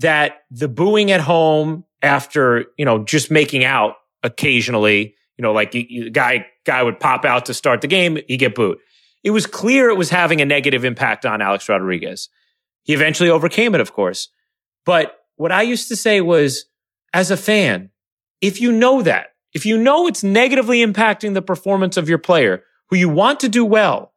that 0.00 0.42
the 0.50 0.68
booing 0.68 1.10
at 1.10 1.20
home 1.20 1.84
after, 2.02 2.66
you 2.76 2.84
know, 2.84 3.04
just 3.04 3.30
making 3.30 3.64
out 3.64 3.94
occasionally, 4.22 5.14
you 5.36 5.42
know, 5.42 5.52
like 5.52 5.72
the 5.72 6.10
guy 6.10 6.46
guy 6.64 6.82
would 6.82 7.00
pop 7.00 7.24
out 7.24 7.46
to 7.46 7.54
start 7.54 7.80
the 7.80 7.86
game, 7.86 8.18
he 8.28 8.36
get 8.36 8.54
booed. 8.54 8.78
It 9.22 9.30
was 9.30 9.46
clear 9.46 9.90
it 9.90 9.96
was 9.96 10.10
having 10.10 10.40
a 10.40 10.46
negative 10.46 10.84
impact 10.84 11.26
on 11.26 11.42
Alex 11.42 11.68
Rodriguez. 11.68 12.28
He 12.84 12.94
eventually 12.94 13.30
overcame 13.30 13.74
it, 13.74 13.80
of 13.80 13.92
course. 13.92 14.28
But 14.86 15.18
what 15.36 15.52
I 15.52 15.62
used 15.62 15.88
to 15.88 15.96
say 15.96 16.20
was, 16.20 16.66
as 17.12 17.30
a 17.30 17.36
fan, 17.36 17.90
if 18.40 18.60
you 18.60 18.72
know 18.72 19.02
that, 19.02 19.34
if 19.52 19.66
you 19.66 19.76
know 19.76 20.06
it's 20.06 20.22
negatively 20.22 20.84
impacting 20.84 21.34
the 21.34 21.42
performance 21.42 21.96
of 21.96 22.08
your 22.08 22.18
player 22.18 22.62
who 22.88 22.96
you 22.96 23.08
want 23.08 23.40
to 23.40 23.48
do 23.48 23.64
well, 23.64 24.14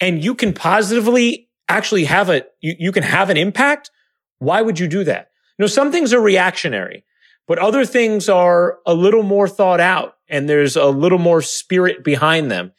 and 0.00 0.22
you 0.22 0.34
can 0.34 0.52
positively 0.52 1.48
actually 1.68 2.04
have 2.04 2.28
a, 2.28 2.44
you, 2.60 2.74
you 2.78 2.92
can 2.92 3.02
have 3.02 3.30
an 3.30 3.36
impact, 3.36 3.90
why 4.38 4.62
would 4.62 4.78
you 4.78 4.86
do 4.86 5.04
that? 5.04 5.30
You 5.58 5.64
know, 5.64 5.66
some 5.66 5.90
things 5.90 6.12
are 6.12 6.20
reactionary, 6.20 7.04
but 7.46 7.58
other 7.58 7.84
things 7.84 8.28
are 8.28 8.78
a 8.86 8.94
little 8.94 9.22
more 9.22 9.48
thought 9.48 9.80
out 9.80 10.16
and 10.28 10.48
there's 10.48 10.76
a 10.76 10.86
little 10.86 11.18
more 11.18 11.42
spirit 11.42 12.02
behind 12.04 12.50
them. 12.50 12.72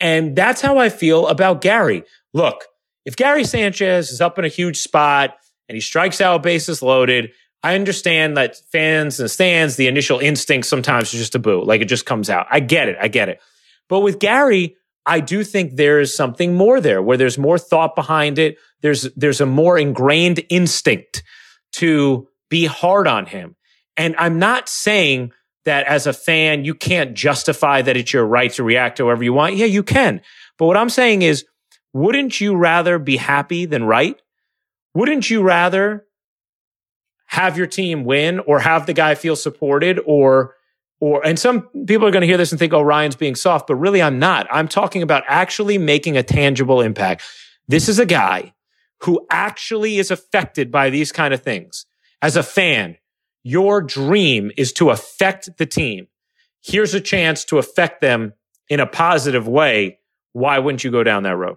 And 0.00 0.34
that's 0.34 0.60
how 0.60 0.78
I 0.78 0.88
feel 0.88 1.28
about 1.28 1.60
Gary. 1.60 2.04
Look, 2.32 2.64
if 3.04 3.16
Gary 3.16 3.44
Sanchez 3.44 4.10
is 4.10 4.20
up 4.20 4.38
in 4.38 4.44
a 4.44 4.48
huge 4.48 4.78
spot 4.78 5.36
and 5.68 5.76
he 5.76 5.80
strikes 5.80 6.20
out 6.20 6.42
bases 6.42 6.82
loaded, 6.82 7.32
I 7.62 7.74
understand 7.74 8.36
that 8.36 8.56
fans 8.72 9.20
and 9.20 9.30
stands, 9.30 9.76
the 9.76 9.86
initial 9.86 10.18
instinct 10.18 10.66
sometimes 10.66 11.12
is 11.12 11.20
just 11.20 11.34
a 11.34 11.38
boo. 11.38 11.62
Like 11.62 11.82
it 11.82 11.86
just 11.86 12.06
comes 12.06 12.30
out. 12.30 12.46
I 12.50 12.60
get 12.60 12.88
it. 12.88 12.96
I 13.00 13.08
get 13.08 13.28
it. 13.28 13.40
But 13.88 14.00
with 14.00 14.18
Gary, 14.18 14.76
I 15.04 15.20
do 15.20 15.44
think 15.44 15.76
there's 15.76 16.14
something 16.14 16.54
more 16.54 16.80
there 16.80 17.02
where 17.02 17.16
there's 17.16 17.38
more 17.38 17.58
thought 17.58 17.94
behind 17.94 18.38
it. 18.38 18.56
There's, 18.80 19.02
there's 19.14 19.40
a 19.40 19.46
more 19.46 19.78
ingrained 19.78 20.42
instinct 20.48 21.22
to 21.72 22.28
be 22.48 22.64
hard 22.66 23.06
on 23.06 23.26
him. 23.26 23.56
And 23.96 24.14
I'm 24.16 24.38
not 24.38 24.68
saying 24.68 25.32
that 25.64 25.86
as 25.86 26.06
a 26.06 26.12
fan, 26.12 26.64
you 26.64 26.74
can't 26.74 27.14
justify 27.14 27.82
that 27.82 27.96
it's 27.96 28.12
your 28.12 28.24
right 28.24 28.52
to 28.54 28.62
react 28.64 28.98
however 28.98 29.22
you 29.22 29.32
want. 29.32 29.56
Yeah, 29.56 29.66
you 29.66 29.82
can. 29.82 30.20
But 30.58 30.66
what 30.66 30.76
I'm 30.76 30.90
saying 30.90 31.22
is, 31.22 31.44
wouldn't 31.92 32.40
you 32.40 32.56
rather 32.56 32.98
be 32.98 33.16
happy 33.16 33.66
than 33.66 33.84
right? 33.84 34.20
Wouldn't 34.94 35.28
you 35.28 35.42
rather 35.42 36.06
have 37.26 37.56
your 37.56 37.66
team 37.66 38.04
win 38.04 38.40
or 38.40 38.60
have 38.60 38.86
the 38.86 38.92
guy 38.92 39.14
feel 39.14 39.36
supported 39.36 40.00
or 40.04 40.54
or 41.00 41.24
and 41.24 41.38
some 41.38 41.62
people 41.86 42.06
are 42.06 42.10
going 42.10 42.20
to 42.20 42.26
hear 42.26 42.36
this 42.36 42.52
and 42.52 42.58
think 42.58 42.72
oh 42.72 42.82
Ryan's 42.82 43.16
being 43.16 43.36
soft 43.36 43.68
but 43.68 43.76
really 43.76 44.02
I'm 44.02 44.18
not. 44.18 44.48
I'm 44.50 44.68
talking 44.68 45.02
about 45.02 45.22
actually 45.28 45.78
making 45.78 46.16
a 46.16 46.22
tangible 46.22 46.80
impact. 46.80 47.22
This 47.68 47.88
is 47.88 47.98
a 47.98 48.06
guy 48.06 48.52
who 49.02 49.26
actually 49.30 49.98
is 49.98 50.10
affected 50.10 50.70
by 50.70 50.90
these 50.90 51.12
kind 51.12 51.32
of 51.32 51.42
things. 51.42 51.86
As 52.20 52.36
a 52.36 52.42
fan, 52.42 52.96
your 53.42 53.80
dream 53.80 54.50
is 54.56 54.72
to 54.74 54.90
affect 54.90 55.56
the 55.58 55.66
team. 55.66 56.08
Here's 56.62 56.94
a 56.94 57.00
chance 57.00 57.44
to 57.46 57.58
affect 57.58 58.00
them 58.00 58.34
in 58.68 58.80
a 58.80 58.86
positive 58.86 59.48
way. 59.48 59.98
Why 60.32 60.58
wouldn't 60.58 60.84
you 60.84 60.90
go 60.90 61.02
down 61.02 61.22
that 61.24 61.36
road? 61.36 61.56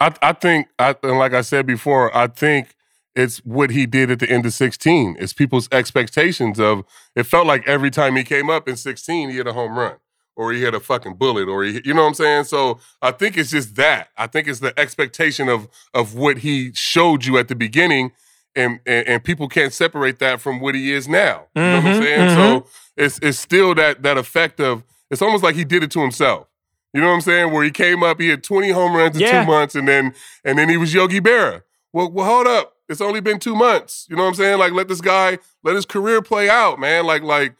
I, 0.00 0.14
I 0.22 0.32
think, 0.32 0.68
I, 0.78 0.94
and 1.02 1.18
like 1.18 1.34
I 1.34 1.40
said 1.40 1.66
before, 1.66 2.16
I 2.16 2.28
think 2.28 2.74
it's 3.14 3.38
what 3.38 3.70
he 3.70 3.84
did 3.84 4.10
at 4.10 4.20
the 4.20 4.30
end 4.30 4.46
of 4.46 4.52
16. 4.52 5.16
It's 5.18 5.32
people's 5.32 5.68
expectations 5.72 6.60
of 6.60 6.84
it 7.16 7.24
felt 7.24 7.46
like 7.46 7.66
every 7.66 7.90
time 7.90 8.14
he 8.14 8.22
came 8.22 8.48
up 8.48 8.68
in 8.68 8.76
16, 8.76 9.30
he 9.30 9.36
hit 9.36 9.46
a 9.48 9.52
home 9.52 9.76
run 9.76 9.96
or 10.36 10.52
he 10.52 10.60
hit 10.60 10.72
a 10.72 10.80
fucking 10.80 11.14
bullet 11.14 11.48
or 11.48 11.64
he, 11.64 11.82
you 11.84 11.92
know 11.92 12.02
what 12.02 12.08
I'm 12.08 12.14
saying? 12.14 12.44
So 12.44 12.78
I 13.02 13.10
think 13.10 13.36
it's 13.36 13.50
just 13.50 13.74
that. 13.74 14.10
I 14.16 14.28
think 14.28 14.46
it's 14.46 14.60
the 14.60 14.78
expectation 14.78 15.48
of 15.48 15.68
of 15.92 16.14
what 16.14 16.38
he 16.38 16.70
showed 16.74 17.24
you 17.24 17.36
at 17.38 17.48
the 17.48 17.56
beginning 17.56 18.12
and 18.58 18.80
and, 18.86 19.06
and 19.08 19.24
people 19.24 19.48
can't 19.48 19.72
separate 19.72 20.18
that 20.18 20.40
from 20.40 20.60
what 20.60 20.74
he 20.74 20.92
is 20.92 21.08
now. 21.08 21.46
You 21.54 21.62
know 21.62 21.80
what 21.80 21.84
I'm 21.86 21.92
Mhm, 21.92 21.98
saying? 21.98 22.26
mhm. 22.28 22.34
So 22.34 22.66
it's 22.96 23.18
it's 23.22 23.38
still 23.38 23.74
that 23.76 24.02
that 24.02 24.18
effect 24.18 24.60
of 24.60 24.82
it's 25.10 25.22
almost 25.22 25.42
like 25.42 25.54
he 25.54 25.64
did 25.64 25.82
it 25.82 25.90
to 25.92 26.00
himself. 26.00 26.48
You 26.92 27.00
know 27.00 27.08
what 27.08 27.14
I'm 27.14 27.20
saying? 27.20 27.52
Where 27.52 27.64
he 27.64 27.70
came 27.70 28.02
up, 28.02 28.20
he 28.20 28.28
had 28.28 28.42
20 28.42 28.70
home 28.70 28.94
runs 28.96 29.16
in 29.16 29.22
Yeah. 29.22 29.40
two 29.42 29.46
months, 29.46 29.74
and 29.74 29.86
then 29.88 30.14
and 30.44 30.58
then 30.58 30.68
he 30.68 30.76
was 30.76 30.92
Yogi 30.92 31.20
Berra. 31.20 31.62
Well, 31.92 32.10
well, 32.10 32.26
hold 32.26 32.46
up. 32.46 32.74
It's 32.88 33.00
only 33.00 33.20
been 33.20 33.38
two 33.38 33.54
months. 33.54 34.06
You 34.10 34.16
know 34.16 34.22
what 34.22 34.30
I'm 34.30 34.34
saying? 34.34 34.58
Like, 34.58 34.72
let 34.72 34.88
this 34.88 35.00
guy 35.02 35.38
let 35.62 35.74
his 35.76 35.84
career 35.86 36.20
play 36.22 36.48
out, 36.50 36.78
man. 36.80 37.04
Like, 37.06 37.22
like, 37.22 37.54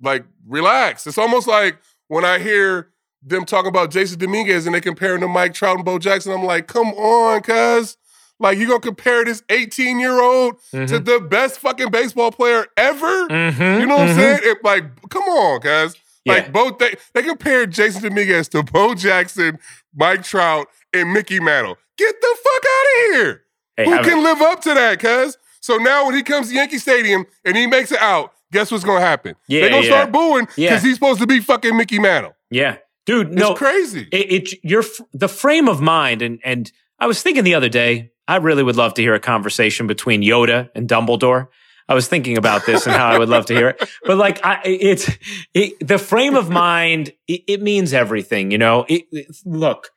like, 0.00 0.24
relax. 0.46 1.06
It's 1.06 1.18
almost 1.18 1.46
like 1.46 1.76
when 2.08 2.24
I 2.24 2.38
hear 2.38 2.88
them 3.22 3.44
talking 3.44 3.68
about 3.68 3.90
Jasson 3.90 4.18
Dominguez 4.18 4.66
and 4.66 4.74
they 4.74 4.80
compare 4.80 5.14
him 5.14 5.20
to 5.20 5.28
Mike 5.28 5.54
Trout 5.54 5.76
and 5.76 5.84
Bo 5.84 5.98
Jackson. 5.98 6.32
I'm 6.32 6.44
like, 6.44 6.66
come 6.66 6.88
on, 6.88 7.40
cuz. 7.42 7.96
Like, 8.42 8.58
you 8.58 8.66
gonna 8.66 8.80
compare 8.80 9.24
this 9.24 9.42
18 9.48 9.98
year 10.00 10.20
old 10.20 10.56
to 10.72 10.76
Mhm. 10.78 11.04
the 11.04 11.20
best 11.20 11.58
fucking 11.60 11.90
baseball 11.90 12.30
player 12.32 12.66
ever? 12.76 13.28
Mhm, 13.28 13.80
You 13.80 13.86
know 13.86 13.96
what 13.96 14.08
mhm. 14.08 14.10
I'm 14.10 14.16
saying? 14.16 14.40
It, 14.42 14.58
like, 14.64 14.84
come 15.10 15.22
on, 15.24 15.60
guys. 15.60 15.94
Like 16.26 16.44
Yeah. 16.44 16.50
both 16.50 16.78
they 16.78 16.94
they 17.14 17.22
compared 17.22 17.72
Jasson 17.72 18.02
Dominguez 18.02 18.48
to 18.50 18.62
Bo 18.62 18.94
Jackson, 18.94 19.58
Mike 19.94 20.22
Trout, 20.24 20.68
and 20.92 21.12
Mickey 21.12 21.40
Mantle. 21.40 21.78
Get 21.98 22.20
the 22.20 22.36
fuck 22.44 22.62
out 22.64 22.86
of 23.10 23.14
here. 23.16 23.42
Hey, 23.76 23.84
Who 23.86 23.98
can 24.02 24.18
it. 24.18 24.22
live 24.22 24.42
up 24.42 24.60
to 24.62 24.74
that, 24.74 25.00
cuz? 25.00 25.36
So 25.60 25.76
now 25.78 26.06
when 26.06 26.14
he 26.14 26.22
comes 26.22 26.48
to 26.48 26.54
Yankee 26.54 26.78
Stadium 26.78 27.24
and 27.44 27.56
he 27.56 27.66
makes 27.66 27.90
it 27.90 28.00
out, 28.00 28.32
guess 28.52 28.70
what's 28.70 28.84
gonna 28.84 29.00
happen? 29.00 29.34
Yeah, 29.48 29.62
They're 29.62 29.70
gonna 29.70 29.82
yeah. 29.82 29.90
start 29.90 30.12
booing 30.12 30.44
because 30.44 30.58
Yeah. 30.58 30.78
he's 30.80 30.94
supposed 30.94 31.20
to 31.20 31.26
be 31.26 31.40
fucking 31.40 31.76
Mickey 31.76 31.98
Mantle. 31.98 32.36
Yeah, 32.50 32.76
dude. 33.06 33.28
It's 33.32 33.36
No, 33.36 33.54
crazy. 33.54 34.06
it, 34.12 34.32
it 34.52 34.58
your 34.62 34.84
the 35.12 35.28
frame 35.28 35.68
of 35.68 35.80
mind 35.80 36.22
and 36.22 36.38
and 36.44 36.70
I 37.00 37.06
was 37.06 37.20
thinking 37.20 37.42
the 37.42 37.54
other 37.56 37.68
day, 37.68 38.11
I 38.32 38.36
really 38.36 38.62
would 38.62 38.76
love 38.76 38.94
to 38.94 39.02
hear 39.02 39.12
a 39.12 39.20
conversation 39.20 39.86
between 39.86 40.22
Yoda 40.22 40.70
and 40.74 40.88
Dumbledore. 40.88 41.48
I 41.86 41.92
was 41.92 42.08
thinking 42.08 42.38
about 42.38 42.64
this 42.64 42.86
and 42.86 42.96
how 42.96 43.08
I 43.10 43.18
would 43.18 43.28
love 43.28 43.44
to 43.46 43.54
hear 43.54 43.68
it, 43.68 43.90
but 44.06 44.16
like 44.16 44.42
I, 44.42 44.58
it's 44.64 45.10
it, 45.52 45.86
the 45.86 45.98
frame 45.98 46.34
of 46.34 46.48
mind. 46.48 47.12
It, 47.28 47.42
it 47.46 47.60
means 47.60 47.92
everything, 47.92 48.50
you 48.50 48.56
know. 48.56 48.86
It, 48.88 49.02
it- 49.12 49.36
look, 49.44 49.90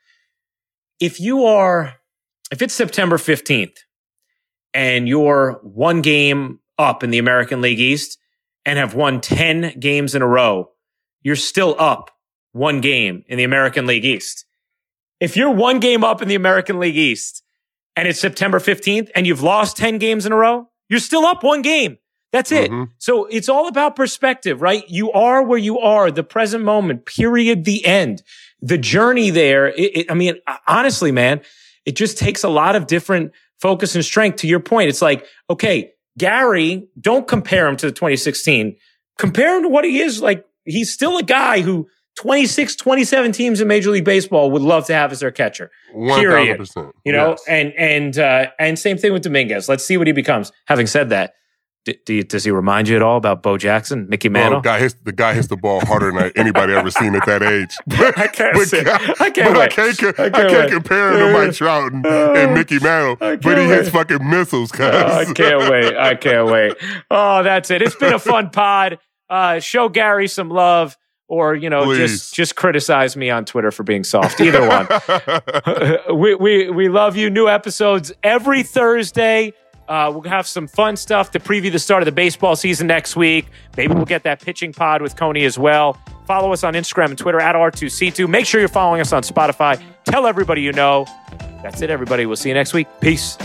if 1.00 1.22
you 1.22 1.46
are, 1.46 1.94
if 2.52 2.62
it's 2.62 2.74
September 2.74 3.18
fifteenth, 3.18 3.78
and 4.74 5.08
you're 5.08 5.62
one 5.64 6.02
game 6.02 6.60
up 6.78 7.06
in 7.06 7.12
the 7.12 7.20
American 7.20 7.62
League 7.62 7.80
East 7.80 8.18
and 8.66 8.78
have 8.78 8.96
won 8.96 9.22
ten 9.22 9.80
games 9.80 10.14
in 10.14 10.22
a 10.22 10.28
row, 10.28 10.72
you're 11.22 11.38
still 11.38 11.74
up 11.80 12.12
one 12.52 12.82
game 12.82 13.24
in 13.30 13.38
the 13.38 13.46
American 13.46 13.86
League 13.86 14.04
East. 14.04 14.46
If 15.22 15.38
you're 15.38 15.52
one 15.52 15.80
game 15.80 16.04
up 16.04 16.22
in 16.22 16.28
the 16.28 16.36
American 16.36 16.82
League 16.82 16.98
East 16.98 17.44
and 17.96 18.08
it's 18.08 18.20
September 18.20 18.60
15th 18.60 19.10
and 19.16 19.26
you've 19.28 19.42
lost 19.44 19.78
10 19.78 19.98
games 19.98 20.26
in 20.26 20.32
a 20.32 20.36
row, 20.36 20.68
you're 20.90 21.00
still 21.00 21.26
up 21.26 21.44
one 21.44 21.62
game. 21.62 21.98
That's 22.32 22.52
it. 22.52 22.70
Mhm. 22.70 22.90
So 22.98 23.26
it's 23.26 23.48
all 23.48 23.68
about 23.68 23.96
perspective, 23.96 24.62
right? 24.62 24.84
You 24.90 25.12
are 25.14 25.42
where 25.44 25.58
you 25.60 25.80
are, 25.80 26.12
the 26.12 26.24
present 26.24 26.64
moment, 26.66 27.06
period, 27.06 27.64
the 27.64 27.86
end. 27.86 28.24
The 28.62 28.78
journey 28.78 29.30
there, 29.30 29.68
it, 29.68 29.98
it- 29.98 30.12
I 30.12 30.16
mean, 30.16 30.36
honestly, 30.68 31.12
man, 31.12 31.42
it 31.86 31.96
just 31.96 32.18
takes 32.18 32.44
a 32.44 32.50
lot 32.50 32.76
of 32.76 32.88
different 32.88 33.32
focus 33.62 33.96
and 33.96 34.04
strength. 34.04 34.38
To 34.38 34.48
your 34.48 34.60
point, 34.60 34.90
it's 34.90 35.02
like, 35.02 35.26
okay, 35.50 35.92
Gary, 36.18 36.88
don't 37.00 37.28
compare 37.28 37.68
him 37.68 37.78
to 37.78 37.86
the 37.86 37.92
2016. 37.92 38.76
Compare 39.18 39.58
him 39.58 39.64
to 39.64 39.70
what 39.70 39.86
he 39.86 40.02
is. 40.02 40.22
Like, 40.22 40.46
he's 40.66 40.92
still 40.92 41.18
a 41.18 41.24
guy 41.24 41.62
who 41.62 41.88
26, 42.16 42.76
27 42.78 43.32
teams 43.32 43.62
in 43.62 43.68
Major 43.68 43.92
League 43.92 44.06
Baseball 44.06 44.50
would 44.52 44.62
love 44.62 44.86
to 44.88 44.94
have 44.94 45.12
as 45.12 45.20
their 45.20 45.32
catcher. 45.32 45.70
Period. 45.94 46.58
thousand 46.58 46.58
percent. 46.58 46.96
You 47.04 47.12
know, 47.14 47.30
Yes. 47.32 47.44
and 47.48 47.74
and 47.78 48.18
uh, 48.20 48.48
and 48.60 48.80
same 48.80 48.98
thing 48.98 49.14
with 49.14 49.24
Dominguez. 49.24 49.68
Let's 49.70 49.84
see 49.86 49.98
what 49.98 50.08
he 50.08 50.14
becomes. 50.14 50.52
Having 50.68 50.88
said 50.88 51.10
that, 51.10 51.34
d- 51.84 51.98
do 52.06 52.14
you, 52.16 52.24
does 52.24 52.44
he 52.46 52.52
remind 52.52 52.88
you 52.88 52.96
at 52.96 53.02
all 53.02 53.18
about 53.18 53.44
Bo 53.44 53.58
Jackson, 53.58 54.08
Mickey 54.10 54.30
Mantle? 54.30 54.62
guy 54.62 54.80
hits 54.80 54.96
the 55.04 55.12
guy 55.12 55.34
hits 55.34 55.48
the 55.48 55.58
ball 55.58 55.82
harder 55.86 56.12
than 56.12 56.32
anybody 56.38 56.74
ever 56.74 56.90
seen 56.90 57.16
at 57.16 57.26
that 57.26 57.44
age. 57.44 57.76
I 58.18 58.28
can't 58.28 58.54
But 58.54 58.68
say- 58.70 58.80
I 59.20 59.30
can't 59.30 59.54
but 59.54 59.58
wait. 59.58 59.80
I 59.80 59.94
can't, 59.94 60.20
I 60.20 60.24
I 60.26 60.30
can't 60.30 60.50
can't, 60.50 60.72
compare 60.72 61.12
him 61.12 61.20
to 61.20 61.34
Mike 61.34 61.54
Trout 61.54 61.92
and, 61.92 62.06
and 62.06 62.54
Mickey 62.54 62.80
Mantle, 62.80 63.18
but 63.18 63.42
can't 63.42 63.60
he 63.60 63.66
hits 63.66 63.90
fucking 63.90 64.28
missiles, 64.30 64.72
cuz. 64.72 64.86
Oh, 64.86 65.06
I 65.06 65.26
can't 65.26 65.60
wait. 65.72 65.96
I 65.98 66.16
can't 66.16 66.48
wait. 66.48 66.76
Oh, 67.12 67.44
that's 67.44 67.70
it. 67.72 67.82
It's 67.82 67.96
been 67.96 68.14
a 68.14 68.20
fun 68.20 68.50
pod. 68.52 69.00
Uh, 69.30 69.60
show 69.60 69.90
Gary 69.90 70.28
some 70.28 70.50
love, 70.50 70.96
or 71.28 71.56
you 71.56 71.70
know, 71.70 71.86
Please. 71.86 71.98
just 71.98 72.34
just 72.36 72.56
criticize 72.56 73.18
me 73.18 73.30
on 73.30 73.46
Twitter 73.46 73.72
for 73.72 73.84
being 73.84 74.04
soft. 74.04 74.40
Either 74.40 74.68
one. 74.68 74.88
we, 76.20 76.36
we 76.36 76.70
we 76.70 76.90
love 76.90 77.16
you. 77.16 77.30
New 77.30 77.48
episodes 77.48 78.12
every 78.24 78.64
Thursday. 78.64 79.54
Uh, 79.88 80.12
we'll 80.12 80.24
have 80.24 80.48
some 80.48 80.68
fun 80.68 80.96
stuff 80.96 81.30
to 81.32 81.40
preview 81.40 81.72
the 81.72 81.78
start 81.78 82.02
of 82.02 82.06
the 82.06 82.12
baseball 82.12 82.56
season 82.56 82.88
next 82.88 83.16
week. 83.16 83.46
Maybe 83.78 83.94
we'll 83.94 84.06
get 84.06 84.24
that 84.24 84.42
pitching 84.42 84.74
pod 84.74 85.02
with 85.02 85.16
Coney 85.16 85.46
as 85.46 85.60
well. 85.60 86.00
Follow 86.26 86.52
us 86.52 86.64
on 86.64 86.74
Instagram 86.74 87.10
and 87.10 87.18
Twitter 87.18 87.40
at 87.40 87.56
R2C2. 87.56 88.28
Make 88.28 88.48
sure 88.48 88.60
you're 88.60 88.68
following 88.68 89.00
us 89.00 89.14
on 89.14 89.22
Spotify. 89.22 89.82
Tell 90.06 90.26
everybody 90.26 90.62
you 90.64 90.72
know. 90.72 91.06
That's 91.62 91.82
it, 91.82 91.92
everybody. 91.92 92.26
We'll 92.26 92.36
see 92.36 92.50
you 92.50 92.56
next 92.56 92.74
week. 92.74 92.88
Peace. 93.00 93.38